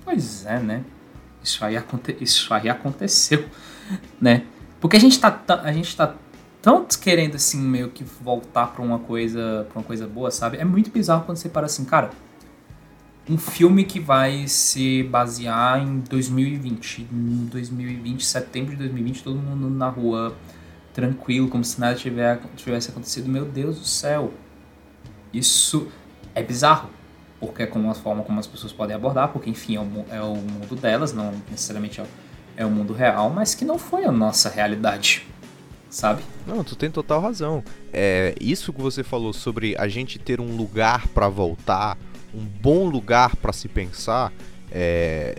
pois 0.05 0.45
é, 0.45 0.59
né? 0.59 0.83
Isso 1.43 1.65
aí, 1.65 1.75
aconte 1.75 2.15
isso 2.21 2.53
aí 2.53 2.69
aconteceu, 2.69 3.45
né? 4.21 4.43
Porque 4.79 4.95
a 4.95 4.99
gente 4.99 5.19
tá, 5.19 5.43
a 5.63 5.71
gente 5.73 5.97
tá 5.97 6.13
tão 6.61 6.85
querendo 7.01 7.35
assim 7.35 7.59
meio 7.59 7.89
que 7.89 8.03
voltar 8.03 8.67
para 8.67 8.81
uma 8.83 8.99
coisa, 8.99 9.65
para 9.69 9.79
uma 9.79 9.85
coisa 9.85 10.07
boa, 10.07 10.29
sabe? 10.29 10.57
É 10.57 10.63
muito 10.63 10.91
bizarro 10.91 11.25
quando 11.25 11.37
você 11.37 11.49
para 11.49 11.65
assim, 11.65 11.83
cara, 11.83 12.11
um 13.29 13.37
filme 13.37 13.83
que 13.83 13.99
vai 13.99 14.47
se 14.47 15.03
basear 15.03 15.81
em 15.81 15.99
2020, 15.99 17.07
em 17.11 17.45
2020, 17.51 18.23
setembro 18.23 18.71
de 18.71 18.77
2020, 18.77 19.23
todo 19.23 19.37
mundo 19.37 19.69
na 19.69 19.89
rua 19.89 20.35
tranquilo, 20.93 21.49
como 21.49 21.63
se 21.63 21.79
nada 21.79 21.95
tivesse 21.95 22.89
acontecido. 22.89 23.29
Meu 23.29 23.45
Deus 23.45 23.79
do 23.79 23.85
céu. 23.85 24.33
Isso 25.33 25.89
é 26.33 26.41
bizarro, 26.41 26.89
porque 27.39 27.63
é 27.63 27.65
como 27.67 27.89
a 27.91 27.93
forma 27.93 28.23
como 28.23 28.39
as 28.39 28.47
pessoas 28.47 28.71
podem 28.71 28.95
abordar, 28.95 29.27
porque 29.29 29.49
enfim, 29.49 29.75
é 29.75 29.79
o, 29.81 30.05
é 30.09 30.21
o 30.21 30.35
mundo 30.35 30.75
delas, 30.75 31.13
não 31.13 31.33
necessariamente 31.51 31.99
é, 31.99 32.05
é 32.55 32.65
o 32.65 32.71
mundo 32.71 32.93
real, 32.93 33.29
mas 33.29 33.53
que 33.53 33.65
não 33.65 33.77
foi 33.77 34.05
a 34.05 34.11
nossa 34.11 34.49
realidade 34.49 35.27
sabe? 35.89 36.21
Não, 36.45 36.63
tu 36.63 36.75
tem 36.75 36.91
total 36.91 37.21
razão. 37.21 37.63
É, 37.91 38.35
isso 38.39 38.73
que 38.73 38.81
você 38.81 39.03
falou 39.03 39.33
sobre 39.33 39.75
a 39.77 39.87
gente 39.87 40.19
ter 40.19 40.39
um 40.39 40.55
lugar 40.55 41.07
para 41.07 41.29
voltar, 41.29 41.97
um 42.33 42.43
bom 42.43 42.87
lugar 42.87 43.35
para 43.35 43.53
se 43.53 43.67
pensar, 43.67 44.31
é, 44.71 45.35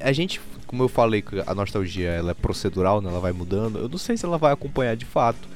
a 0.00 0.12
gente, 0.12 0.40
como 0.66 0.82
eu 0.82 0.88
falei, 0.88 1.24
a 1.46 1.54
nostalgia 1.54 2.10
ela 2.10 2.32
é 2.32 2.34
procedural, 2.34 3.00
né, 3.00 3.08
ela 3.08 3.20
vai 3.20 3.32
mudando. 3.32 3.78
Eu 3.78 3.88
não 3.88 3.98
sei 3.98 4.16
se 4.16 4.24
ela 4.24 4.38
vai 4.38 4.52
acompanhar 4.52 4.96
de 4.96 5.04
fato, 5.04 5.48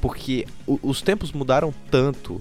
porque 0.00 0.46
os 0.66 1.02
tempos 1.02 1.32
mudaram 1.32 1.72
tanto 1.90 2.40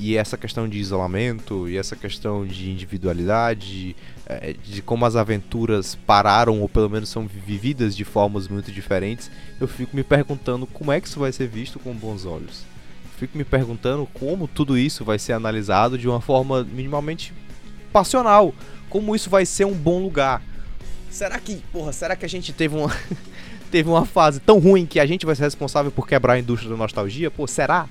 e 0.00 0.16
essa 0.16 0.36
questão 0.36 0.68
de 0.68 0.78
isolamento 0.78 1.68
e 1.68 1.76
essa 1.76 1.96
questão 1.96 2.46
de 2.46 2.70
individualidade, 2.70 3.96
é, 4.26 4.52
de 4.52 4.80
como 4.80 5.04
as 5.04 5.16
aventuras 5.16 5.96
pararam 6.06 6.60
ou 6.60 6.68
pelo 6.68 6.88
menos 6.88 7.08
são 7.08 7.26
vividas 7.26 7.96
de 7.96 8.04
formas 8.04 8.46
muito 8.46 8.70
diferentes, 8.70 9.28
eu 9.60 9.66
fico 9.66 9.96
me 9.96 10.04
perguntando 10.04 10.68
como 10.68 10.92
é 10.92 11.00
que 11.00 11.08
isso 11.08 11.18
vai 11.18 11.32
ser 11.32 11.48
visto 11.48 11.80
com 11.80 11.92
bons 11.92 12.24
olhos. 12.24 12.64
Fico 13.18 13.36
me 13.36 13.44
perguntando 13.44 14.06
como 14.14 14.46
tudo 14.46 14.78
isso 14.78 15.04
vai 15.04 15.18
ser 15.18 15.32
analisado 15.32 15.98
de 15.98 16.08
uma 16.08 16.20
forma 16.20 16.62
minimamente 16.62 17.32
passional, 17.92 18.54
como 18.88 19.14
isso 19.16 19.28
vai 19.28 19.44
ser 19.44 19.64
um 19.64 19.74
bom 19.74 20.00
lugar. 20.00 20.40
Será 21.10 21.38
que, 21.38 21.56
porra, 21.72 21.92
será 21.92 22.14
que 22.14 22.24
a 22.24 22.28
gente 22.28 22.52
teve 22.52 22.76
uma 22.76 22.94
teve 23.72 23.88
uma 23.88 24.06
fase 24.06 24.38
tão 24.38 24.58
ruim 24.58 24.86
que 24.86 25.00
a 25.00 25.06
gente 25.06 25.26
vai 25.26 25.34
ser 25.34 25.42
responsável 25.42 25.90
por 25.90 26.06
quebrar 26.06 26.34
a 26.34 26.38
indústria 26.38 26.70
da 26.70 26.76
nostalgia? 26.76 27.30
Pô, 27.30 27.46
será? 27.46 27.88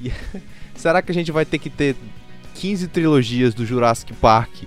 Será 0.74 1.02
que 1.02 1.10
a 1.10 1.14
gente 1.14 1.30
vai 1.30 1.44
ter 1.44 1.58
que 1.58 1.68
ter 1.68 1.94
15 2.54 2.88
trilogias 2.88 3.52
do 3.52 3.66
Jurassic 3.66 4.14
Park? 4.14 4.62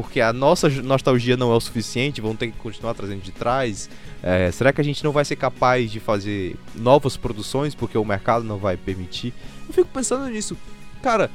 Porque 0.00 0.18
a 0.18 0.32
nossa 0.32 0.66
nostalgia 0.68 1.36
não 1.36 1.52
é 1.52 1.56
o 1.56 1.60
suficiente, 1.60 2.22
vão 2.22 2.34
ter 2.34 2.46
que 2.46 2.56
continuar 2.56 2.94
trazendo 2.94 3.20
de 3.20 3.32
trás. 3.32 3.90
É, 4.22 4.50
será 4.50 4.72
que 4.72 4.80
a 4.80 4.84
gente 4.84 5.04
não 5.04 5.12
vai 5.12 5.26
ser 5.26 5.36
capaz 5.36 5.90
de 5.90 6.00
fazer 6.00 6.56
novas 6.74 7.18
produções 7.18 7.74
porque 7.74 7.98
o 7.98 8.04
mercado 8.04 8.42
não 8.42 8.56
vai 8.56 8.78
permitir? 8.78 9.34
Eu 9.68 9.74
fico 9.74 9.90
pensando 9.92 10.26
nisso. 10.30 10.56
Cara, 11.02 11.30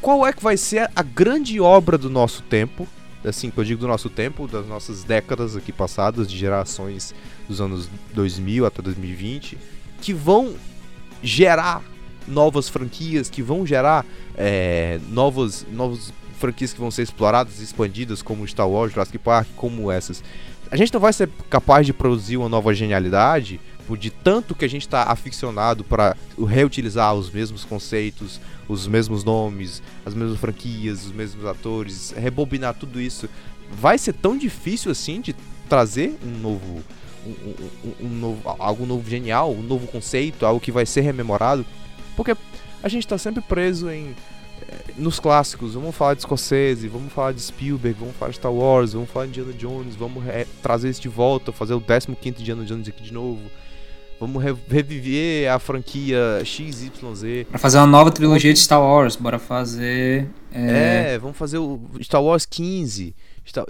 qual 0.00 0.24
é 0.24 0.32
que 0.32 0.40
vai 0.40 0.56
ser 0.56 0.88
a 0.94 1.02
grande 1.02 1.60
obra 1.60 1.98
do 1.98 2.08
nosso 2.08 2.42
tempo, 2.42 2.86
assim, 3.24 3.50
que 3.50 3.58
eu 3.58 3.64
digo 3.64 3.80
do 3.80 3.88
nosso 3.88 4.08
tempo, 4.08 4.46
das 4.46 4.68
nossas 4.68 5.02
décadas 5.02 5.56
aqui 5.56 5.72
passadas, 5.72 6.30
de 6.30 6.38
gerações 6.38 7.12
dos 7.48 7.60
anos 7.60 7.88
2000 8.14 8.66
até 8.66 8.80
2020, 8.80 9.58
que 10.00 10.14
vão 10.14 10.54
gerar 11.24 11.82
novas 12.28 12.68
franquias, 12.68 13.28
que 13.28 13.42
vão 13.42 13.66
gerar 13.66 14.06
é, 14.36 15.00
novas, 15.08 15.66
novas 15.72 16.12
franquias 16.40 16.72
que 16.72 16.80
vão 16.80 16.90
ser 16.90 17.02
exploradas, 17.02 17.60
expandidas, 17.60 18.22
como 18.22 18.46
Star 18.48 18.68
Wars, 18.68 18.92
Jurassic 18.92 19.18
Park, 19.18 19.46
como 19.54 19.90
essas. 19.90 20.24
A 20.70 20.76
gente 20.76 20.92
não 20.92 21.00
vai 21.00 21.12
ser 21.12 21.28
capaz 21.48 21.86
de 21.86 21.92
produzir 21.92 22.36
uma 22.36 22.48
nova 22.48 22.72
genialidade 22.74 23.60
de 23.96 24.10
tanto 24.10 24.54
que 24.54 24.64
a 24.64 24.68
gente 24.68 24.82
está 24.82 25.04
aficionado 25.04 25.82
para 25.82 26.16
reutilizar 26.48 27.12
os 27.14 27.30
mesmos 27.30 27.64
conceitos, 27.64 28.40
os 28.68 28.86
mesmos 28.86 29.24
nomes, 29.24 29.82
as 30.04 30.14
mesmas 30.14 30.38
franquias, 30.38 31.06
os 31.06 31.12
mesmos 31.12 31.44
atores, 31.44 32.12
rebobinar 32.16 32.74
tudo 32.74 33.00
isso. 33.00 33.28
Vai 33.72 33.98
ser 33.98 34.12
tão 34.12 34.36
difícil 34.36 34.90
assim 34.90 35.20
de 35.20 35.34
trazer 35.68 36.16
um 36.24 36.38
novo, 36.38 36.82
um, 37.26 37.30
um, 37.30 38.06
um 38.06 38.08
novo 38.08 38.56
algo 38.58 38.86
novo 38.86 39.08
genial, 39.08 39.52
um 39.52 39.62
novo 39.62 39.86
conceito, 39.86 40.46
algo 40.46 40.60
que 40.60 40.72
vai 40.72 40.86
ser 40.86 41.00
rememorado, 41.00 41.64
porque 42.16 42.36
a 42.82 42.88
gente 42.88 43.04
está 43.04 43.18
sempre 43.18 43.42
preso 43.42 43.90
em 43.90 44.14
nos 44.96 45.18
clássicos, 45.18 45.74
vamos 45.74 45.94
falar 45.94 46.14
de 46.14 46.22
Scorsese, 46.22 46.88
vamos 46.88 47.12
falar 47.12 47.32
de 47.32 47.40
Spielberg, 47.40 47.98
vamos 47.98 48.16
falar 48.16 48.30
de 48.30 48.36
Star 48.36 48.52
Wars, 48.52 48.92
vamos 48.92 49.10
falar 49.10 49.26
de 49.26 49.40
Indiana 49.40 49.52
Jones, 49.52 49.96
vamos 49.96 50.24
trazer 50.62 50.90
isso 50.90 51.00
de 51.00 51.08
volta, 51.08 51.52
fazer 51.52 51.74
o 51.74 51.80
15 51.80 52.16
Indiana 52.28 52.64
Jones 52.64 52.88
aqui 52.88 53.02
de 53.02 53.12
novo. 53.12 53.40
Vamos 54.20 54.42
re 54.42 54.54
reviver 54.68 55.50
a 55.50 55.58
franquia 55.58 56.42
XYZ. 56.44 56.90
Pra 57.48 57.58
fazer 57.58 57.78
uma 57.78 57.86
nova 57.86 58.10
trilogia 58.10 58.52
de 58.52 58.58
Star 58.58 58.80
Wars, 58.80 59.16
bora 59.16 59.38
fazer. 59.38 60.28
É, 60.52 61.14
é 61.14 61.18
vamos 61.18 61.38
fazer 61.38 61.56
o 61.56 61.80
Star 62.02 62.22
Wars 62.22 62.44
15. 62.44 63.14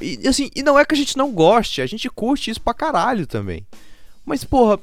E 0.02 0.26
assim, 0.26 0.50
e 0.54 0.62
não 0.64 0.76
é 0.76 0.84
que 0.84 0.92
a 0.92 0.98
gente 0.98 1.16
não 1.16 1.30
goste, 1.30 1.80
a 1.80 1.86
gente 1.86 2.10
curte 2.10 2.50
isso 2.50 2.60
pra 2.60 2.74
caralho 2.74 3.28
também. 3.28 3.64
Mas, 4.26 4.42
porra, 4.42 4.80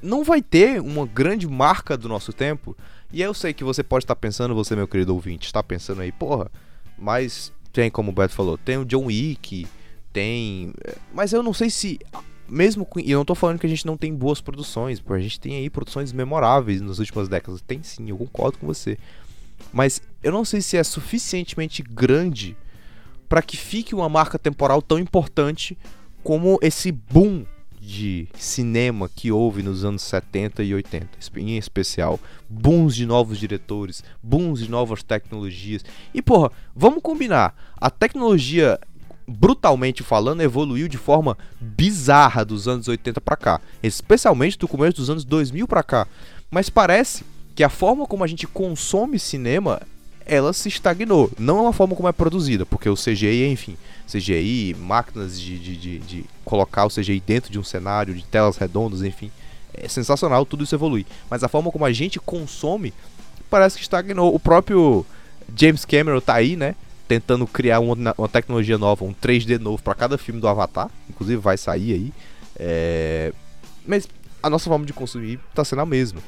não 0.00 0.22
vai 0.22 0.40
ter 0.40 0.80
uma 0.80 1.04
grande 1.04 1.48
marca 1.48 1.96
do 1.96 2.08
nosso 2.08 2.32
tempo 2.32 2.76
e 3.12 3.22
eu 3.22 3.32
sei 3.32 3.52
que 3.52 3.64
você 3.64 3.82
pode 3.82 4.04
estar 4.04 4.16
pensando, 4.16 4.54
você, 4.54 4.76
meu 4.76 4.88
querido 4.88 5.14
ouvinte, 5.14 5.46
está 5.46 5.62
pensando 5.62 6.02
aí, 6.02 6.12
porra, 6.12 6.50
mas 6.96 7.52
tem, 7.72 7.90
como 7.90 8.10
o 8.10 8.14
Beto 8.14 8.34
falou, 8.34 8.58
tem 8.58 8.76
o 8.76 8.84
John 8.84 9.06
Wick, 9.06 9.66
tem. 10.12 10.72
Eh, 10.84 10.96
mas 11.12 11.32
eu 11.32 11.42
não 11.42 11.52
sei 11.52 11.70
se. 11.70 11.98
Mesmo 12.48 12.84
com. 12.84 12.98
E 12.98 13.10
eu 13.10 13.18
não 13.18 13.24
tô 13.24 13.34
falando 13.34 13.58
que 13.58 13.66
a 13.66 13.68
gente 13.68 13.86
não 13.86 13.96
tem 13.96 14.14
boas 14.14 14.40
produções, 14.40 15.00
porque 15.00 15.20
a 15.20 15.22
gente 15.22 15.38
tem 15.38 15.56
aí 15.56 15.70
produções 15.70 16.12
memoráveis 16.12 16.80
nas 16.80 16.98
últimas 16.98 17.28
décadas. 17.28 17.60
Tem 17.60 17.82
sim, 17.82 18.08
eu 18.08 18.16
concordo 18.16 18.58
com 18.58 18.66
você. 18.66 18.98
Mas 19.72 20.00
eu 20.22 20.32
não 20.32 20.44
sei 20.44 20.60
se 20.60 20.76
é 20.76 20.82
suficientemente 20.82 21.82
grande 21.82 22.56
para 23.28 23.42
que 23.42 23.56
fique 23.56 23.94
uma 23.94 24.08
marca 24.08 24.38
temporal 24.38 24.80
tão 24.80 24.98
importante 24.98 25.76
como 26.22 26.58
esse 26.62 26.90
boom 26.90 27.44
de 27.88 28.28
cinema 28.34 29.08
que 29.08 29.32
houve 29.32 29.62
nos 29.62 29.82
anos 29.82 30.02
70 30.02 30.62
e 30.62 30.74
80, 30.74 31.08
em 31.36 31.56
especial. 31.56 32.20
Booms 32.46 32.94
de 32.94 33.06
novos 33.06 33.38
diretores, 33.38 34.04
booms 34.22 34.60
de 34.60 34.70
novas 34.70 35.02
tecnologias. 35.02 35.82
E 36.12 36.20
porra, 36.20 36.52
vamos 36.76 37.02
combinar. 37.02 37.54
A 37.78 37.88
tecnologia, 37.88 38.78
brutalmente 39.26 40.02
falando, 40.02 40.42
evoluiu 40.42 40.86
de 40.86 40.98
forma 40.98 41.38
bizarra 41.58 42.44
dos 42.44 42.68
anos 42.68 42.88
80 42.88 43.22
para 43.22 43.36
cá, 43.38 43.60
especialmente 43.82 44.58
do 44.58 44.68
começo 44.68 44.98
dos 44.98 45.08
anos 45.08 45.24
2000 45.24 45.66
para 45.66 45.82
cá. 45.82 46.06
Mas 46.50 46.68
parece 46.68 47.24
que 47.54 47.64
a 47.64 47.70
forma 47.70 48.06
como 48.06 48.22
a 48.22 48.26
gente 48.26 48.46
consome 48.46 49.18
cinema, 49.18 49.80
ela 50.28 50.52
se 50.52 50.68
estagnou. 50.68 51.30
Não 51.38 51.64
é 51.64 51.68
a 51.68 51.72
forma 51.72 51.96
como 51.96 52.08
é 52.08 52.12
produzida, 52.12 52.66
porque 52.66 52.88
o 52.88 52.94
CGI, 52.94 53.46
enfim, 53.46 53.76
CGI, 54.06 54.76
máquinas 54.78 55.40
de, 55.40 55.58
de, 55.58 55.76
de, 55.76 55.98
de, 55.98 56.24
colocar 56.44 56.84
o 56.84 56.90
CGI 56.90 57.20
dentro 57.26 57.50
de 57.50 57.58
um 57.58 57.64
cenário, 57.64 58.14
de 58.14 58.22
telas 58.22 58.58
redondas, 58.58 59.02
enfim. 59.02 59.32
É 59.72 59.88
sensacional, 59.88 60.44
tudo 60.44 60.64
isso 60.64 60.74
evolui. 60.74 61.06
Mas 61.30 61.42
a 61.42 61.48
forma 61.48 61.70
como 61.70 61.84
a 61.84 61.92
gente 61.92 62.20
consome 62.20 62.92
parece 63.48 63.76
que 63.76 63.82
estagnou. 63.82 64.34
O 64.34 64.38
próprio 64.38 65.04
James 65.56 65.84
Cameron 65.84 66.20
tá 66.20 66.34
aí, 66.34 66.56
né? 66.56 66.74
Tentando 67.06 67.46
criar 67.46 67.80
uma, 67.80 68.14
uma 68.18 68.28
tecnologia 68.28 68.76
nova, 68.76 69.04
um 69.04 69.14
3D 69.14 69.58
novo 69.58 69.82
para 69.82 69.94
cada 69.94 70.18
filme 70.18 70.40
do 70.40 70.48
Avatar. 70.48 70.90
Inclusive 71.08 71.40
vai 71.40 71.56
sair 71.56 71.94
aí. 71.94 72.12
É... 72.56 73.32
Mas 73.86 74.06
a 74.42 74.50
nossa 74.50 74.68
forma 74.68 74.84
de 74.84 74.92
consumir 74.92 75.40
tá 75.54 75.64
sendo 75.64 75.80
a 75.80 75.86
mesma. 75.86 76.20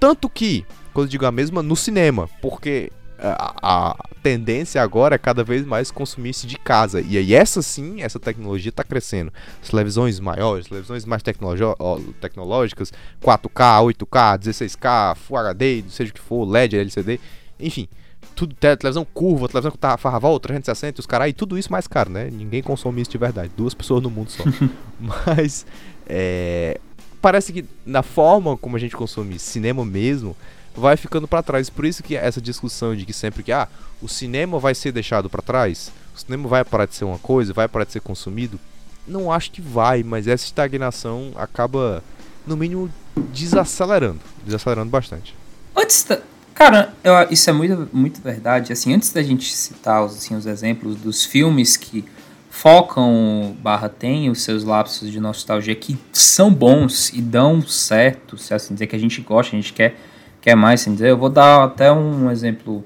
Tanto 0.00 0.28
que, 0.28 0.64
quando 0.92 1.06
eu 1.06 1.10
digo 1.10 1.24
a 1.24 1.30
mesma, 1.30 1.62
no 1.62 1.76
cinema. 1.76 2.28
Porque 2.42 2.90
a, 3.18 3.54
a, 3.90 3.96
tendência 4.22 4.82
agora 4.82 5.14
é 5.14 5.18
cada 5.18 5.44
vez 5.44 5.64
mais 5.64 5.90
consumir-se 5.90 6.46
de 6.46 6.58
casa. 6.58 7.00
E 7.00 7.16
aí 7.16 7.34
essa 7.34 7.62
sim, 7.62 8.02
essa 8.02 8.18
tecnologia 8.18 8.70
está 8.70 8.82
crescendo. 8.82 9.32
As 9.62 9.68
televisões 9.68 10.18
maiores, 10.20 10.66
televisões 10.66 11.04
mais 11.04 11.22
tecnológicas, 11.22 12.92
4K, 13.22 13.94
8K, 13.94 14.38
16K, 14.38 15.14
Full 15.16 15.36
HD, 15.36 15.84
seja 15.88 16.10
o 16.10 16.14
que 16.14 16.20
for, 16.20 16.44
LED, 16.44 16.76
LCD, 16.76 17.20
enfim. 17.58 17.88
Tudo, 18.34 18.54
televisão 18.54 19.04
curva, 19.04 19.46
televisão 19.46 19.70
que 19.70 19.78
tá 19.78 19.96
farraval, 19.96 20.40
360, 20.40 21.00
os 21.00 21.06
caras, 21.06 21.28
e 21.28 21.32
tudo 21.32 21.56
isso 21.56 21.70
mais 21.70 21.86
caro, 21.86 22.10
né? 22.10 22.28
Ninguém 22.32 22.62
consome 22.62 23.00
isso 23.00 23.10
de 23.10 23.18
verdade. 23.18 23.52
Duas 23.56 23.74
pessoas 23.74 24.02
no 24.02 24.10
mundo 24.10 24.30
só. 24.30 24.42
Mas, 24.98 25.64
é, 26.06 26.80
parece 27.22 27.52
que 27.52 27.64
na 27.86 28.02
forma 28.02 28.56
como 28.56 28.76
a 28.76 28.78
gente 28.78 28.96
consome 28.96 29.38
cinema 29.38 29.84
mesmo, 29.84 30.36
vai 30.74 30.96
ficando 30.96 31.28
para 31.28 31.42
trás. 31.42 31.70
Por 31.70 31.84
isso 31.84 32.02
que 32.02 32.16
essa 32.16 32.40
discussão 32.40 32.94
de 32.94 33.04
que 33.04 33.12
sempre 33.12 33.42
que 33.42 33.52
ah, 33.52 33.68
o 34.02 34.08
cinema 34.08 34.58
vai 34.58 34.74
ser 34.74 34.92
deixado 34.92 35.30
para 35.30 35.42
trás, 35.42 35.90
o 36.14 36.20
cinema 36.20 36.48
vai 36.48 36.64
parar 36.64 36.86
de 36.86 36.94
ser 36.94 37.04
uma 37.04 37.18
coisa, 37.18 37.52
vai 37.52 37.68
parar 37.68 37.84
de 37.84 37.92
ser 37.92 38.00
consumido, 38.00 38.58
não 39.06 39.30
acho 39.30 39.50
que 39.50 39.60
vai, 39.60 40.02
mas 40.02 40.26
essa 40.26 40.44
estagnação 40.44 41.32
acaba 41.36 42.02
no 42.46 42.56
mínimo 42.56 42.90
desacelerando, 43.32 44.20
desacelerando 44.44 44.90
bastante. 44.90 45.34
Antes 45.76 46.04
da... 46.04 46.20
Cara, 46.54 46.94
eu, 47.02 47.12
isso 47.30 47.50
é 47.50 47.52
muito, 47.52 47.88
muito 47.92 48.20
verdade. 48.22 48.72
Assim, 48.72 48.94
antes 48.94 49.12
da 49.12 49.22
gente 49.22 49.52
citar 49.52 50.04
assim, 50.04 50.36
os 50.36 50.46
exemplos 50.46 50.96
dos 50.96 51.24
filmes 51.24 51.76
que 51.76 52.04
focam 52.48 53.56
barra 53.60 53.88
tem 53.88 54.30
os 54.30 54.42
seus 54.42 54.62
lapsos 54.62 55.10
de 55.10 55.18
nostalgia 55.18 55.74
que 55.74 55.98
são 56.12 56.54
bons 56.54 57.12
e 57.12 57.20
dão 57.20 57.60
certo, 57.66 58.38
se 58.38 58.54
assim 58.54 58.74
dizer 58.74 58.86
que 58.86 58.94
a 58.94 58.98
gente 58.98 59.20
gosta, 59.20 59.56
a 59.56 59.60
gente 59.60 59.72
quer 59.72 59.96
quer 60.44 60.54
mais, 60.54 60.82
sem 60.82 60.92
dizer, 60.92 61.08
eu 61.08 61.16
vou 61.16 61.30
dar 61.30 61.64
até 61.64 61.90
um 61.90 62.30
exemplo 62.30 62.84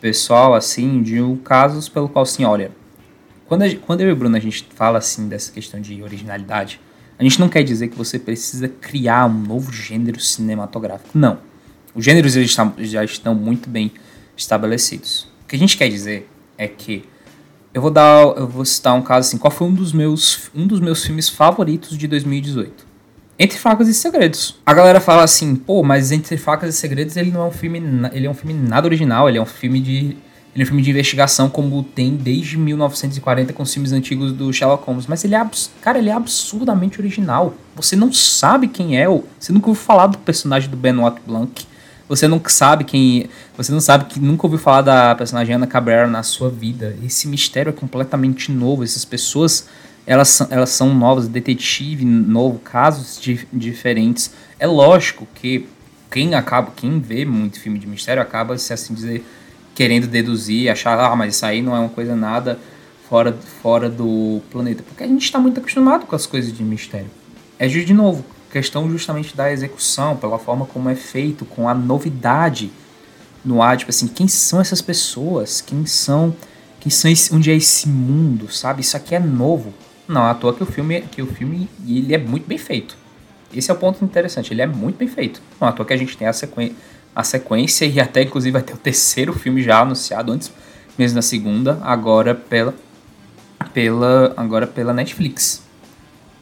pessoal, 0.00 0.52
assim, 0.52 1.00
de 1.00 1.22
um 1.22 1.36
casos 1.36 1.88
pelo 1.88 2.08
qual, 2.08 2.24
assim, 2.24 2.44
olha, 2.44 2.72
quando, 3.46 3.62
a, 3.62 3.76
quando 3.76 4.00
eu 4.00 4.08
e 4.08 4.12
o 4.12 4.16
Bruno 4.16 4.36
a 4.36 4.40
gente 4.40 4.66
fala, 4.74 4.98
assim, 4.98 5.28
dessa 5.28 5.52
questão 5.52 5.80
de 5.80 6.02
originalidade, 6.02 6.80
a 7.16 7.22
gente 7.22 7.38
não 7.38 7.48
quer 7.48 7.62
dizer 7.62 7.86
que 7.86 7.96
você 7.96 8.18
precisa 8.18 8.66
criar 8.66 9.26
um 9.26 9.32
novo 9.32 9.72
gênero 9.72 10.18
cinematográfico. 10.18 11.16
Não. 11.16 11.38
Os 11.94 12.04
gêneros 12.04 12.34
eles 12.34 12.50
já 12.78 13.04
estão 13.04 13.32
muito 13.32 13.70
bem 13.70 13.92
estabelecidos. 14.36 15.28
O 15.44 15.46
que 15.46 15.54
a 15.54 15.58
gente 15.58 15.76
quer 15.76 15.88
dizer 15.88 16.28
é 16.56 16.66
que 16.66 17.04
eu 17.72 17.80
vou 17.80 17.92
dar, 17.92 18.24
eu 18.36 18.48
vou 18.48 18.64
citar 18.64 18.96
um 18.96 19.02
caso 19.02 19.28
assim, 19.28 19.38
qual 19.38 19.52
foi 19.52 19.68
um 19.68 19.74
dos 19.74 19.92
meus, 19.92 20.50
um 20.52 20.66
dos 20.66 20.80
meus 20.80 21.04
filmes 21.04 21.28
favoritos 21.28 21.96
de 21.96 22.08
2018? 22.08 22.87
Entre 23.38 23.56
Facas 23.56 23.86
e 23.86 23.94
Segredos. 23.94 24.56
A 24.66 24.74
galera 24.74 25.00
fala 25.00 25.22
assim, 25.22 25.54
pô, 25.54 25.84
mas 25.84 26.10
Entre 26.10 26.36
Facas 26.36 26.74
e 26.74 26.78
Segredos 26.78 27.16
ele 27.16 27.30
não 27.30 27.42
é 27.42 27.44
um 27.44 27.52
filme, 27.52 27.80
ele 28.12 28.26
é 28.26 28.30
um 28.30 28.34
filme 28.34 28.52
nada 28.52 28.86
original, 28.86 29.28
ele 29.28 29.38
é 29.38 29.42
um 29.42 29.46
filme 29.46 29.80
de 29.80 30.16
ele 30.54 30.62
é 30.62 30.64
um 30.64 30.66
filme 30.66 30.82
de 30.82 30.90
investigação 30.90 31.48
como 31.48 31.80
tem 31.84 32.16
desde 32.16 32.56
1940 32.56 33.52
com 33.52 33.62
os 33.62 33.72
filmes 33.72 33.92
antigos 33.92 34.32
do 34.32 34.52
Sherlock 34.52 34.84
Holmes, 34.84 35.06
mas 35.06 35.22
ele 35.22 35.36
é, 35.36 35.50
cara, 35.80 35.98
ele 35.98 36.08
é 36.08 36.12
absurdamente 36.12 37.00
original. 37.00 37.54
Você 37.76 37.94
não 37.94 38.12
sabe 38.12 38.66
quem 38.66 38.98
é, 38.98 39.06
você 39.38 39.52
nunca 39.52 39.68
ouviu 39.68 39.84
falar 39.84 40.08
do 40.08 40.18
personagem 40.18 40.68
do 40.68 40.76
Benoit 40.76 41.20
Blanc. 41.24 41.64
Você 42.08 42.26
não 42.26 42.42
sabe 42.44 42.82
quem, 42.82 43.28
você 43.56 43.70
não 43.70 43.80
sabe 43.80 44.06
que 44.06 44.18
nunca 44.18 44.46
ouviu 44.46 44.58
falar 44.58 44.80
da 44.80 45.14
personagem 45.14 45.54
Ana 45.54 45.66
Cabrera 45.66 46.08
na 46.08 46.24
sua 46.24 46.48
vida. 46.48 46.96
Esse 47.04 47.28
mistério 47.28 47.70
é 47.70 47.72
completamente 47.72 48.50
novo, 48.50 48.82
essas 48.82 49.04
pessoas 49.04 49.68
elas 50.08 50.28
são, 50.28 50.46
elas 50.50 50.70
são 50.70 50.94
novas, 50.94 51.28
detetive 51.28 52.02
novo, 52.02 52.58
casos 52.60 53.20
di 53.20 53.46
diferentes. 53.52 54.32
É 54.58 54.66
lógico 54.66 55.28
que 55.34 55.68
quem 56.10 56.34
acaba, 56.34 56.72
quem 56.74 56.98
vê 56.98 57.26
muito 57.26 57.60
filme 57.60 57.78
de 57.78 57.86
mistério 57.86 58.22
acaba, 58.22 58.56
se 58.56 58.72
assim 58.72 58.94
dizer, 58.94 59.22
querendo 59.74 60.06
deduzir, 60.06 60.70
achar, 60.70 60.98
ah, 60.98 61.14
mas 61.14 61.36
isso 61.36 61.44
aí 61.44 61.60
não 61.60 61.76
é 61.76 61.80
uma 61.80 61.90
coisa 61.90 62.16
nada 62.16 62.58
fora, 63.06 63.36
fora 63.60 63.90
do 63.90 64.40
planeta. 64.50 64.82
Porque 64.82 65.04
a 65.04 65.06
gente 65.06 65.24
está 65.24 65.38
muito 65.38 65.60
acostumado 65.60 66.06
com 66.06 66.16
as 66.16 66.24
coisas 66.24 66.56
de 66.56 66.62
mistério. 66.62 67.10
É 67.58 67.68
de 67.68 67.92
novo, 67.92 68.24
questão 68.50 68.90
justamente 68.90 69.36
da 69.36 69.52
execução, 69.52 70.16
pela 70.16 70.38
forma 70.38 70.64
como 70.64 70.88
é 70.88 70.94
feito, 70.94 71.44
com 71.44 71.68
a 71.68 71.74
novidade 71.74 72.70
no 73.44 73.60
ar, 73.60 73.76
tipo 73.76 73.90
assim, 73.90 74.08
quem 74.08 74.26
são 74.26 74.58
essas 74.58 74.80
pessoas? 74.80 75.60
Quem 75.60 75.84
são, 75.84 76.34
quem 76.80 76.88
são 76.88 77.10
esse, 77.10 77.34
onde 77.34 77.50
é 77.50 77.54
esse 77.54 77.86
mundo, 77.86 78.50
sabe? 78.50 78.80
Isso 78.80 78.96
aqui 78.96 79.14
é 79.14 79.20
novo. 79.20 79.74
Não, 80.08 80.24
à 80.24 80.34
toa 80.34 80.54
que 80.54 80.62
o 80.62 80.66
filme, 80.66 81.02
que 81.02 81.20
o 81.20 81.26
filme 81.26 81.68
ele 81.86 82.14
é 82.14 82.18
muito 82.18 82.48
bem 82.48 82.56
feito. 82.56 82.96
Esse 83.52 83.70
é 83.70 83.74
o 83.74 83.76
ponto 83.76 84.02
interessante, 84.02 84.52
ele 84.52 84.62
é 84.62 84.66
muito 84.66 84.96
bem 84.96 85.06
feito. 85.06 85.42
Não 85.60 85.68
à 85.68 85.72
toa 85.72 85.84
que 85.84 85.92
a 85.92 85.96
gente 85.96 86.16
tem 86.16 86.26
a 86.26 86.32
sequência, 86.32 86.74
a 87.14 87.22
sequência 87.22 87.84
e 87.84 88.00
até 88.00 88.22
inclusive 88.22 88.52
vai 88.52 88.62
ter 88.62 88.72
o 88.72 88.78
terceiro 88.78 89.32
filme 89.32 89.62
já 89.62 89.80
anunciado 89.80 90.32
antes 90.32 90.50
mesmo 90.96 91.16
da 91.16 91.22
segunda, 91.22 91.78
agora 91.82 92.34
pela 92.34 92.74
pela 93.72 94.32
agora 94.36 94.66
pela 94.66 94.94
Netflix. 94.94 95.62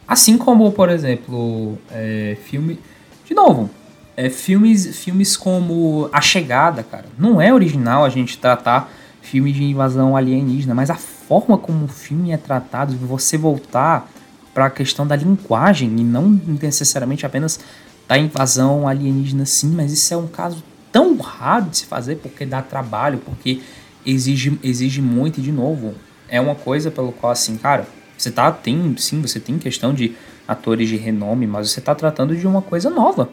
Assim 0.06 0.38
como, 0.38 0.70
por 0.70 0.88
exemplo, 0.88 1.76
é, 1.90 2.36
filme 2.44 2.78
de 3.24 3.34
novo, 3.34 3.68
é, 4.16 4.30
filmes 4.30 4.96
filmes 4.96 5.36
como 5.36 6.08
A 6.12 6.20
Chegada, 6.20 6.82
cara. 6.84 7.06
Não 7.18 7.40
é 7.40 7.52
original 7.52 8.04
a 8.04 8.08
gente 8.08 8.38
tratar 8.38 8.92
filme 9.20 9.52
de 9.52 9.64
invasão 9.64 10.16
alienígena, 10.16 10.74
mas 10.74 10.88
a 10.88 10.94
forma 11.28 11.58
como 11.58 11.84
o 11.84 11.88
filme 11.88 12.30
é 12.32 12.36
tratado, 12.36 12.96
você 12.96 13.36
voltar 13.36 14.08
para 14.54 14.66
a 14.66 14.70
questão 14.70 15.06
da 15.06 15.16
linguagem 15.16 15.88
e 15.88 16.04
não 16.04 16.40
necessariamente 16.62 17.26
apenas 17.26 17.60
da 18.08 18.16
invasão 18.16 18.86
alienígena, 18.86 19.44
sim, 19.44 19.68
mas 19.68 19.92
isso 19.92 20.14
é 20.14 20.16
um 20.16 20.28
caso 20.28 20.62
tão 20.92 21.16
raro 21.18 21.66
de 21.66 21.78
se 21.78 21.86
fazer 21.86 22.16
porque 22.16 22.46
dá 22.46 22.62
trabalho, 22.62 23.18
porque 23.18 23.60
exige, 24.04 24.58
exige 24.62 25.02
muito 25.02 25.40
e 25.40 25.42
de 25.42 25.52
novo 25.52 25.94
é 26.28 26.40
uma 26.40 26.54
coisa 26.54 26.90
pelo 26.90 27.12
qual 27.12 27.32
assim, 27.32 27.56
cara, 27.56 27.86
você 28.16 28.30
tá 28.30 28.50
tem 28.50 28.94
sim, 28.96 29.20
você 29.20 29.38
tem 29.38 29.58
questão 29.58 29.92
de 29.92 30.14
atores 30.46 30.88
de 30.88 30.96
renome, 30.96 31.46
mas 31.46 31.70
você 31.70 31.80
tá 31.80 31.94
tratando 31.94 32.36
de 32.36 32.46
uma 32.46 32.62
coisa 32.62 32.88
nova. 32.88 33.28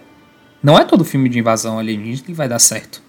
Não 0.62 0.78
é 0.78 0.84
todo 0.84 1.06
filme 1.06 1.30
de 1.30 1.40
invasão 1.40 1.78
alienígena 1.78 2.26
que 2.26 2.34
vai 2.34 2.50
dar 2.50 2.60
certo. 2.60 3.02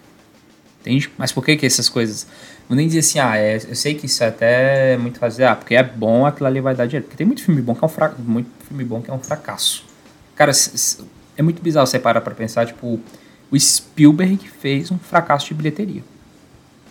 Entende? 0.81 1.09
Mas 1.17 1.31
por 1.31 1.43
que 1.43 1.55
que 1.57 1.65
essas 1.65 1.89
coisas 1.89 2.27
Vou 2.67 2.75
nem 2.75 2.87
dizer 2.87 2.99
assim, 2.99 3.19
ah, 3.19 3.37
é, 3.37 3.57
eu 3.57 3.75
sei 3.75 3.93
que 3.93 4.07
isso 4.07 4.23
é 4.23 4.27
até 4.27 4.97
muito 4.97 5.19
fazer, 5.19 5.45
ah, 5.45 5.55
porque 5.55 5.75
é 5.75 5.83
bom, 5.83 6.25
aquilo 6.25 6.47
ali 6.47 6.59
vai 6.59 6.75
dar 6.75 6.87
dinheiro. 6.87 7.05
Porque 7.05 7.17
tem 7.17 7.25
muito 7.25 7.43
filme 7.43 7.61
bom 7.61 7.75
que 7.75 7.83
é 7.83 7.85
um 7.85 7.89
fracasso. 7.89 8.21
Muito 8.23 8.49
filme 8.67 8.83
bom 8.83 9.01
que 9.01 9.11
é 9.11 9.13
um 9.13 9.19
fracasso. 9.19 9.85
Cara, 10.35 10.51
é 11.37 11.41
muito 11.43 11.61
bizarro 11.61 11.85
você 11.85 11.99
parar 11.99 12.21
pra 12.21 12.33
pensar, 12.33 12.65
tipo, 12.65 12.99
o 13.51 13.59
Spielberg 13.59 14.49
fez 14.59 14.91
um 14.91 14.97
fracasso 14.97 15.47
de 15.47 15.53
bilheteria. 15.53 16.03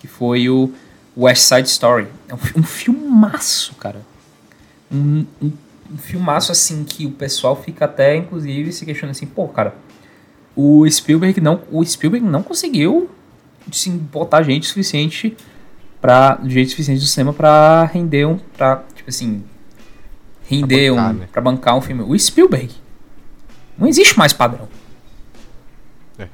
Que 0.00 0.06
foi 0.06 0.48
o 0.48 0.72
West 1.16 1.42
Side 1.42 1.68
Story. 1.68 2.06
É 2.28 2.34
um, 2.34 2.38
um 2.56 2.62
filmaço, 2.62 3.74
cara. 3.74 4.00
Um, 4.92 5.26
um, 5.42 5.52
um 5.92 5.98
filmaço, 5.98 6.52
assim, 6.52 6.84
que 6.84 7.04
o 7.04 7.10
pessoal 7.10 7.60
fica 7.60 7.84
até, 7.86 8.14
inclusive, 8.14 8.72
se 8.72 8.84
questionando 8.84 9.16
assim, 9.16 9.26
pô, 9.26 9.48
cara, 9.48 9.74
o 10.54 10.88
Spielberg 10.88 11.40
não, 11.40 11.60
o 11.72 11.84
Spielberg 11.84 12.24
não 12.24 12.42
conseguiu 12.42 13.10
assim, 13.70 13.96
botar 13.96 14.42
gente 14.42 14.66
suficiente 14.66 15.36
para 16.04 16.38
jeito 16.44 16.68
suficiente 16.68 17.00
do 17.00 17.06
cinema 17.06 17.32
para 17.32 17.86
render 17.86 18.26
um 18.26 18.36
para 18.36 18.84
tipo 18.94 19.08
assim 19.08 19.42
render 20.46 20.92
pra 20.92 21.02
bancar, 21.02 21.14
um 21.14 21.18
né? 21.18 21.28
para 21.32 21.40
bancar 21.40 21.76
um 21.78 21.80
filme. 21.80 22.02
O 22.02 22.18
Spielberg. 22.18 22.74
Não 23.78 23.88
existe 23.88 24.18
mais 24.18 24.30
padrão. 24.34 24.68
É. 26.18 26.28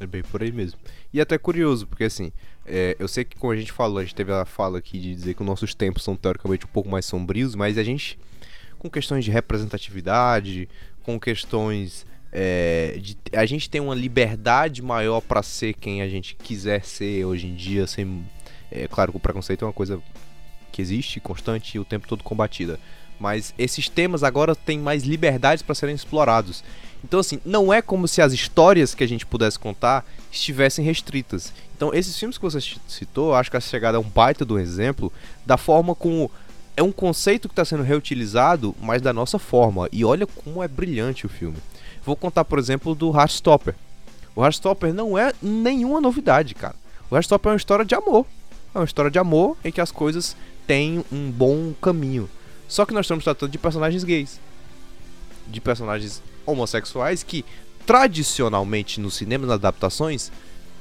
É 0.00 0.06
bem 0.08 0.24
por 0.24 0.42
aí 0.42 0.50
mesmo. 0.50 0.80
E 1.14 1.20
até 1.20 1.38
curioso 1.38 1.86
porque 1.86 2.02
assim 2.02 2.32
é, 2.66 2.96
eu 2.98 3.06
sei 3.06 3.24
que 3.24 3.36
como 3.36 3.52
a 3.52 3.56
gente 3.56 3.70
falou 3.70 3.98
a 3.98 4.02
gente 4.02 4.12
teve 4.12 4.32
a 4.32 4.44
fala 4.44 4.78
aqui 4.78 4.98
de 4.98 5.14
dizer 5.14 5.34
que 5.34 5.40
os 5.40 5.46
nossos 5.46 5.72
tempos 5.72 6.02
são 6.02 6.16
teoricamente 6.16 6.64
um 6.64 6.70
pouco 6.70 6.88
mais 6.88 7.06
sombrios 7.06 7.54
mas 7.54 7.78
a 7.78 7.84
gente 7.84 8.18
com 8.76 8.90
questões 8.90 9.24
de 9.24 9.30
representatividade 9.30 10.68
com 11.04 11.20
questões 11.20 12.04
é, 12.32 12.98
de, 13.00 13.16
a 13.32 13.46
gente 13.46 13.70
tem 13.70 13.80
uma 13.80 13.94
liberdade 13.94 14.82
maior 14.82 15.20
para 15.20 15.44
ser 15.44 15.74
quem 15.74 16.02
a 16.02 16.08
gente 16.08 16.34
quiser 16.34 16.84
ser 16.84 17.24
hoje 17.24 17.46
em 17.46 17.54
dia 17.54 17.86
sem 17.86 18.26
é 18.70 18.88
claro 18.88 19.12
que 19.12 19.16
o 19.16 19.20
preconceito 19.20 19.64
é 19.64 19.66
uma 19.66 19.72
coisa 19.72 20.00
que 20.72 20.82
existe, 20.82 21.20
constante 21.20 21.76
e 21.76 21.80
o 21.80 21.84
tempo 21.84 22.06
todo 22.06 22.22
combatida. 22.22 22.78
Mas 23.18 23.54
esses 23.58 23.88
temas 23.88 24.22
agora 24.22 24.54
têm 24.54 24.78
mais 24.78 25.04
liberdades 25.04 25.62
para 25.62 25.74
serem 25.74 25.94
explorados. 25.94 26.62
Então, 27.02 27.20
assim, 27.20 27.40
não 27.44 27.72
é 27.72 27.80
como 27.80 28.08
se 28.08 28.20
as 28.20 28.32
histórias 28.32 28.94
que 28.94 29.04
a 29.04 29.08
gente 29.08 29.24
pudesse 29.24 29.58
contar 29.58 30.04
estivessem 30.30 30.84
restritas. 30.84 31.52
Então, 31.74 31.94
esses 31.94 32.18
filmes 32.18 32.36
que 32.36 32.42
você 32.42 32.58
citou, 32.86 33.34
acho 33.34 33.50
que 33.50 33.56
a 33.56 33.60
chegada 33.60 33.96
é 33.96 34.00
um 34.00 34.08
baita 34.08 34.44
do 34.44 34.58
exemplo 34.58 35.12
da 35.44 35.56
forma 35.56 35.94
como 35.94 36.30
é 36.76 36.82
um 36.82 36.92
conceito 36.92 37.48
que 37.48 37.52
está 37.52 37.64
sendo 37.64 37.82
reutilizado, 37.82 38.74
mas 38.80 39.00
da 39.00 39.12
nossa 39.12 39.38
forma. 39.38 39.88
E 39.90 40.04
olha 40.04 40.26
como 40.26 40.62
é 40.62 40.68
brilhante 40.68 41.24
o 41.24 41.28
filme. 41.28 41.56
Vou 42.04 42.16
contar, 42.16 42.44
por 42.44 42.58
exemplo, 42.58 42.94
do 42.94 43.16
Heartstopper. 43.16 43.74
O 44.34 44.44
Heartstopper 44.44 44.92
não 44.92 45.16
é 45.16 45.32
nenhuma 45.40 46.00
novidade, 46.00 46.54
cara. 46.54 46.74
O 47.10 47.14
Heartstopper 47.14 47.50
é 47.50 47.52
uma 47.52 47.56
história 47.56 47.84
de 47.84 47.94
amor. 47.94 48.26
É 48.76 48.78
uma 48.78 48.84
história 48.84 49.10
de 49.10 49.18
amor 49.18 49.56
em 49.64 49.72
que 49.72 49.80
as 49.80 49.90
coisas 49.90 50.36
têm 50.66 51.02
um 51.10 51.30
bom 51.30 51.72
caminho. 51.80 52.28
Só 52.68 52.84
que 52.84 52.92
nós 52.92 53.06
estamos 53.06 53.24
tratando 53.24 53.50
de 53.50 53.56
personagens 53.56 54.04
gays. 54.04 54.38
De 55.46 55.62
personagens 55.62 56.22
homossexuais 56.44 57.22
que, 57.22 57.42
tradicionalmente 57.86 59.00
no 59.00 59.10
cinema, 59.10 59.46
nas 59.46 59.54
adaptações, 59.54 60.30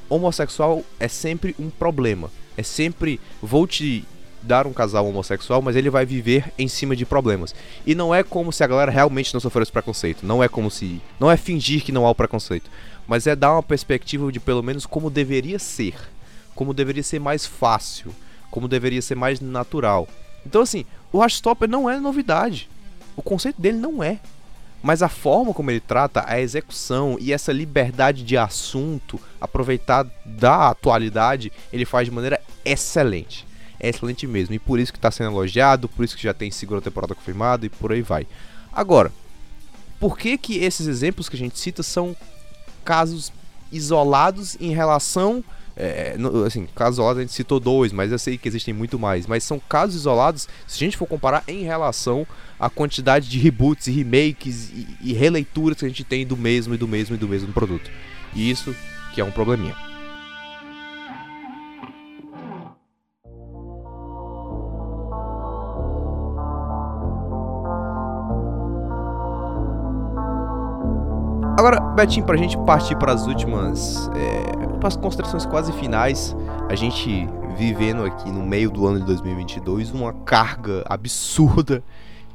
homossexual 0.10 0.84
é 1.00 1.08
sempre 1.08 1.56
um 1.58 1.70
problema. 1.70 2.30
É 2.58 2.64
sempre, 2.64 3.18
vou 3.42 3.66
te 3.66 4.04
dar 4.42 4.68
um 4.68 4.74
casal 4.74 5.08
homossexual, 5.08 5.62
mas 5.62 5.78
ele 5.78 5.90
vai 5.90 6.06
viver 6.06 6.52
em 6.58 6.68
cima 6.68 6.98
de 6.98 7.06
problemas. 7.06 7.56
E 7.86 7.96
não 7.96 8.14
é 8.14 8.24
como 8.24 8.52
se 8.52 8.62
a 8.62 8.68
galera 8.68 8.92
realmente 8.92 9.34
não 9.34 9.40
sofresse 9.40 9.72
preconceito. 9.72 10.26
Não 10.26 10.44
é 10.44 10.50
como 10.50 10.70
se. 10.70 11.02
Não 11.18 11.32
é 11.32 11.38
fingir 11.38 11.82
que 11.82 11.94
não 11.94 12.06
há 12.06 12.10
o 12.10 12.16
preconceito. 12.16 12.70
Mas 13.08 13.26
é 13.26 13.38
dar 13.38 13.54
uma 13.54 13.64
perspectiva 13.64 14.30
de 14.34 14.40
pelo 14.42 14.62
menos 14.62 14.86
como 14.86 15.10
deveria 15.10 15.58
ser 15.60 15.96
como 16.56 16.74
deveria 16.74 17.04
ser 17.04 17.20
mais 17.20 17.46
fácil, 17.46 18.16
como 18.50 18.68
deveria 18.68 19.02
ser 19.02 19.16
mais 19.16 19.40
natural. 19.40 20.08
Então, 20.46 20.62
assim, 20.62 20.86
o 21.12 21.20
Rastopper 21.20 21.70
não 21.70 21.90
é 21.90 22.00
novidade. 22.00 22.70
O 23.16 23.22
conceito 23.22 23.62
dele 23.62 23.78
não 23.78 24.02
é. 24.02 24.20
Mas 24.82 25.02
a 25.02 25.10
forma 25.10 25.54
como 25.54 25.72
ele 25.72 25.80
trata 25.80 26.24
a 26.28 26.40
execução 26.40 27.18
e 27.20 27.34
essa 27.34 27.52
liberdade 27.52 28.24
de 28.24 28.38
assunto, 28.38 29.20
aproveitar 29.42 30.06
da 30.24 30.70
atualidade, 30.70 31.52
ele 31.74 31.86
faz 31.86 32.06
de 32.06 32.14
maneira 32.14 32.40
excelente. 32.64 33.48
É 33.80 33.90
excelente 33.90 34.28
mesmo. 34.28 34.54
E 34.54 34.60
por 34.60 34.80
isso 34.80 34.94
que 34.94 35.00
está 35.00 35.10
sendo 35.10 35.32
elogiado, 35.32 35.90
por 35.90 36.06
isso 36.06 36.16
que 36.16 36.24
já 36.24 36.34
tem 36.34 36.52
segunda 36.52 36.82
temporada 36.82 37.16
confirmada 37.16 37.66
e 37.66 37.70
por 37.70 37.92
aí 37.92 38.02
vai. 38.02 38.28
Agora, 38.72 39.12
por 40.00 40.18
que 40.18 40.38
que 40.38 40.58
esses 40.58 40.86
exemplos 40.86 41.28
que 41.28 41.36
a 41.36 41.40
gente 41.40 41.58
cita 41.58 41.82
são 41.82 42.16
casos 42.84 43.34
isolados 43.72 44.56
em 44.60 44.72
relação 44.72 45.44
é, 45.78 46.16
assim, 46.46 46.68
casos 46.74 46.96
isolados 46.96 47.20
a 47.20 47.22
gente 47.22 47.34
citou 47.34 47.60
dois, 47.60 47.92
mas 47.92 48.12
eu 48.12 48.20
sei 48.20 48.38
que 48.38 48.48
existem 48.48 48.74
muito 48.74 48.98
mais. 48.98 49.28
Mas 49.28 49.44
são 49.44 49.60
casos 49.60 49.96
isolados 49.96 50.48
se 50.66 50.84
a 50.84 50.86
gente 50.86 50.98
for 50.98 51.06
comparar 51.06 51.44
em 51.48 51.64
relação 51.64 52.26
à 52.60 52.70
quantidade 52.70 53.28
de 53.28 53.38
reboots 53.38 53.88
remakes 53.88 54.70
e, 54.72 54.88
e 55.02 55.14
releituras 55.14 55.78
que 55.78 55.86
a 55.86 55.90
gente 55.90 56.04
tem 56.04 56.26
do 56.26 56.38
mesmo 56.38 56.74
e 56.74 56.78
do 56.78 56.88
mesmo 56.88 57.16
e 57.16 57.20
do 57.20 57.28
mesmo 57.28 57.52
produto. 57.52 57.90
E 58.34 58.50
isso 58.50 58.76
que 59.14 59.22
é 59.22 59.24
um 59.24 59.32
probleminha. 59.32 59.95
Agora, 71.58 71.80
Betinho, 71.80 72.26
pra 72.26 72.36
gente 72.36 72.58
partir 72.66 72.98
para 72.98 73.14
as 73.14 73.26
últimas 73.26 74.10
é, 74.10 74.86
as 74.86 74.98
considerações 74.98 75.46
quase 75.46 75.72
finais, 75.74 76.36
a 76.70 76.76
gente 76.76 77.28
vivendo 77.58 78.04
aqui 78.04 78.30
no 78.30 78.46
meio 78.46 78.70
do 78.70 78.86
ano 78.86 79.00
de 79.00 79.06
2022 79.06 79.92
uma 79.92 80.12
carga 80.12 80.84
absurda 80.88 81.82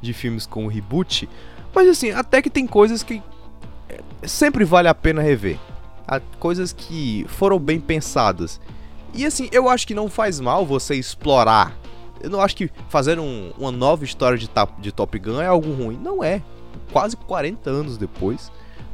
de 0.01 0.11
filmes 0.11 0.47
com 0.47 0.65
reboot, 0.67 1.29
mas 1.73 1.87
assim, 1.87 2.09
até 2.11 2.41
que 2.41 2.49
tem 2.49 2.65
coisas 2.65 3.03
que 3.03 3.21
é, 3.87 4.01
sempre 4.27 4.65
vale 4.65 4.87
a 4.87 4.95
pena 4.95 5.21
rever. 5.21 5.59
Há 6.07 6.19
coisas 6.39 6.73
que 6.73 7.23
foram 7.29 7.59
bem 7.59 7.79
pensadas. 7.79 8.59
E 9.13 9.23
assim, 9.23 9.47
eu 9.51 9.69
acho 9.69 9.85
que 9.85 9.93
não 9.93 10.09
faz 10.09 10.39
mal 10.39 10.65
você 10.65 10.95
explorar. 10.95 11.77
Eu 12.19 12.29
não 12.29 12.41
acho 12.41 12.55
que 12.55 12.69
fazer 12.89 13.19
um, 13.19 13.51
uma 13.57 13.71
nova 13.71 14.03
história 14.03 14.37
de, 14.37 14.49
de 14.79 14.91
Top 14.91 15.17
Gun 15.17 15.39
é 15.39 15.45
algo 15.45 15.71
ruim. 15.71 15.97
Não 16.01 16.23
é. 16.23 16.41
Quase 16.91 17.15
40 17.15 17.69
anos 17.69 17.97
depois 17.97 18.51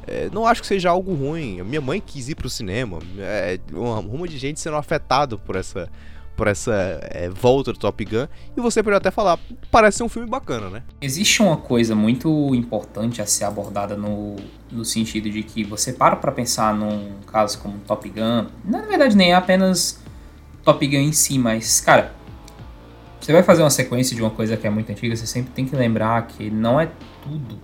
é, 0.07 0.29
não 0.31 0.47
acho 0.47 0.61
que 0.61 0.67
seja 0.67 0.89
algo 0.89 1.13
ruim. 1.13 1.61
Minha 1.63 1.81
mãe 1.81 2.01
quis 2.03 2.29
ir 2.29 2.35
pro 2.35 2.49
cinema. 2.49 2.99
É, 3.19 3.59
um 3.73 3.99
rumo 3.99 4.27
de 4.27 4.37
gente 4.37 4.59
sendo 4.59 4.77
afetado 4.77 5.37
por 5.37 5.55
essa, 5.57 5.89
por 6.35 6.47
essa 6.47 6.73
é, 7.11 7.29
volta 7.29 7.73
do 7.73 7.79
Top 7.79 8.03
Gun. 8.05 8.27
E 8.55 8.61
você 8.61 8.81
pode 8.81 8.95
até 8.95 9.11
falar, 9.11 9.37
parece 9.69 9.97
ser 9.97 10.03
um 10.03 10.09
filme 10.09 10.29
bacana, 10.29 10.69
né? 10.69 10.83
Existe 11.01 11.41
uma 11.41 11.57
coisa 11.57 11.93
muito 11.93 12.55
importante 12.55 13.21
a 13.21 13.25
ser 13.25 13.43
abordada 13.43 13.97
no, 13.97 14.37
no 14.71 14.85
sentido 14.85 15.29
de 15.29 15.43
que 15.43 15.63
você 15.63 15.91
para 15.91 16.15
pra 16.15 16.31
pensar 16.31 16.73
num 16.73 17.17
caso 17.27 17.59
como 17.59 17.77
Top 17.79 18.07
Gun. 18.07 18.47
Na 18.63 18.83
verdade, 18.83 19.15
nem 19.15 19.31
é 19.31 19.35
apenas 19.35 19.99
Top 20.63 20.85
Gun 20.87 20.97
em 20.97 21.11
si, 21.11 21.37
mas, 21.37 21.81
cara. 21.81 22.15
Você 23.19 23.33
vai 23.33 23.43
fazer 23.43 23.61
uma 23.61 23.69
sequência 23.69 24.15
de 24.15 24.21
uma 24.21 24.29
coisa 24.29 24.55
que 24.55 24.65
é 24.65 24.69
muito 24.69 24.89
antiga, 24.89 25.13
você 25.13 25.27
sempre 25.27 25.51
tem 25.51 25.65
que 25.65 25.75
lembrar 25.75 26.27
que 26.27 26.49
não 26.49 26.79
é 26.79 26.87
tudo 27.23 27.59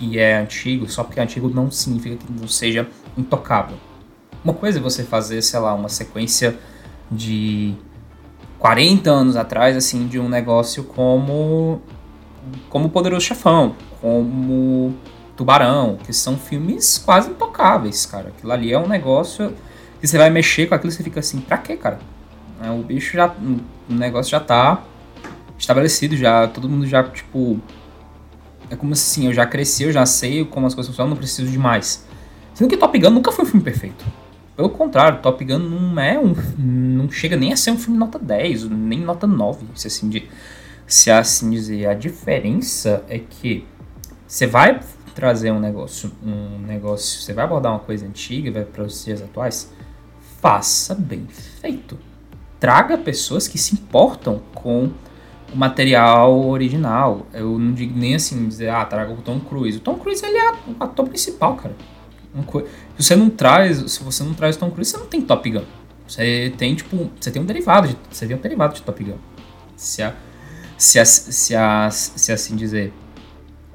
que 0.00 0.18
é 0.18 0.38
antigo, 0.38 0.90
só 0.90 1.04
porque 1.04 1.20
é 1.20 1.22
antigo 1.22 1.50
não 1.50 1.70
significa 1.70 2.16
que 2.16 2.32
não 2.32 2.48
seja 2.48 2.88
intocável. 3.18 3.76
Uma 4.42 4.54
coisa 4.54 4.78
é 4.78 4.82
você 4.82 5.04
fazer, 5.04 5.42
sei 5.42 5.60
lá, 5.60 5.74
uma 5.74 5.90
sequência 5.90 6.58
de 7.10 7.74
40 8.58 9.10
anos 9.10 9.36
atrás, 9.36 9.76
assim, 9.76 10.06
de 10.06 10.18
um 10.18 10.28
negócio 10.28 10.84
como 10.84 11.82
como 12.70 12.88
Poderoso 12.88 13.26
Chefão, 13.26 13.76
como 14.00 14.96
Tubarão, 15.36 15.98
que 16.02 16.12
são 16.12 16.38
filmes 16.38 16.96
quase 16.96 17.30
intocáveis, 17.30 18.06
cara. 18.06 18.28
Aquilo 18.28 18.50
ali 18.50 18.72
é 18.72 18.78
um 18.78 18.88
negócio 18.88 19.54
E 20.02 20.08
você 20.08 20.16
vai 20.16 20.30
mexer 20.30 20.66
com 20.66 20.74
aquilo, 20.74 20.90
você 20.90 21.02
fica 21.02 21.20
assim, 21.20 21.40
pra 21.40 21.58
quê, 21.58 21.76
cara? 21.76 21.98
É, 22.62 22.70
o 22.70 22.78
bicho 22.82 23.14
já. 23.14 23.28
O 23.28 23.92
negócio 23.92 24.30
já 24.30 24.40
tá 24.40 24.82
estabelecido, 25.58 26.16
já. 26.16 26.48
Todo 26.48 26.68
mundo 26.68 26.86
já, 26.86 27.02
tipo. 27.04 27.60
É 28.70 28.76
como 28.76 28.92
assim, 28.92 29.26
eu 29.26 29.34
já 29.34 29.44
cresci, 29.44 29.82
eu 29.82 29.92
já 29.92 30.06
sei 30.06 30.44
como 30.44 30.66
as 30.66 30.74
coisas 30.74 30.88
funcionam, 30.88 31.10
não 31.10 31.16
preciso 31.16 31.50
de 31.50 31.58
mais. 31.58 32.06
Sendo 32.54 32.70
que 32.70 32.76
Top 32.76 32.96
Gun 32.96 33.10
nunca 33.10 33.32
foi 33.32 33.44
um 33.44 33.48
filme 33.48 33.64
perfeito. 33.64 34.04
Pelo 34.56 34.70
contrário, 34.70 35.20
Top 35.20 35.44
Gun 35.44 35.58
não 35.58 36.00
é 36.00 36.18
um. 36.18 36.34
não 36.56 37.10
chega 37.10 37.36
nem 37.36 37.52
a 37.52 37.56
ser 37.56 37.72
um 37.72 37.78
filme 37.78 37.98
nota 37.98 38.18
10, 38.18 38.64
nem 38.70 39.00
nota 39.00 39.26
9, 39.26 39.66
se 39.74 39.88
assim, 39.88 40.08
de, 40.08 40.28
se 40.86 41.10
assim 41.10 41.50
dizer. 41.50 41.86
A 41.86 41.94
diferença 41.94 43.02
é 43.08 43.18
que 43.18 43.66
você 44.26 44.46
vai 44.46 44.80
trazer 45.14 45.50
um 45.50 45.58
negócio, 45.58 46.12
um 46.22 46.58
negócio, 46.58 47.20
você 47.20 47.32
vai 47.32 47.44
abordar 47.44 47.72
uma 47.72 47.80
coisa 47.80 48.06
antiga, 48.06 48.52
vai 48.52 48.64
para 48.64 48.84
os 48.84 49.04
dias 49.04 49.20
atuais, 49.20 49.72
faça 50.40 50.94
bem 50.94 51.26
feito. 51.28 51.98
Traga 52.60 52.96
pessoas 52.98 53.48
que 53.48 53.58
se 53.58 53.74
importam 53.74 54.40
com 54.54 54.90
o 55.52 55.56
material 55.56 56.48
original. 56.48 57.26
Eu 57.32 57.58
não 57.58 57.72
digo 57.72 57.98
nem 57.98 58.14
assim 58.14 58.48
dizer, 58.48 58.70
ah, 58.70 58.84
traga 58.84 59.12
o 59.12 59.16
Tom 59.16 59.40
Cruise. 59.40 59.78
O 59.78 59.80
Tom 59.80 59.96
Cruise 59.96 60.24
ele 60.24 60.38
é 60.38 60.52
o 60.52 60.76
ator 60.80 61.08
principal, 61.08 61.56
cara. 61.56 61.74
Se 62.96 63.04
você 63.04 63.16
não 63.16 63.28
traz, 63.28 63.78
se 63.90 64.02
você 64.02 64.22
não 64.22 64.34
traz 64.34 64.56
o 64.56 64.58
Tom 64.58 64.70
Cruise, 64.70 64.90
você 64.90 64.96
não 64.96 65.06
tem 65.06 65.20
Top 65.20 65.48
Gun. 65.50 65.64
Você 66.06 66.52
tem 66.56 66.74
tipo, 66.74 67.10
você 67.20 67.30
tem 67.30 67.40
um 67.40 67.44
derivado, 67.44 67.88
de, 67.88 67.96
você 68.10 68.26
tem 68.26 68.36
um 68.36 68.40
derivado 68.40 68.74
de 68.74 68.82
Top 68.82 69.02
Gun. 69.02 69.16
Se 69.76 70.02
a, 70.02 70.14
se 70.76 70.98
a, 70.98 71.04
se 71.04 71.54
a, 71.54 71.90
se 71.90 72.32
assim 72.32 72.56
dizer. 72.56 72.92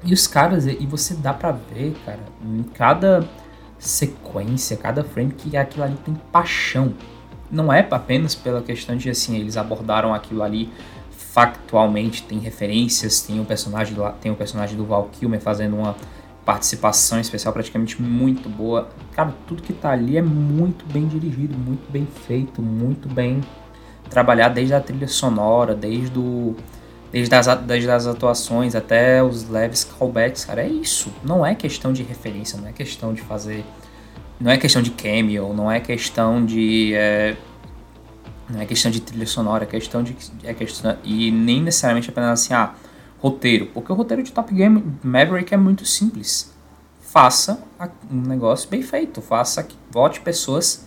E 0.04 0.12
os 0.12 0.26
caras, 0.26 0.66
e 0.66 0.86
você 0.86 1.14
dá 1.14 1.32
pra 1.32 1.52
ver, 1.52 1.96
cara, 2.04 2.20
em 2.44 2.62
cada 2.62 3.28
sequência, 3.78 4.76
cada 4.76 5.02
frame 5.02 5.32
que 5.32 5.56
aquilo 5.56 5.84
ali 5.84 5.96
tem 6.04 6.14
paixão. 6.32 6.94
Não 7.50 7.72
é 7.72 7.86
apenas 7.90 8.34
pela 8.34 8.62
questão 8.62 8.96
de 8.96 9.08
assim, 9.08 9.36
eles 9.38 9.56
abordaram 9.56 10.12
aquilo 10.12 10.42
ali 10.42 10.70
factualmente, 11.36 12.22
tem 12.22 12.38
referências, 12.38 13.20
tem 13.20 13.38
o 13.38 13.44
personagem 13.44 13.94
do, 13.94 14.10
tem 14.22 14.32
o 14.32 14.34
personagem 14.34 14.74
do 14.74 14.86
Val 14.86 15.10
Kilmer 15.12 15.38
fazendo 15.38 15.76
uma 15.76 15.94
participação 16.46 17.20
especial 17.20 17.52
praticamente 17.52 18.00
muito 18.00 18.48
boa. 18.48 18.88
Cara, 19.12 19.34
tudo 19.46 19.62
que 19.62 19.74
tá 19.74 19.90
ali 19.90 20.16
é 20.16 20.22
muito 20.22 20.86
bem 20.90 21.06
dirigido, 21.06 21.54
muito 21.54 21.92
bem 21.92 22.08
feito, 22.26 22.62
muito 22.62 23.06
bem 23.06 23.42
trabalhado 24.08 24.54
desde 24.54 24.72
a 24.72 24.80
trilha 24.80 25.06
sonora, 25.08 25.74
desde 25.74 26.18
o 26.18 26.56
desde 27.12 27.34
as, 27.34 27.46
desde 27.58 27.90
as 27.90 28.06
atuações 28.06 28.74
até 28.74 29.22
os 29.22 29.46
leves 29.46 29.84
callbacks, 29.84 30.42
cara, 30.46 30.62
é 30.62 30.68
isso. 30.68 31.12
Não 31.22 31.44
é 31.44 31.54
questão 31.54 31.92
de 31.92 32.02
referência, 32.02 32.58
não 32.58 32.66
é 32.66 32.72
questão 32.72 33.12
de 33.12 33.20
fazer. 33.20 33.62
Não 34.40 34.50
é 34.50 34.56
questão 34.56 34.80
de 34.80 34.90
cameo, 34.90 35.52
não 35.52 35.70
é 35.70 35.80
questão 35.80 36.42
de. 36.46 36.94
É, 36.94 37.36
não 38.48 38.60
é 38.60 38.66
questão 38.66 38.90
de 38.90 39.00
trilha 39.00 39.26
sonora, 39.26 39.64
é 39.64 39.66
questão 39.66 40.02
de. 40.02 40.16
É 40.44 40.54
questão, 40.54 40.96
e 41.02 41.30
nem 41.30 41.62
necessariamente 41.62 42.10
apenas 42.10 42.40
assim, 42.40 42.54
ah, 42.54 42.74
roteiro. 43.18 43.66
Porque 43.66 43.90
o 43.90 43.94
roteiro 43.94 44.22
de 44.22 44.32
Top 44.32 44.52
Game 44.54 44.84
Maverick 45.02 45.52
é 45.52 45.56
muito 45.56 45.84
simples. 45.84 46.52
Faça 47.00 47.62
um 48.10 48.20
negócio 48.20 48.68
bem 48.68 48.82
feito. 48.82 49.20
Faça 49.20 49.62
que 49.62 49.76
vote 49.90 50.20
pessoas. 50.20 50.84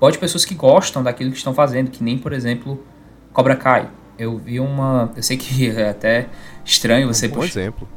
Vote 0.00 0.18
pessoas 0.18 0.44
que 0.44 0.54
gostam 0.54 1.02
daquilo 1.02 1.30
que 1.30 1.36
estão 1.36 1.54
fazendo. 1.54 1.90
Que 1.90 2.02
nem, 2.02 2.18
por 2.18 2.32
exemplo, 2.32 2.84
Cobra 3.32 3.56
Kai. 3.56 3.88
Eu 4.18 4.36
vi 4.38 4.60
uma. 4.60 5.12
Eu 5.16 5.22
sei 5.22 5.36
que 5.36 5.68
é 5.70 5.88
até 5.88 6.28
estranho 6.64 7.06
você 7.08 7.26
um 7.26 7.30
puxar. 7.30 7.60
exemplo. 7.60 7.88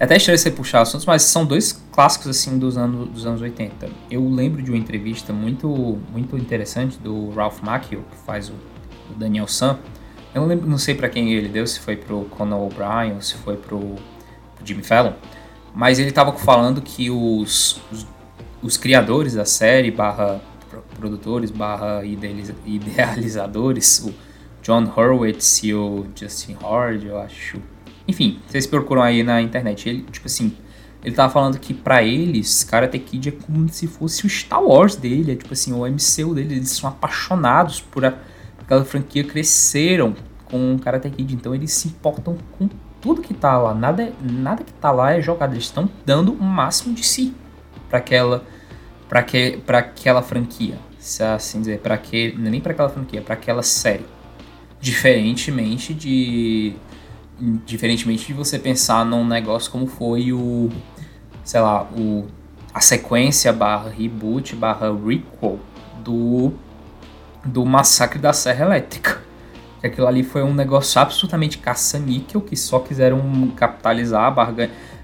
É 0.00 0.04
até 0.04 0.16
estranho 0.16 0.38
você 0.38 0.50
puxar 0.50 0.80
assuntos, 0.80 1.04
mas 1.04 1.20
são 1.24 1.44
dois 1.44 1.72
clássicos 1.92 2.28
assim 2.28 2.58
dos 2.58 2.78
anos, 2.78 3.06
dos 3.10 3.26
anos 3.26 3.42
80. 3.42 3.86
Eu 4.10 4.26
lembro 4.30 4.62
de 4.62 4.70
uma 4.70 4.78
entrevista 4.78 5.30
muito, 5.30 5.68
muito 6.10 6.38
interessante 6.38 6.98
do 6.98 7.28
Ralph 7.32 7.60
Macchio, 7.60 8.02
que 8.10 8.16
faz 8.24 8.48
o, 8.48 8.54
o 9.10 9.14
Daniel 9.18 9.46
Sam. 9.46 9.78
Eu 10.34 10.40
não, 10.40 10.48
lembro, 10.48 10.66
não 10.66 10.78
sei 10.78 10.94
para 10.94 11.10
quem 11.10 11.34
ele 11.34 11.50
deu, 11.50 11.66
se 11.66 11.78
foi 11.80 11.96
pro 11.96 12.24
Conan 12.30 12.56
O'Brien 12.56 13.12
ou 13.16 13.20
se 13.20 13.34
foi 13.34 13.58
pro, 13.58 13.78
pro 13.78 14.64
Jimmy 14.64 14.82
Fallon. 14.82 15.12
Mas 15.74 15.98
ele 15.98 16.12
tava 16.12 16.32
falando 16.32 16.80
que 16.80 17.10
os, 17.10 17.78
os, 17.92 18.06
os 18.62 18.78
criadores 18.78 19.34
da 19.34 19.44
série, 19.44 19.90
barra 19.90 20.40
produtores, 20.98 21.50
barra 21.50 22.02
idealizadores, 22.64 23.98
o 23.98 24.14
John 24.62 24.90
Horowitz 24.96 25.62
e 25.62 25.74
o 25.74 26.06
Justin 26.16 26.56
Hard, 26.62 27.04
eu 27.04 27.18
acho 27.18 27.60
enfim, 28.10 28.38
vocês 28.46 28.66
procuram 28.66 29.02
aí 29.02 29.22
na 29.22 29.40
internet. 29.40 29.88
Ele, 29.88 30.02
tipo 30.10 30.26
assim, 30.26 30.54
ele 31.02 31.14
tava 31.14 31.32
falando 31.32 31.58
que 31.58 31.72
para 31.72 32.02
eles, 32.02 32.62
Karate 32.64 32.98
Kid 32.98 33.30
é 33.30 33.32
como 33.32 33.68
se 33.68 33.86
fosse 33.86 34.26
o 34.26 34.28
Star 34.28 34.62
Wars 34.62 34.96
dele, 34.96 35.32
é 35.32 35.36
tipo 35.36 35.52
assim, 35.52 35.72
o 35.72 35.86
MCU 35.86 36.34
dele, 36.34 36.56
eles 36.56 36.70
são 36.70 36.88
apaixonados 36.88 37.80
por, 37.80 38.04
a, 38.04 38.10
por 38.10 38.62
aquela 38.62 38.84
franquia, 38.84 39.24
cresceram 39.24 40.14
com 40.44 40.74
o 40.74 40.78
Karate 40.78 41.08
Kid, 41.08 41.34
então 41.34 41.54
eles 41.54 41.72
se 41.72 41.88
importam 41.88 42.36
com 42.58 42.68
tudo 43.00 43.22
que 43.22 43.32
tá 43.32 43.56
lá, 43.56 43.74
nada, 43.74 44.12
nada 44.20 44.62
que 44.62 44.72
tá 44.74 44.90
lá 44.90 45.12
é 45.12 45.22
jogado, 45.22 45.54
eles 45.54 45.64
estão 45.64 45.88
dando 46.04 46.32
o 46.32 46.42
máximo 46.42 46.94
de 46.94 47.02
si 47.02 47.32
para 47.88 47.98
aquela 47.98 48.44
para 49.08 49.22
que 49.22 49.58
para 49.66 49.78
aquela 49.78 50.22
franquia, 50.22 50.78
se 50.98 51.22
assim 51.22 51.60
dizer, 51.60 51.80
para 51.80 51.96
que 51.96 52.28
é 52.28 52.38
nem 52.38 52.60
para 52.60 52.72
aquela 52.72 52.88
franquia, 52.88 53.22
para 53.22 53.34
aquela 53.34 53.62
série. 53.62 54.04
Diferentemente 54.80 55.92
de 55.92 56.74
diferentemente 57.64 58.26
de 58.26 58.32
você 58.32 58.58
pensar 58.58 59.04
num 59.04 59.26
negócio 59.26 59.70
como 59.70 59.86
foi 59.86 60.32
o, 60.32 60.68
sei 61.42 61.60
lá, 61.60 61.84
o, 61.84 62.26
a 62.72 62.80
sequência 62.80 63.52
barra 63.52 63.90
reboot 63.90 64.54
barra 64.54 64.90
do, 66.04 66.52
do 67.44 67.64
Massacre 67.64 68.18
da 68.18 68.32
Serra 68.32 68.66
Elétrica. 68.66 69.22
Aquilo 69.82 70.06
ali 70.06 70.22
foi 70.22 70.42
um 70.42 70.52
negócio 70.52 71.00
absolutamente 71.00 71.56
caça-níquel, 71.56 72.42
que 72.42 72.54
só 72.54 72.80
quiseram 72.80 73.50
capitalizar, 73.56 74.34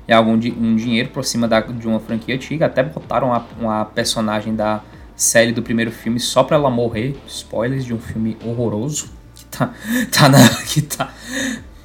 e 0.07 0.12
algum 0.12 0.34
um 0.34 0.76
dinheiro 0.76 1.09
por 1.09 1.24
cima 1.24 1.49
da, 1.49 1.61
de 1.61 1.89
uma 1.89 1.99
franquia 1.99 2.34
antiga. 2.34 2.66
Até 2.66 2.82
botaram 2.82 3.28
uma, 3.28 3.47
uma 3.59 3.84
personagem 3.87 4.55
da 4.55 4.82
série 5.16 5.51
do 5.51 5.62
primeiro 5.62 5.91
filme 5.91 6.20
só 6.20 6.45
pra 6.45 6.57
ela 6.57 6.70
morrer. 6.70 7.16
Spoilers 7.26 7.87
de 7.87 7.95
um 7.95 7.99
filme 7.99 8.37
horroroso. 8.45 9.09
Que 9.34 9.45
tá, 9.47 9.74
tá 10.12 10.28
na, 10.28 10.49
que 10.66 10.82
tá, 10.82 11.12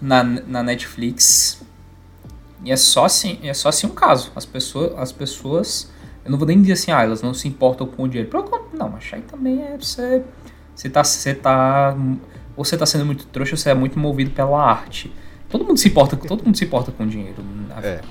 na, 0.02 0.24
na 0.24 0.64
Netflix. 0.64 1.62
E 2.64 2.72
é 2.72 2.76
só 2.76 3.06
assim, 3.06 3.39
é 3.43 3.54
só 3.54 3.70
assim 3.70 3.88
um 3.88 3.91
caso. 3.91 4.32
As 4.36 4.45
pessoas, 4.45 4.97
as 4.97 5.12
pessoas, 5.12 5.91
eu 6.26 6.32
não 6.32 6.38
vou 6.38 6.47
nem 6.47 6.60
dizer 6.60 6.74
assim, 6.74 6.91
ah, 6.91 7.04
elas 7.04 7.22
não 7.22 7.34
se 7.34 7.47
importam 7.47 7.88
com 7.88 8.04
o 8.04 8.08
dinheiro. 8.08 8.30
Não, 8.74 8.89
mas 8.89 9.10
aí 9.14 9.22
também 9.22 9.62
é 9.62 9.78
você, 9.78 10.24
você 10.76 10.89
tá, 10.89 11.04
você 11.04 11.34
tá, 11.34 11.95
ou 12.56 12.66
você 12.66 12.78
tá 12.78 12.86
sendo 12.86 13.06
muito 13.06 13.26
trouxa, 13.28 13.54
ou 13.54 13.58
você 13.58 13.70
é 13.70 13.74
muito 13.74 13.97
movido 13.99 14.32
pela 14.32 14.62
arte. 14.64 15.14
Todo 15.49 15.66
mundo 15.66 15.78
se 15.78 15.89
importa, 15.89 16.16
todo 16.16 16.43
mundo 16.43 16.58
se 16.58 16.66
importa 16.66 16.91
com 16.91 17.04
o 17.04 17.08
dinheiro. 17.08 17.43
É. 17.84 18.02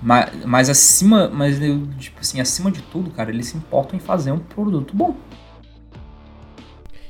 Mas, 0.00 0.44
mas 0.44 0.70
acima, 0.70 1.28
mas 1.28 1.60
eu, 1.60 1.86
tipo 1.98 2.20
assim, 2.20 2.40
acima 2.40 2.70
de 2.70 2.80
tudo, 2.82 3.10
cara, 3.10 3.30
eles 3.30 3.46
se 3.46 3.56
importam 3.56 3.96
em 3.96 4.00
fazer 4.00 4.30
um 4.30 4.38
produto 4.38 4.96
bom. 4.96 5.16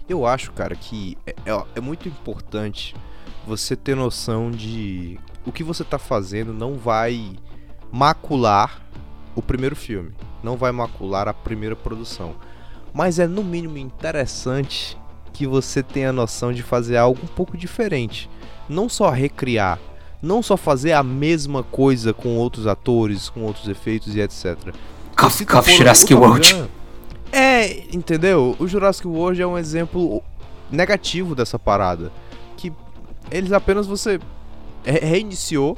Eu 0.09 0.27
acho, 0.27 0.53
cara, 0.53 0.75
que 0.75 1.19
é, 1.27 1.35
é, 1.45 1.65
é 1.77 1.81
muito 1.81 2.09
importante 2.09 2.95
você 3.49 3.75
ter 3.75 3.97
noção 3.97 4.51
de 4.51 5.19
o 5.47 5.51
que 5.51 5.65
você 5.65 5.83
está 5.83 5.99
fazendo 5.99 6.53
não 6.53 6.75
vai 6.75 7.33
macular 7.91 8.83
o 9.35 9.41
primeiro 9.41 9.75
filme, 9.75 10.13
não 10.43 10.57
vai 10.57 10.71
macular 10.71 11.27
a 11.27 11.33
primeira 11.33 11.75
produção. 11.75 12.35
Mas 12.93 13.19
é 13.19 13.27
no 13.27 13.43
mínimo 13.43 13.79
interessante 13.79 14.99
que 15.33 15.47
você 15.47 15.83
tenha 15.83 16.13
noção 16.13 16.53
de 16.53 16.63
fazer 16.63 16.99
algo 16.99 17.21
um 17.23 17.27
pouco 17.27 17.57
diferente. 17.57 18.29
Não 18.69 18.89
só 18.89 19.09
recriar, 19.09 19.79
não 20.21 20.43
só 20.43 20.57
fazer 20.57 20.93
a 20.93 21.03
mesma 21.03 21.63
coisa 21.63 22.13
com 22.13 22.37
outros 22.37 22.67
atores, 22.67 23.31
com 23.31 23.43
outros 23.43 23.69
efeitos 23.69 24.15
e 24.15 24.21
etc. 24.21 24.75
Cough, 25.17 25.47
cough, 25.47 25.69
Jurassic 25.69 26.13
World. 26.13 26.69
É, 27.33 27.85
entendeu? 27.95 28.55
O 28.59 28.67
Jurassic 28.67 29.07
World 29.07 29.41
é 29.41 29.47
um 29.47 29.57
exemplo 29.57 30.23
negativo 30.71 31.35
dessa 31.35 31.59
parada 31.59 32.13
eles 33.31 33.53
apenas 33.53 33.87
você 33.87 34.19
reiniciou 34.85 35.77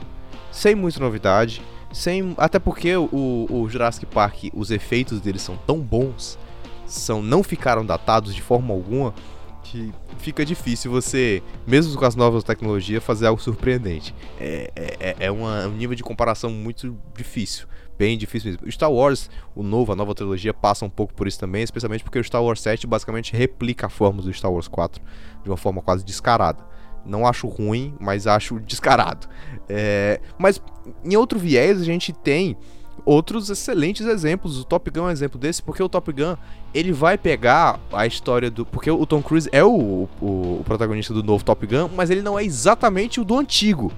sem 0.53 0.75
muita 0.75 1.01
novidade, 1.01 1.63
sem 1.93 2.35
até 2.37 2.59
porque 2.59 2.97
o, 2.97 3.47
o 3.51 3.69
Jurassic 3.69 4.07
Park, 4.07 4.45
os 4.55 4.71
efeitos 4.71 5.21
deles 5.21 5.43
são 5.43 5.57
tão 5.67 5.81
bons, 5.81 6.39
são 6.87 7.23
não 7.23 7.43
ficaram 7.43 7.85
datados 7.85 8.35
de 8.35 8.43
forma 8.43 8.75
alguma 8.75 9.15
que 9.63 9.93
fica 10.19 10.45
difícil 10.45 10.91
você, 10.91 11.43
mesmo 11.67 11.97
com 11.97 12.05
as 12.05 12.17
novas 12.17 12.43
tecnologias, 12.43 13.03
fazer 13.05 13.27
algo 13.27 13.41
surpreendente. 13.41 14.15
É, 14.41 14.71
é, 14.75 14.97
é, 15.01 15.17
é 15.27 15.31
uma, 15.31 15.67
um 15.67 15.73
nível 15.73 15.95
de 15.95 16.03
comparação 16.03 16.51
muito 16.51 16.97
difícil. 17.17 17.67
Bem 17.97 18.19
difícil 18.19 18.51
mesmo. 18.51 18.71
Star 18.73 18.91
Wars, 18.91 19.31
o 19.55 19.63
novo, 19.63 19.93
a 19.93 19.97
nova 19.97 20.15
trilogia, 20.15 20.53
passa 20.53 20.85
um 20.85 20.91
pouco 20.91 21.15
por 21.15 21.29
isso 21.29 21.39
também, 21.39 21.63
especialmente 21.63 22.03
porque 22.03 22.19
o 22.19 22.25
Star 22.25 22.43
Wars 22.43 22.61
7 22.61 22.87
basicamente 22.87 23.37
replica 23.37 23.87
a 23.87 23.91
forma 23.91 24.23
do 24.23 24.33
Star 24.33 24.51
Wars 24.51 24.67
4 24.67 25.01
de 25.45 25.51
uma 25.51 25.57
forma 25.57 25.81
quase 25.83 26.05
descarada. 26.05 26.70
Não 27.05 27.27
acho 27.27 27.47
ruim, 27.47 27.95
mas 27.99 28.27
acho 28.27 28.61
descarado. 28.61 29.27
É, 29.69 30.21
mas 30.39 30.61
em 31.05 31.17
outro 31.17 31.39
viés 31.39 31.81
a 31.81 31.85
gente 31.85 32.13
tem 32.13 32.57
outros 33.05 33.51
excelentes 33.51 34.07
exemplos. 34.07 34.59
O 34.59 34.65
Top 34.65 34.91
Gun 34.91 35.01
é 35.01 35.05
um 35.05 35.11
exemplo 35.11 35.39
desse, 35.39 35.63
porque 35.63 35.83
o 35.83 35.89
Top 35.89 36.13
Gun 36.13 36.37
ele 36.73 36.93
vai 36.93 37.19
pegar 37.19 37.79
a 37.93 38.07
história 38.07 38.51
do. 38.51 38.65
Porque 38.65 38.91
o 38.91 39.07
Tom 39.07 39.23
Cruise 39.23 39.49
é 39.53 39.65
o, 39.65 40.09
o, 40.21 40.59
o 40.61 40.63
protagonista 40.65 41.13
do 41.13 41.23
novo 41.23 41.45
Top 41.45 41.67
Gun, 41.67 41.89
mas 41.95 42.11
ele 42.11 42.23
não 42.23 42.39
é 42.39 42.45
exatamente 42.45 43.21
o 43.21 43.25
do 43.25 43.39
antigo. 43.39 43.93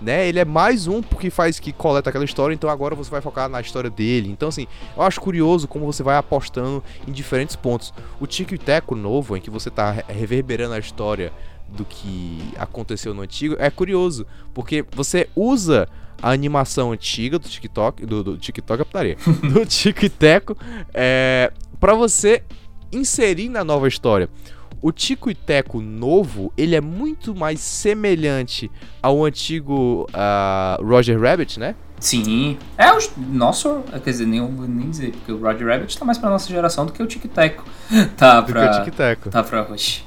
Né? 0.00 0.28
Ele 0.28 0.38
é 0.38 0.44
mais 0.44 0.86
um 0.86 1.00
porque 1.00 1.30
faz 1.30 1.58
que 1.58 1.72
coleta 1.72 2.10
aquela 2.10 2.24
história, 2.24 2.52
então 2.52 2.68
agora 2.68 2.94
você 2.94 3.10
vai 3.10 3.22
focar 3.22 3.48
na 3.48 3.60
história 3.60 3.88
dele. 3.88 4.28
Então, 4.28 4.48
assim, 4.48 4.66
eu 4.94 5.02
acho 5.02 5.20
curioso 5.20 5.66
como 5.66 5.86
você 5.86 6.02
vai 6.02 6.16
apostando 6.16 6.82
em 7.06 7.12
diferentes 7.12 7.56
pontos. 7.56 7.94
O 8.20 8.26
Tico 8.26 8.54
e 8.54 8.58
Teco 8.58 8.94
novo, 8.94 9.36
em 9.36 9.40
que 9.40 9.48
você 9.48 9.70
tá 9.70 9.92
reverberando 10.08 10.74
a 10.74 10.78
história 10.78 11.32
do 11.74 11.84
que 11.84 12.38
aconteceu 12.56 13.12
no 13.12 13.22
antigo, 13.22 13.56
é 13.58 13.70
curioso, 13.70 14.26
porque 14.52 14.84
você 14.92 15.28
usa 15.34 15.88
a 16.22 16.30
animação 16.30 16.92
antiga 16.92 17.38
do 17.38 17.48
TikTok, 17.48 18.06
do, 18.06 18.24
do 18.24 18.38
TikTok 18.38 18.80
é 18.80 18.84
putaria, 18.84 19.16
do 19.52 19.66
Tico 19.66 20.04
e 20.04 20.08
Teco, 20.08 20.56
é, 20.92 21.52
para 21.78 21.94
você 21.94 22.42
inserir 22.92 23.48
na 23.48 23.64
nova 23.64 23.88
história. 23.88 24.28
O 24.80 24.92
Tico 24.92 25.30
e 25.30 25.34
Teco 25.34 25.80
novo, 25.80 26.52
ele 26.56 26.74
é 26.76 26.80
muito 26.80 27.34
mais 27.34 27.60
semelhante 27.60 28.70
ao 29.02 29.24
antigo 29.24 30.06
uh, 30.10 30.84
Roger 30.84 31.18
Rabbit, 31.18 31.58
né? 31.58 31.74
Sim. 31.98 32.58
É 32.76 32.92
o 32.92 32.98
nosso. 33.16 33.82
Quer 34.04 34.10
dizer, 34.10 34.26
nem, 34.26 34.46
nem 34.46 34.90
dizer, 34.90 35.12
porque 35.12 35.32
o 35.32 35.38
Roger 35.38 35.66
Rabbit 35.66 35.98
tá 35.98 36.04
mais 36.04 36.18
pra 36.18 36.28
nossa 36.28 36.48
geração 36.50 36.84
do 36.84 36.92
que 36.92 37.02
o 37.02 37.06
Tic 37.06 37.24
Teco. 37.32 37.64
Tá 38.14 38.42
pra. 38.42 38.66
Do 38.66 38.74
que 38.74 38.80
o 38.80 38.84
Tic 38.84 38.94
Teco. 38.94 39.30
Tá 39.30 39.42
pra 39.42 39.62
Rush. 39.62 40.04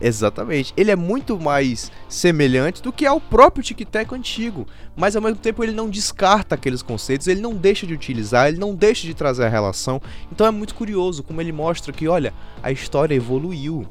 Exatamente. 0.00 0.72
Ele 0.76 0.90
é 0.90 0.96
muito 0.96 1.38
mais 1.38 1.90
semelhante 2.08 2.82
do 2.82 2.92
que 2.92 3.06
ao 3.06 3.20
próprio 3.20 3.64
tic-tac 3.64 4.14
antigo, 4.14 4.66
mas 4.94 5.16
ao 5.16 5.22
mesmo 5.22 5.38
tempo 5.38 5.64
ele 5.64 5.72
não 5.72 5.88
descarta 5.88 6.54
aqueles 6.54 6.82
conceitos, 6.82 7.26
ele 7.26 7.40
não 7.40 7.54
deixa 7.54 7.86
de 7.86 7.94
utilizar, 7.94 8.48
ele 8.48 8.58
não 8.58 8.74
deixa 8.74 9.06
de 9.06 9.14
trazer 9.14 9.44
a 9.44 9.48
relação. 9.48 10.00
Então 10.30 10.46
é 10.46 10.50
muito 10.50 10.74
curioso 10.74 11.22
como 11.22 11.40
ele 11.40 11.52
mostra 11.52 11.92
que, 11.92 12.06
olha, 12.06 12.32
a 12.62 12.70
história 12.70 13.14
evoluiu, 13.14 13.86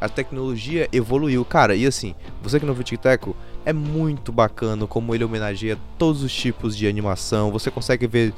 a 0.00 0.08
tecnologia 0.08 0.88
evoluiu. 0.92 1.44
Cara, 1.44 1.74
e 1.74 1.86
assim, 1.86 2.14
você 2.42 2.60
que 2.60 2.66
não 2.66 2.74
viu 2.74 2.82
o 2.82 2.84
tic-tac, 2.84 3.26
é 3.64 3.72
muito 3.72 4.30
bacana 4.30 4.86
como 4.86 5.14
ele 5.14 5.24
homenageia 5.24 5.78
todos 5.98 6.22
os 6.22 6.32
tipos 6.32 6.76
de 6.76 6.86
animação. 6.86 7.50
Você 7.50 7.70
consegue 7.70 8.06
ver 8.06 8.34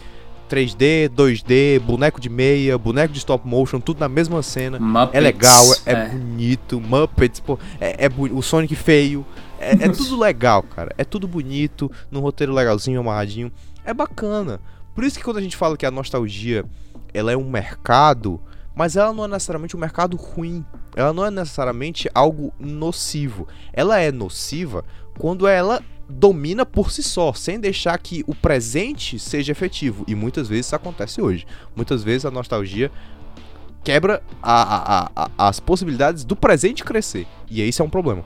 3D, 0.48 1.08
2D, 1.08 1.78
boneco 1.80 2.20
de 2.20 2.28
meia, 2.28 2.78
boneco 2.78 3.12
de 3.12 3.18
stop 3.18 3.46
motion, 3.46 3.80
tudo 3.80 4.00
na 4.00 4.08
mesma 4.08 4.42
cena. 4.42 4.78
Muppets, 4.78 5.14
é 5.14 5.20
legal, 5.20 5.64
é, 5.84 5.92
é, 5.92 6.08
bonito. 6.08 6.80
Muppets, 6.80 7.40
pô, 7.40 7.58
é, 7.80 8.06
é 8.06 8.10
o 8.32 8.42
Sonic 8.42 8.74
feio. 8.74 9.24
É, 9.60 9.72
é 9.72 9.88
tudo 9.88 10.18
legal, 10.18 10.62
cara. 10.62 10.94
É 10.96 11.04
tudo 11.04 11.28
bonito, 11.28 11.90
num 12.10 12.20
roteiro 12.20 12.52
legalzinho, 12.52 13.00
amarradinho. 13.00 13.52
É 13.84 13.92
bacana. 13.92 14.60
Por 14.94 15.04
isso 15.04 15.18
que 15.18 15.24
quando 15.24 15.38
a 15.38 15.42
gente 15.42 15.56
fala 15.56 15.76
que 15.76 15.86
a 15.86 15.90
nostalgia 15.90 16.64
ela 17.12 17.32
é 17.32 17.36
um 17.36 17.48
mercado, 17.48 18.40
mas 18.74 18.96
ela 18.96 19.12
não 19.12 19.24
é 19.24 19.28
necessariamente 19.28 19.76
um 19.76 19.80
mercado 19.80 20.16
ruim. 20.16 20.64
Ela 20.94 21.12
não 21.12 21.24
é 21.24 21.30
necessariamente 21.30 22.08
algo 22.14 22.52
nocivo. 22.58 23.48
Ela 23.72 24.00
é 24.00 24.12
nociva 24.12 24.84
quando 25.18 25.46
ela 25.46 25.82
domina 26.08 26.64
por 26.64 26.90
si 26.90 27.02
só, 27.02 27.32
sem 27.32 27.60
deixar 27.60 27.98
que 27.98 28.24
o 28.26 28.34
presente 28.34 29.18
seja 29.18 29.52
efetivo. 29.52 30.04
E 30.08 30.14
muitas 30.14 30.48
vezes 30.48 30.66
isso 30.66 30.76
acontece 30.76 31.20
hoje. 31.20 31.46
Muitas 31.76 32.02
vezes 32.02 32.24
a 32.24 32.30
nostalgia 32.30 32.90
quebra 33.84 34.22
a, 34.42 34.62
a, 34.62 35.10
a, 35.14 35.48
as 35.48 35.60
possibilidades 35.60 36.24
do 36.24 36.34
presente 36.34 36.84
crescer. 36.84 37.26
E 37.50 37.66
isso 37.66 37.82
é 37.82 37.84
um 37.84 37.90
problema. 37.90 38.24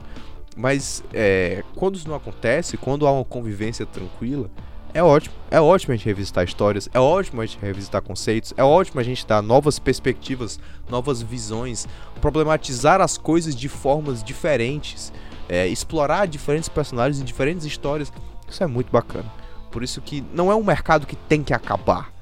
Mas 0.56 1.02
é, 1.12 1.64
quando 1.74 1.96
isso 1.96 2.08
não 2.08 2.14
acontece, 2.14 2.76
quando 2.76 3.06
há 3.06 3.12
uma 3.12 3.24
convivência 3.24 3.86
tranquila, 3.86 4.50
é 4.94 5.02
ótimo. 5.02 5.34
É 5.50 5.60
ótimo 5.60 5.94
a 5.94 5.96
gente 5.96 6.04
revisitar 6.04 6.44
histórias, 6.44 6.88
é 6.92 7.00
ótimo 7.00 7.40
a 7.40 7.46
gente 7.46 7.58
revisitar 7.60 8.02
conceitos, 8.02 8.52
é 8.56 8.62
ótimo 8.62 9.00
a 9.00 9.02
gente 9.02 9.26
dar 9.26 9.40
novas 9.40 9.78
perspectivas, 9.78 10.60
novas 10.88 11.22
visões, 11.22 11.88
problematizar 12.20 13.00
as 13.00 13.16
coisas 13.16 13.56
de 13.56 13.68
formas 13.68 14.22
diferentes 14.22 15.10
é, 15.49 15.66
explorar 15.66 16.26
diferentes 16.26 16.68
personagens 16.68 17.20
e 17.20 17.24
diferentes 17.24 17.64
histórias. 17.66 18.12
Isso 18.49 18.62
é 18.62 18.66
muito 18.66 18.90
bacana. 18.90 19.30
Por 19.70 19.82
isso 19.82 20.01
que 20.01 20.22
não 20.32 20.51
é 20.51 20.55
um 20.55 20.62
mercado 20.62 21.07
que 21.07 21.16
tem 21.16 21.43
que 21.43 21.55
acabar. 21.55 22.12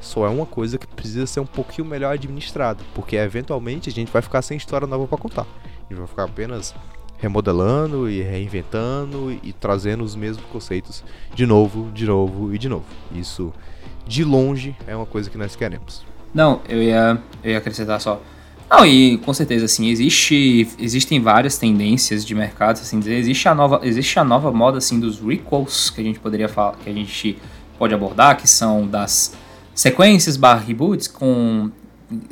Só 0.00 0.24
é 0.24 0.28
uma 0.28 0.46
coisa 0.46 0.78
que 0.78 0.86
precisa 0.86 1.26
ser 1.26 1.40
um 1.40 1.46
pouquinho 1.46 1.86
melhor 1.86 2.12
administrada. 2.12 2.82
Porque 2.94 3.16
eventualmente 3.16 3.88
a 3.88 3.92
gente 3.92 4.10
vai 4.10 4.22
ficar 4.22 4.42
sem 4.42 4.56
história 4.56 4.86
nova 4.86 5.06
para 5.06 5.18
contar. 5.18 5.42
A 5.42 5.92
gente 5.92 5.98
vai 5.98 6.06
ficar 6.06 6.24
apenas 6.24 6.74
remodelando 7.18 8.08
e 8.08 8.22
reinventando 8.22 9.30
e 9.42 9.52
trazendo 9.52 10.02
os 10.02 10.16
mesmos 10.16 10.44
conceitos 10.46 11.04
de 11.34 11.44
novo, 11.44 11.90
de 11.92 12.06
novo 12.06 12.54
e 12.54 12.58
de 12.58 12.68
novo. 12.68 12.86
Isso, 13.12 13.52
de 14.06 14.24
longe, 14.24 14.74
é 14.86 14.96
uma 14.96 15.06
coisa 15.06 15.28
que 15.28 15.36
nós 15.36 15.54
queremos. 15.54 16.02
Não, 16.32 16.60
eu 16.68 16.82
ia, 16.82 17.20
eu 17.44 17.50
ia 17.50 17.58
acrescentar 17.58 18.00
só. 18.00 18.22
Não, 18.70 18.86
e 18.86 19.18
com 19.18 19.34
certeza, 19.34 19.64
assim, 19.64 19.88
existe, 19.88 20.68
existem 20.78 21.20
várias 21.20 21.58
tendências 21.58 22.24
de 22.24 22.36
mercado, 22.36 22.76
assim. 22.76 23.00
Existe 23.04 23.48
a 23.48 23.54
nova, 23.54 23.80
existe 23.82 24.16
a 24.16 24.24
nova 24.24 24.52
moda, 24.52 24.78
assim, 24.78 25.00
dos 25.00 25.18
requels, 25.18 25.90
que 25.90 26.00
a 26.00 26.04
gente 26.04 26.20
poderia 26.20 26.48
falar, 26.48 26.76
que 26.76 26.88
a 26.88 26.92
gente 26.92 27.36
pode 27.76 27.92
abordar, 27.92 28.36
que 28.36 28.48
são 28.48 28.86
das 28.86 29.34
sequências 29.74 30.36
barra 30.36 30.60
reboots, 30.60 31.08
com 31.08 31.68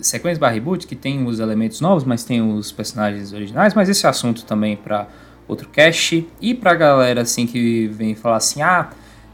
sequências 0.01 0.39
barra 0.39 0.53
reboots, 0.53 0.87
que 0.87 0.95
tem 0.95 1.27
os 1.27 1.41
elementos 1.41 1.81
novos, 1.81 2.05
mas 2.05 2.23
tem 2.23 2.41
os 2.41 2.71
personagens 2.71 3.33
originais, 3.33 3.75
mas 3.75 3.89
esse 3.89 4.07
assunto 4.07 4.45
também 4.45 4.77
para 4.77 5.09
outro 5.49 5.69
cast. 5.69 6.25
E 6.41 6.55
pra 6.55 6.75
galera, 6.77 7.23
assim, 7.23 7.49
que 7.49 7.89
vem 7.89 8.15
falar 8.15 8.37
assim, 8.37 8.63
ah, 8.63 8.91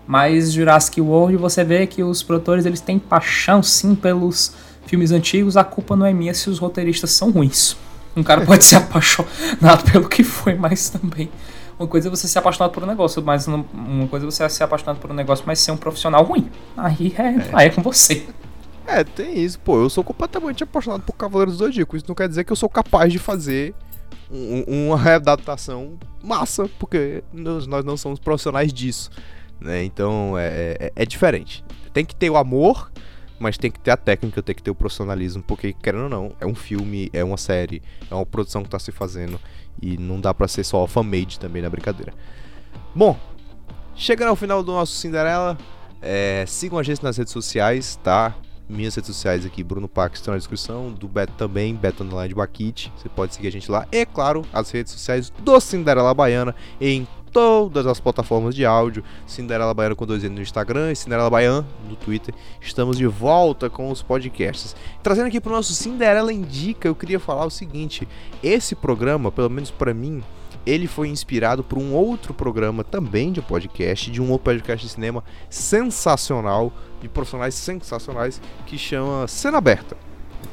mas 0.06 0.52
Jurassic 0.52 0.98
World 1.02 1.36
você 1.36 1.64
vê 1.64 1.86
que 1.86 2.02
os 2.02 2.22
produtores, 2.22 2.64
eles 2.64 2.80
têm 2.80 2.98
paixão, 2.98 3.62
sim, 3.62 3.94
pelos 3.94 4.54
filmes 4.86 5.10
antigos, 5.10 5.56
a 5.56 5.64
culpa 5.64 5.96
não 5.96 6.06
é 6.06 6.12
minha 6.12 6.34
se 6.34 6.48
os 6.48 6.58
roteiristas 6.58 7.10
são 7.12 7.30
ruins. 7.30 7.76
Um 8.16 8.22
cara 8.22 8.44
pode 8.44 8.64
ser 8.64 8.76
apaixonado 8.76 9.90
pelo 9.90 10.08
que 10.08 10.22
foi, 10.22 10.54
mas 10.54 10.90
também. 10.90 11.30
Uma 11.78 11.88
coisa 11.88 12.08
é 12.08 12.10
você 12.10 12.28
ser 12.28 12.38
apaixonado 12.38 12.70
por 12.70 12.84
um 12.84 12.86
negócio, 12.86 13.22
mas 13.22 13.48
uma 13.48 14.06
coisa 14.08 14.24
é 14.24 14.30
você 14.30 14.48
ser 14.48 14.62
apaixonado 14.62 14.98
por 14.98 15.10
um 15.10 15.14
negócio, 15.14 15.44
mas 15.46 15.58
ser 15.58 15.72
um 15.72 15.76
profissional 15.76 16.22
ruim. 16.22 16.48
Aí 16.76 17.14
é, 17.18 17.22
é. 17.22 17.50
Aí 17.52 17.66
é 17.66 17.70
com 17.70 17.82
você. 17.82 18.26
É, 18.86 19.02
tem 19.02 19.42
isso. 19.42 19.58
Pô, 19.58 19.80
eu 19.80 19.90
sou 19.90 20.04
completamente 20.04 20.62
apaixonado 20.62 21.02
por 21.02 21.14
Cavaleiros 21.14 21.56
do 21.56 21.64
Zodíaco. 21.64 21.96
Isso 21.96 22.06
não 22.06 22.14
quer 22.14 22.28
dizer 22.28 22.44
que 22.44 22.52
eu 22.52 22.56
sou 22.56 22.68
capaz 22.68 23.12
de 23.12 23.18
fazer 23.18 23.74
um, 24.30 24.86
uma 24.86 24.96
readaptação 24.96 25.98
massa, 26.22 26.68
porque 26.78 27.24
nós, 27.32 27.66
nós 27.66 27.84
não 27.84 27.96
somos 27.96 28.20
profissionais 28.20 28.72
disso. 28.72 29.10
Né? 29.60 29.82
Então 29.84 30.38
é, 30.38 30.76
é, 30.78 30.92
é 30.94 31.06
diferente. 31.06 31.64
Tem 31.92 32.04
que 32.04 32.14
ter 32.14 32.30
o 32.30 32.36
amor 32.36 32.90
mas 33.44 33.58
tem 33.58 33.70
que 33.70 33.78
ter 33.78 33.90
a 33.90 33.96
técnica, 33.98 34.42
tem 34.42 34.54
que 34.54 34.62
ter 34.62 34.70
o 34.70 34.74
profissionalismo, 34.74 35.42
porque 35.42 35.74
querendo 35.74 36.04
ou 36.04 36.08
não, 36.08 36.32
é 36.40 36.46
um 36.46 36.54
filme, 36.54 37.10
é 37.12 37.22
uma 37.22 37.36
série, 37.36 37.82
é 38.10 38.14
uma 38.14 38.24
produção 38.24 38.62
que 38.62 38.68
está 38.68 38.78
se 38.78 38.90
fazendo 38.90 39.38
e 39.82 39.98
não 39.98 40.18
dá 40.18 40.32
para 40.32 40.48
ser 40.48 40.64
só 40.64 40.86
fan-made 40.86 41.38
também 41.38 41.60
na 41.60 41.68
brincadeira. 41.68 42.14
Bom, 42.94 43.18
chegando 43.94 44.28
ao 44.28 44.36
final 44.36 44.62
do 44.62 44.72
nosso 44.72 44.94
Cinderela, 44.94 45.58
é, 46.00 46.46
sigam 46.46 46.78
a 46.78 46.82
gente 46.82 47.04
nas 47.04 47.18
redes 47.18 47.34
sociais, 47.34 48.00
tá? 48.02 48.34
Minhas 48.66 48.94
redes 48.94 49.08
sociais 49.08 49.44
aqui, 49.44 49.62
Bruno 49.62 49.88
Pax, 49.88 50.20
estão 50.20 50.32
na 50.32 50.38
descrição, 50.38 50.90
do 50.90 51.06
Beto 51.06 51.34
também, 51.34 51.74
Beto 51.74 52.02
Online 52.02 52.32
Baquite, 52.32 52.90
você 52.96 53.10
pode 53.10 53.34
seguir 53.34 53.48
a 53.48 53.52
gente 53.52 53.70
lá. 53.70 53.86
E, 53.92 54.06
claro, 54.06 54.40
as 54.54 54.70
redes 54.70 54.94
sociais 54.94 55.28
do 55.28 55.60
Cinderela 55.60 56.14
Baiana 56.14 56.54
em 56.80 57.06
todas 57.34 57.84
as 57.84 57.98
plataformas 57.98 58.54
de 58.54 58.64
áudio. 58.64 59.02
Cinderela 59.26 59.74
Baiana 59.74 59.96
com 59.96 60.06
dois 60.06 60.22
N 60.22 60.36
no 60.36 60.40
Instagram 60.40 60.92
e 60.92 60.96
Cinderela 60.96 61.28
Baiana 61.28 61.66
no 61.88 61.96
Twitter. 61.96 62.32
Estamos 62.60 62.96
de 62.96 63.06
volta 63.06 63.68
com 63.68 63.90
os 63.90 64.00
podcasts. 64.00 64.76
Trazendo 65.02 65.26
aqui 65.26 65.40
para 65.40 65.52
o 65.52 65.56
nosso 65.56 65.74
Cinderela 65.74 66.32
Indica, 66.32 66.86
eu 66.86 66.94
queria 66.94 67.18
falar 67.18 67.44
o 67.44 67.50
seguinte: 67.50 68.06
esse 68.42 68.76
programa, 68.76 69.32
pelo 69.32 69.50
menos 69.50 69.70
para 69.72 69.92
mim, 69.92 70.22
ele 70.64 70.86
foi 70.86 71.08
inspirado 71.08 71.64
por 71.64 71.76
um 71.76 71.92
outro 71.92 72.32
programa 72.32 72.84
também 72.84 73.32
de 73.32 73.42
podcast, 73.42 74.10
de 74.10 74.22
um 74.22 74.30
outro 74.30 74.44
podcast 74.44 74.86
de 74.86 74.92
cinema 74.92 75.24
sensacional, 75.50 76.72
de 77.02 77.08
profissionais 77.08 77.56
sensacionais, 77.56 78.40
que 78.64 78.78
chama 78.78 79.26
Cena 79.26 79.58
Aberta. 79.58 79.96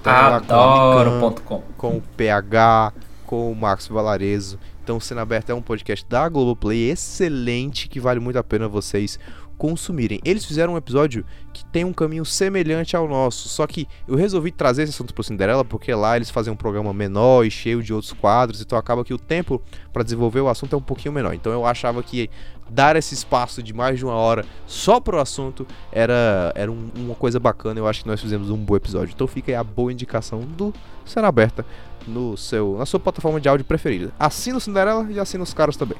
Então, 0.01 0.11
Adoro.com. 0.11 1.61
Com 1.77 1.97
o 1.97 2.01
PH, 2.17 2.91
com 3.27 3.51
o 3.51 3.55
Max 3.55 3.88
Valarezo. 3.88 4.57
Então, 4.91 4.99
Cena 4.99 5.21
Aberta 5.21 5.53
é 5.53 5.55
um 5.55 5.61
podcast 5.61 6.05
da 6.05 6.27
Globoplay 6.27 6.89
excelente 6.89 7.87
que 7.87 7.97
vale 7.97 8.19
muito 8.19 8.37
a 8.37 8.43
pena 8.43 8.67
vocês 8.67 9.17
consumirem. 9.57 10.19
Eles 10.25 10.43
fizeram 10.43 10.73
um 10.73 10.77
episódio 10.77 11.23
que 11.53 11.63
tem 11.63 11.85
um 11.85 11.93
caminho 11.93 12.25
semelhante 12.25 12.93
ao 12.93 13.07
nosso, 13.07 13.47
só 13.47 13.65
que 13.65 13.87
eu 14.05 14.15
resolvi 14.15 14.51
trazer 14.51 14.83
esse 14.83 14.91
assunto 14.91 15.13
pro 15.13 15.23
Cinderela 15.23 15.63
porque 15.63 15.93
lá 15.93 16.17
eles 16.17 16.29
fazem 16.29 16.51
um 16.51 16.57
programa 16.57 16.91
menor 16.93 17.45
e 17.45 17.49
cheio 17.49 17.81
de 17.81 17.93
outros 17.93 18.11
quadros, 18.11 18.59
então 18.59 18.77
acaba 18.77 19.05
que 19.05 19.13
o 19.13 19.17
tempo 19.17 19.61
para 19.93 20.03
desenvolver 20.03 20.41
o 20.41 20.49
assunto 20.49 20.75
é 20.75 20.77
um 20.77 20.81
pouquinho 20.81 21.13
menor. 21.13 21.33
Então 21.33 21.53
eu 21.53 21.65
achava 21.65 22.03
que 22.03 22.29
dar 22.69 22.97
esse 22.97 23.13
espaço 23.13 23.63
de 23.63 23.73
mais 23.73 23.97
de 23.97 24.03
uma 24.03 24.15
hora 24.15 24.45
só 24.67 24.99
pro 24.99 25.21
assunto 25.21 25.65
era, 25.89 26.51
era 26.53 26.69
um, 26.69 26.89
uma 26.97 27.15
coisa 27.15 27.39
bacana. 27.39 27.79
Eu 27.79 27.87
acho 27.87 28.01
que 28.01 28.09
nós 28.09 28.19
fizemos 28.19 28.49
um 28.49 28.57
bom 28.57 28.75
episódio. 28.75 29.13
Então 29.13 29.25
fica 29.25 29.51
aí 29.51 29.55
a 29.55 29.63
boa 29.63 29.89
indicação 29.89 30.41
do 30.41 30.73
Cena 31.05 31.29
Aberta 31.29 31.65
no 32.07 32.35
seu, 32.37 32.77
na 32.77 32.85
sua 32.85 32.99
plataforma 32.99 33.39
de 33.39 33.47
áudio 33.49 33.65
preferida. 33.65 34.11
Assina 34.19 34.57
o 34.57 34.61
Cinderela 34.61 35.07
e 35.09 35.19
assina 35.19 35.43
os 35.43 35.53
caras 35.53 35.75
também. 35.75 35.97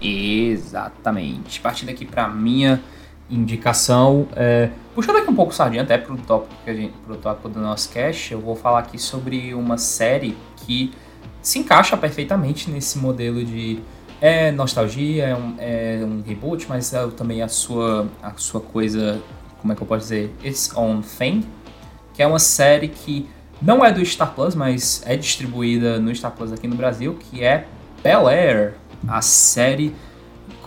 Exatamente. 0.00 1.60
Partindo 1.60 1.88
aqui 1.88 2.04
para 2.04 2.28
minha 2.28 2.82
indicação, 3.30 4.28
é, 4.36 4.70
Puxando 4.94 5.16
aqui 5.16 5.28
um 5.28 5.34
pouco 5.34 5.52
sardinha 5.52 5.82
até 5.82 5.98
pro 5.98 6.16
tópico, 6.16 6.54
que 6.64 6.70
a 6.70 6.74
gente, 6.74 6.94
pro 7.04 7.16
tópico 7.16 7.48
do 7.48 7.58
nosso 7.60 7.90
cast, 7.90 8.32
eu 8.32 8.40
vou 8.40 8.54
falar 8.54 8.78
aqui 8.78 8.96
sobre 8.96 9.52
uma 9.52 9.76
série 9.76 10.36
que 10.58 10.92
se 11.42 11.58
encaixa 11.58 11.96
perfeitamente 11.96 12.70
nesse 12.70 12.96
modelo 12.96 13.44
de 13.44 13.80
é 14.20 14.52
nostalgia, 14.52 15.24
é 15.24 15.34
um, 15.34 15.54
é 15.58 16.00
um 16.04 16.22
reboot, 16.24 16.66
mas 16.68 16.94
é 16.94 17.04
também 17.08 17.42
a 17.42 17.48
sua, 17.48 18.08
a 18.22 18.32
sua 18.36 18.60
coisa, 18.60 19.20
como 19.60 19.72
é 19.72 19.76
que 19.76 19.82
eu 19.82 19.86
posso 19.86 20.02
dizer? 20.02 20.32
Its 20.44 20.70
Own 20.76 21.02
Thing, 21.02 21.44
que 22.14 22.22
é 22.22 22.26
uma 22.26 22.38
série 22.38 22.86
que 22.86 23.28
não 23.60 23.84
é 23.84 23.92
do 23.92 24.04
Star 24.04 24.34
Plus, 24.34 24.54
mas 24.54 25.02
é 25.06 25.16
distribuída 25.16 25.98
no 25.98 26.14
Star 26.14 26.32
Plus 26.32 26.52
aqui 26.52 26.68
no 26.68 26.76
Brasil, 26.76 27.16
que 27.18 27.42
é 27.42 27.66
Bel 28.02 28.28
Air, 28.28 28.74
a 29.06 29.20
série 29.20 29.94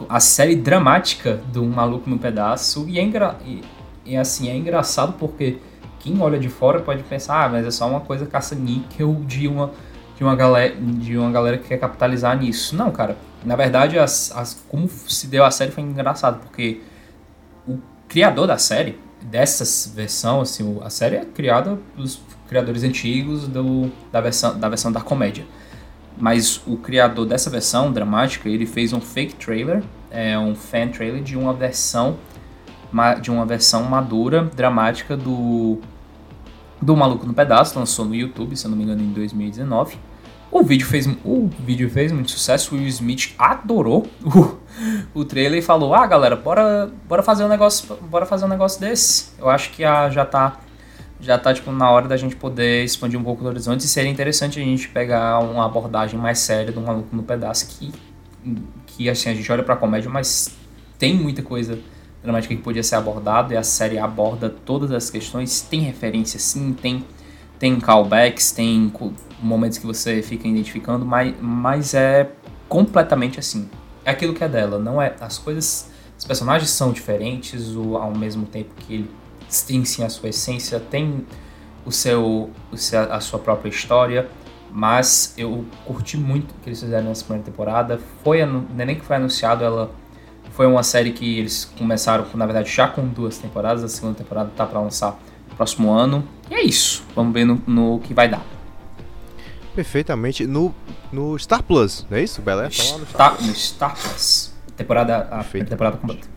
a 0.10 0.20
série 0.20 0.56
dramática 0.56 1.40
do 1.52 1.64
Maluco 1.66 2.10
no 2.10 2.20
Pedaço. 2.20 2.86
E 2.88 3.00
é, 3.00 3.02
engra... 3.02 3.38
e, 3.46 3.64
e, 4.06 4.16
assim, 4.16 4.50
é 4.50 4.56
engraçado 4.56 5.14
porque 5.14 5.58
quem 6.00 6.22
olha 6.22 6.40
de 6.40 6.50
fora 6.50 6.80
pode 6.80 7.04
pensar, 7.04 7.46
ah, 7.46 7.50
mas 7.50 7.66
é 7.66 7.72
só 7.72 7.88
uma 7.90 8.02
coisa 8.02 8.26
caça-níquel 8.26 9.16
de 9.26 9.48
uma, 9.48 9.72
de, 10.16 10.24
uma 10.24 10.36
galera, 10.36 10.76
de 10.76 11.18
uma 11.18 11.32
galera 11.32 11.58
que 11.58 11.68
quer 11.68 11.78
capitalizar 11.78 12.38
nisso. 12.38 12.76
Não, 12.76 12.92
cara. 12.92 13.18
Na 13.44 13.56
verdade, 13.56 13.98
as, 13.98 14.32
as, 14.36 14.66
como 14.68 14.88
se 14.88 15.28
deu 15.28 15.46
a 15.46 15.52
série 15.52 15.72
foi 15.72 15.84
engraçado, 15.84 16.40
porque 16.42 16.82
o 17.68 17.80
criador 18.08 18.48
da 18.48 18.58
série, 18.58 19.00
dessa 19.22 19.92
versão, 19.92 20.42
assim, 20.42 20.80
a 20.82 20.90
série 20.90 21.18
é 21.18 21.26
criada 21.26 21.78
pelos 21.96 22.16
criadores 22.48 22.84
antigos 22.84 23.48
do, 23.48 23.92
da, 24.12 24.22
versão, 24.22 24.58
da 24.58 24.70
versão 24.70 24.92
da 24.92 25.02
comédia 25.02 25.46
mas 26.20 26.62
o 26.66 26.78
criador 26.78 27.26
dessa 27.26 27.50
versão 27.50 27.92
dramática 27.92 28.50
ele 28.50 28.66
fez 28.66 28.92
um 28.92 29.00
fake 29.00 29.36
trailer, 29.36 29.84
é 30.10 30.38
um 30.38 30.56
fan 30.56 30.88
trailer 30.88 31.22
de 31.22 31.38
uma 31.38 31.54
versão 31.54 32.18
de 33.22 33.30
uma 33.30 33.46
versão 33.46 33.84
madura 33.84 34.50
dramática 34.56 35.16
do 35.16 35.80
do 36.82 36.96
Maluco 36.96 37.26
no 37.26 37.34
Pedaço, 37.34 37.78
lançou 37.78 38.06
no 38.06 38.16
YouTube, 38.16 38.56
se 38.56 38.66
eu 38.66 38.72
não 38.72 38.78
me 38.78 38.84
engano, 38.84 39.02
em 39.02 39.12
2019. 39.12 39.98
O 40.52 40.64
vídeo 40.64 40.86
fez, 40.86 41.08
o 41.26 41.50
vídeo 41.60 41.90
fez 41.90 42.12
muito 42.12 42.32
sucesso, 42.32 42.74
o 42.74 42.78
Will 42.78 42.88
Smith 42.88 43.34
adorou 43.38 44.08
o, 44.24 44.58
o 45.14 45.26
trailer 45.26 45.60
e 45.60 45.62
falou: 45.62 45.94
"Ah, 45.94 46.08
galera, 46.08 46.36
bora, 46.36 46.90
bora 47.08 47.22
fazer 47.22 47.44
um 47.44 47.48
negócio, 47.48 47.96
bora 48.04 48.26
fazer 48.26 48.46
um 48.46 48.48
negócio 48.48 48.80
desse". 48.80 49.32
Eu 49.38 49.50
acho 49.50 49.72
que 49.72 49.84
a, 49.84 50.10
já 50.10 50.24
tá 50.24 50.60
já 51.20 51.38
tá 51.38 51.54
tipo 51.54 51.72
na 51.72 51.90
hora 51.90 52.08
da 52.08 52.18
gente 52.18 52.36
poder 52.36 52.84
expandir 52.84 53.20
um 53.20 53.24
pouco 53.24 53.44
o 53.44 53.48
horizonte 53.48 53.82
e 53.82 53.88
seria 53.88 54.10
interessante 54.10 54.60
a 54.60 54.64
gente 54.64 54.88
pegar 54.90 55.40
uma 55.40 55.66
abordagem 55.66 56.20
mais 56.20 56.40
séria 56.40 56.72
do 56.72 56.80
maluco 56.82 57.16
no 57.16 57.24
pedaço 57.24 57.68
que 57.68 57.92
que 58.86 59.10
assim 59.10 59.30
a 59.30 59.34
gente 59.34 59.52
olha 59.52 59.64
para 59.64 59.76
comédia, 59.76 60.10
mas 60.10 60.56
tem 60.98 61.14
muita 61.16 61.42
coisa 61.42 61.78
dramática 62.24 62.56
que 62.56 62.62
podia 62.62 62.84
ser 62.84 62.96
abordada 62.96 63.54
e 63.54 63.58
a 63.58 63.64
série 63.64 63.98
aborda 63.98 64.50
todas 64.50 64.92
as 64.92 65.10
questões, 65.10 65.62
tem 65.62 65.82
referência 65.82 66.40
sim, 66.40 66.74
tem 66.74 67.04
tem 67.60 67.80
callbacks, 67.80 68.52
tem 68.52 68.92
momentos 69.42 69.78
que 69.78 69.86
você 69.86 70.22
fica 70.22 70.48
identificando, 70.48 71.04
mas, 71.06 71.34
mas 71.42 71.94
é 71.94 72.30
completamente 72.70 73.40
assim. 73.40 73.68
É 74.06 74.12
aquilo 74.12 74.34
que 74.34 74.44
é 74.44 74.48
dela, 74.48 74.78
não 74.78 75.02
é 75.02 75.16
as 75.20 75.38
coisas, 75.40 75.90
os 76.18 76.24
personagens 76.24 76.70
são 76.70 76.92
diferentes, 76.92 77.76
o, 77.76 77.98
ao 77.98 78.16
mesmo 78.16 78.46
tempo 78.46 78.70
que 78.78 78.94
ele 78.94 79.10
tem 79.68 79.84
sim 79.86 80.04
a 80.04 80.10
sua 80.10 80.30
essência, 80.30 80.80
tem 80.80 81.26
o 81.86 81.92
seu, 81.92 82.50
o 82.72 82.78
seu, 82.78 83.12
a 83.12 83.20
sua 83.20 83.40
própria 83.40 83.70
história, 83.70 84.30
mas 84.72 85.34
eu 85.38 85.66
curti 85.86 86.18
muito 86.18 86.52
o 86.52 86.56
que 86.62 86.70
eles 86.70 86.80
fizeram 86.80 87.06
nessa 87.06 87.24
primeira 87.24 87.46
temporada. 87.46 88.00
Foi 88.24 88.46
não 88.46 88.66
é 88.78 88.86
nem 88.86 88.96
que 88.96 89.06
foi 89.06 89.16
anunciado, 89.16 89.64
ela 89.64 89.92
foi 90.52 90.66
uma 90.66 90.84
série 90.84 91.12
que 91.12 91.38
eles 91.38 91.66
começaram, 91.78 92.26
na 92.34 92.46
verdade, 92.46 92.70
já 92.70 92.88
com 92.88 93.08
duas 93.08 93.38
temporadas. 93.38 93.84
A 93.84 93.88
segunda 93.88 94.16
temporada 94.16 94.52
tá 94.56 94.66
para 94.66 94.80
lançar 94.80 95.18
no 95.50 95.56
próximo 95.56 95.92
ano. 95.92 96.28
E 96.50 96.56
é 96.56 96.64
isso. 96.64 97.04
Vamos 97.16 97.34
ver 97.34 97.46
no, 97.46 97.62
no 97.68 98.00
que 98.00 98.14
vai 98.14 98.28
dar. 98.28 98.44
Perfeitamente. 99.76 100.48
No, 100.48 100.74
no 101.12 101.38
Star 101.38 101.62
Plus, 101.62 102.06
não 102.10 102.18
é 102.18 102.24
isso, 102.24 102.42
Belé? 102.42 102.64
Tá 102.64 102.98
no 102.98 103.06
Star, 103.06 103.42
no 103.42 103.54
Star 103.54 103.96
Plus. 103.96 104.54
Temporada, 104.76 105.28
a 105.32 105.44
temporada 105.44 105.98
completa. 105.98 106.28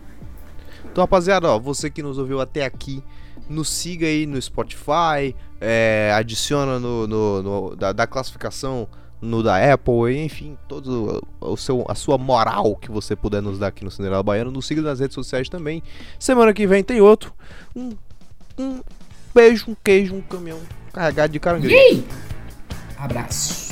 Então, 0.91 1.03
rapaziada, 1.03 1.49
ó, 1.49 1.57
você 1.57 1.89
que 1.89 2.03
nos 2.03 2.17
ouviu 2.17 2.41
até 2.41 2.65
aqui, 2.65 3.01
nos 3.49 3.69
siga 3.69 4.05
aí 4.05 4.25
no 4.25 4.41
Spotify, 4.41 5.35
é, 5.59 6.11
adiciona 6.13 6.79
no, 6.79 7.07
no, 7.07 7.43
no 7.43 7.75
da, 7.75 7.93
da, 7.93 8.05
classificação 8.05 8.87
no 9.21 9.41
da 9.41 9.73
Apple, 9.73 10.17
enfim, 10.17 10.57
todo 10.67 11.25
o 11.39 11.55
seu, 11.55 11.85
a 11.87 11.95
sua 11.95 12.17
moral 12.17 12.75
que 12.75 12.91
você 12.91 13.15
puder 13.15 13.41
nos 13.41 13.59
dar 13.59 13.67
aqui 13.67 13.85
no 13.85 13.91
Cinderela 13.91 14.23
Baiano. 14.23 14.51
Nos 14.51 14.65
siga 14.65 14.81
nas 14.81 14.99
redes 14.99 15.15
sociais 15.15 15.47
também. 15.47 15.81
Semana 16.19 16.53
que 16.53 16.67
vem 16.67 16.83
tem 16.83 16.99
outro. 16.99 17.33
Um, 17.75 17.91
um 18.57 18.81
beijo, 19.33 19.69
um 19.69 19.75
queijo, 19.81 20.15
um 20.15 20.21
caminhão 20.21 20.59
carregado 20.91 21.31
de 21.31 21.39
caranguejo. 21.39 22.03
Abraço. 22.97 23.70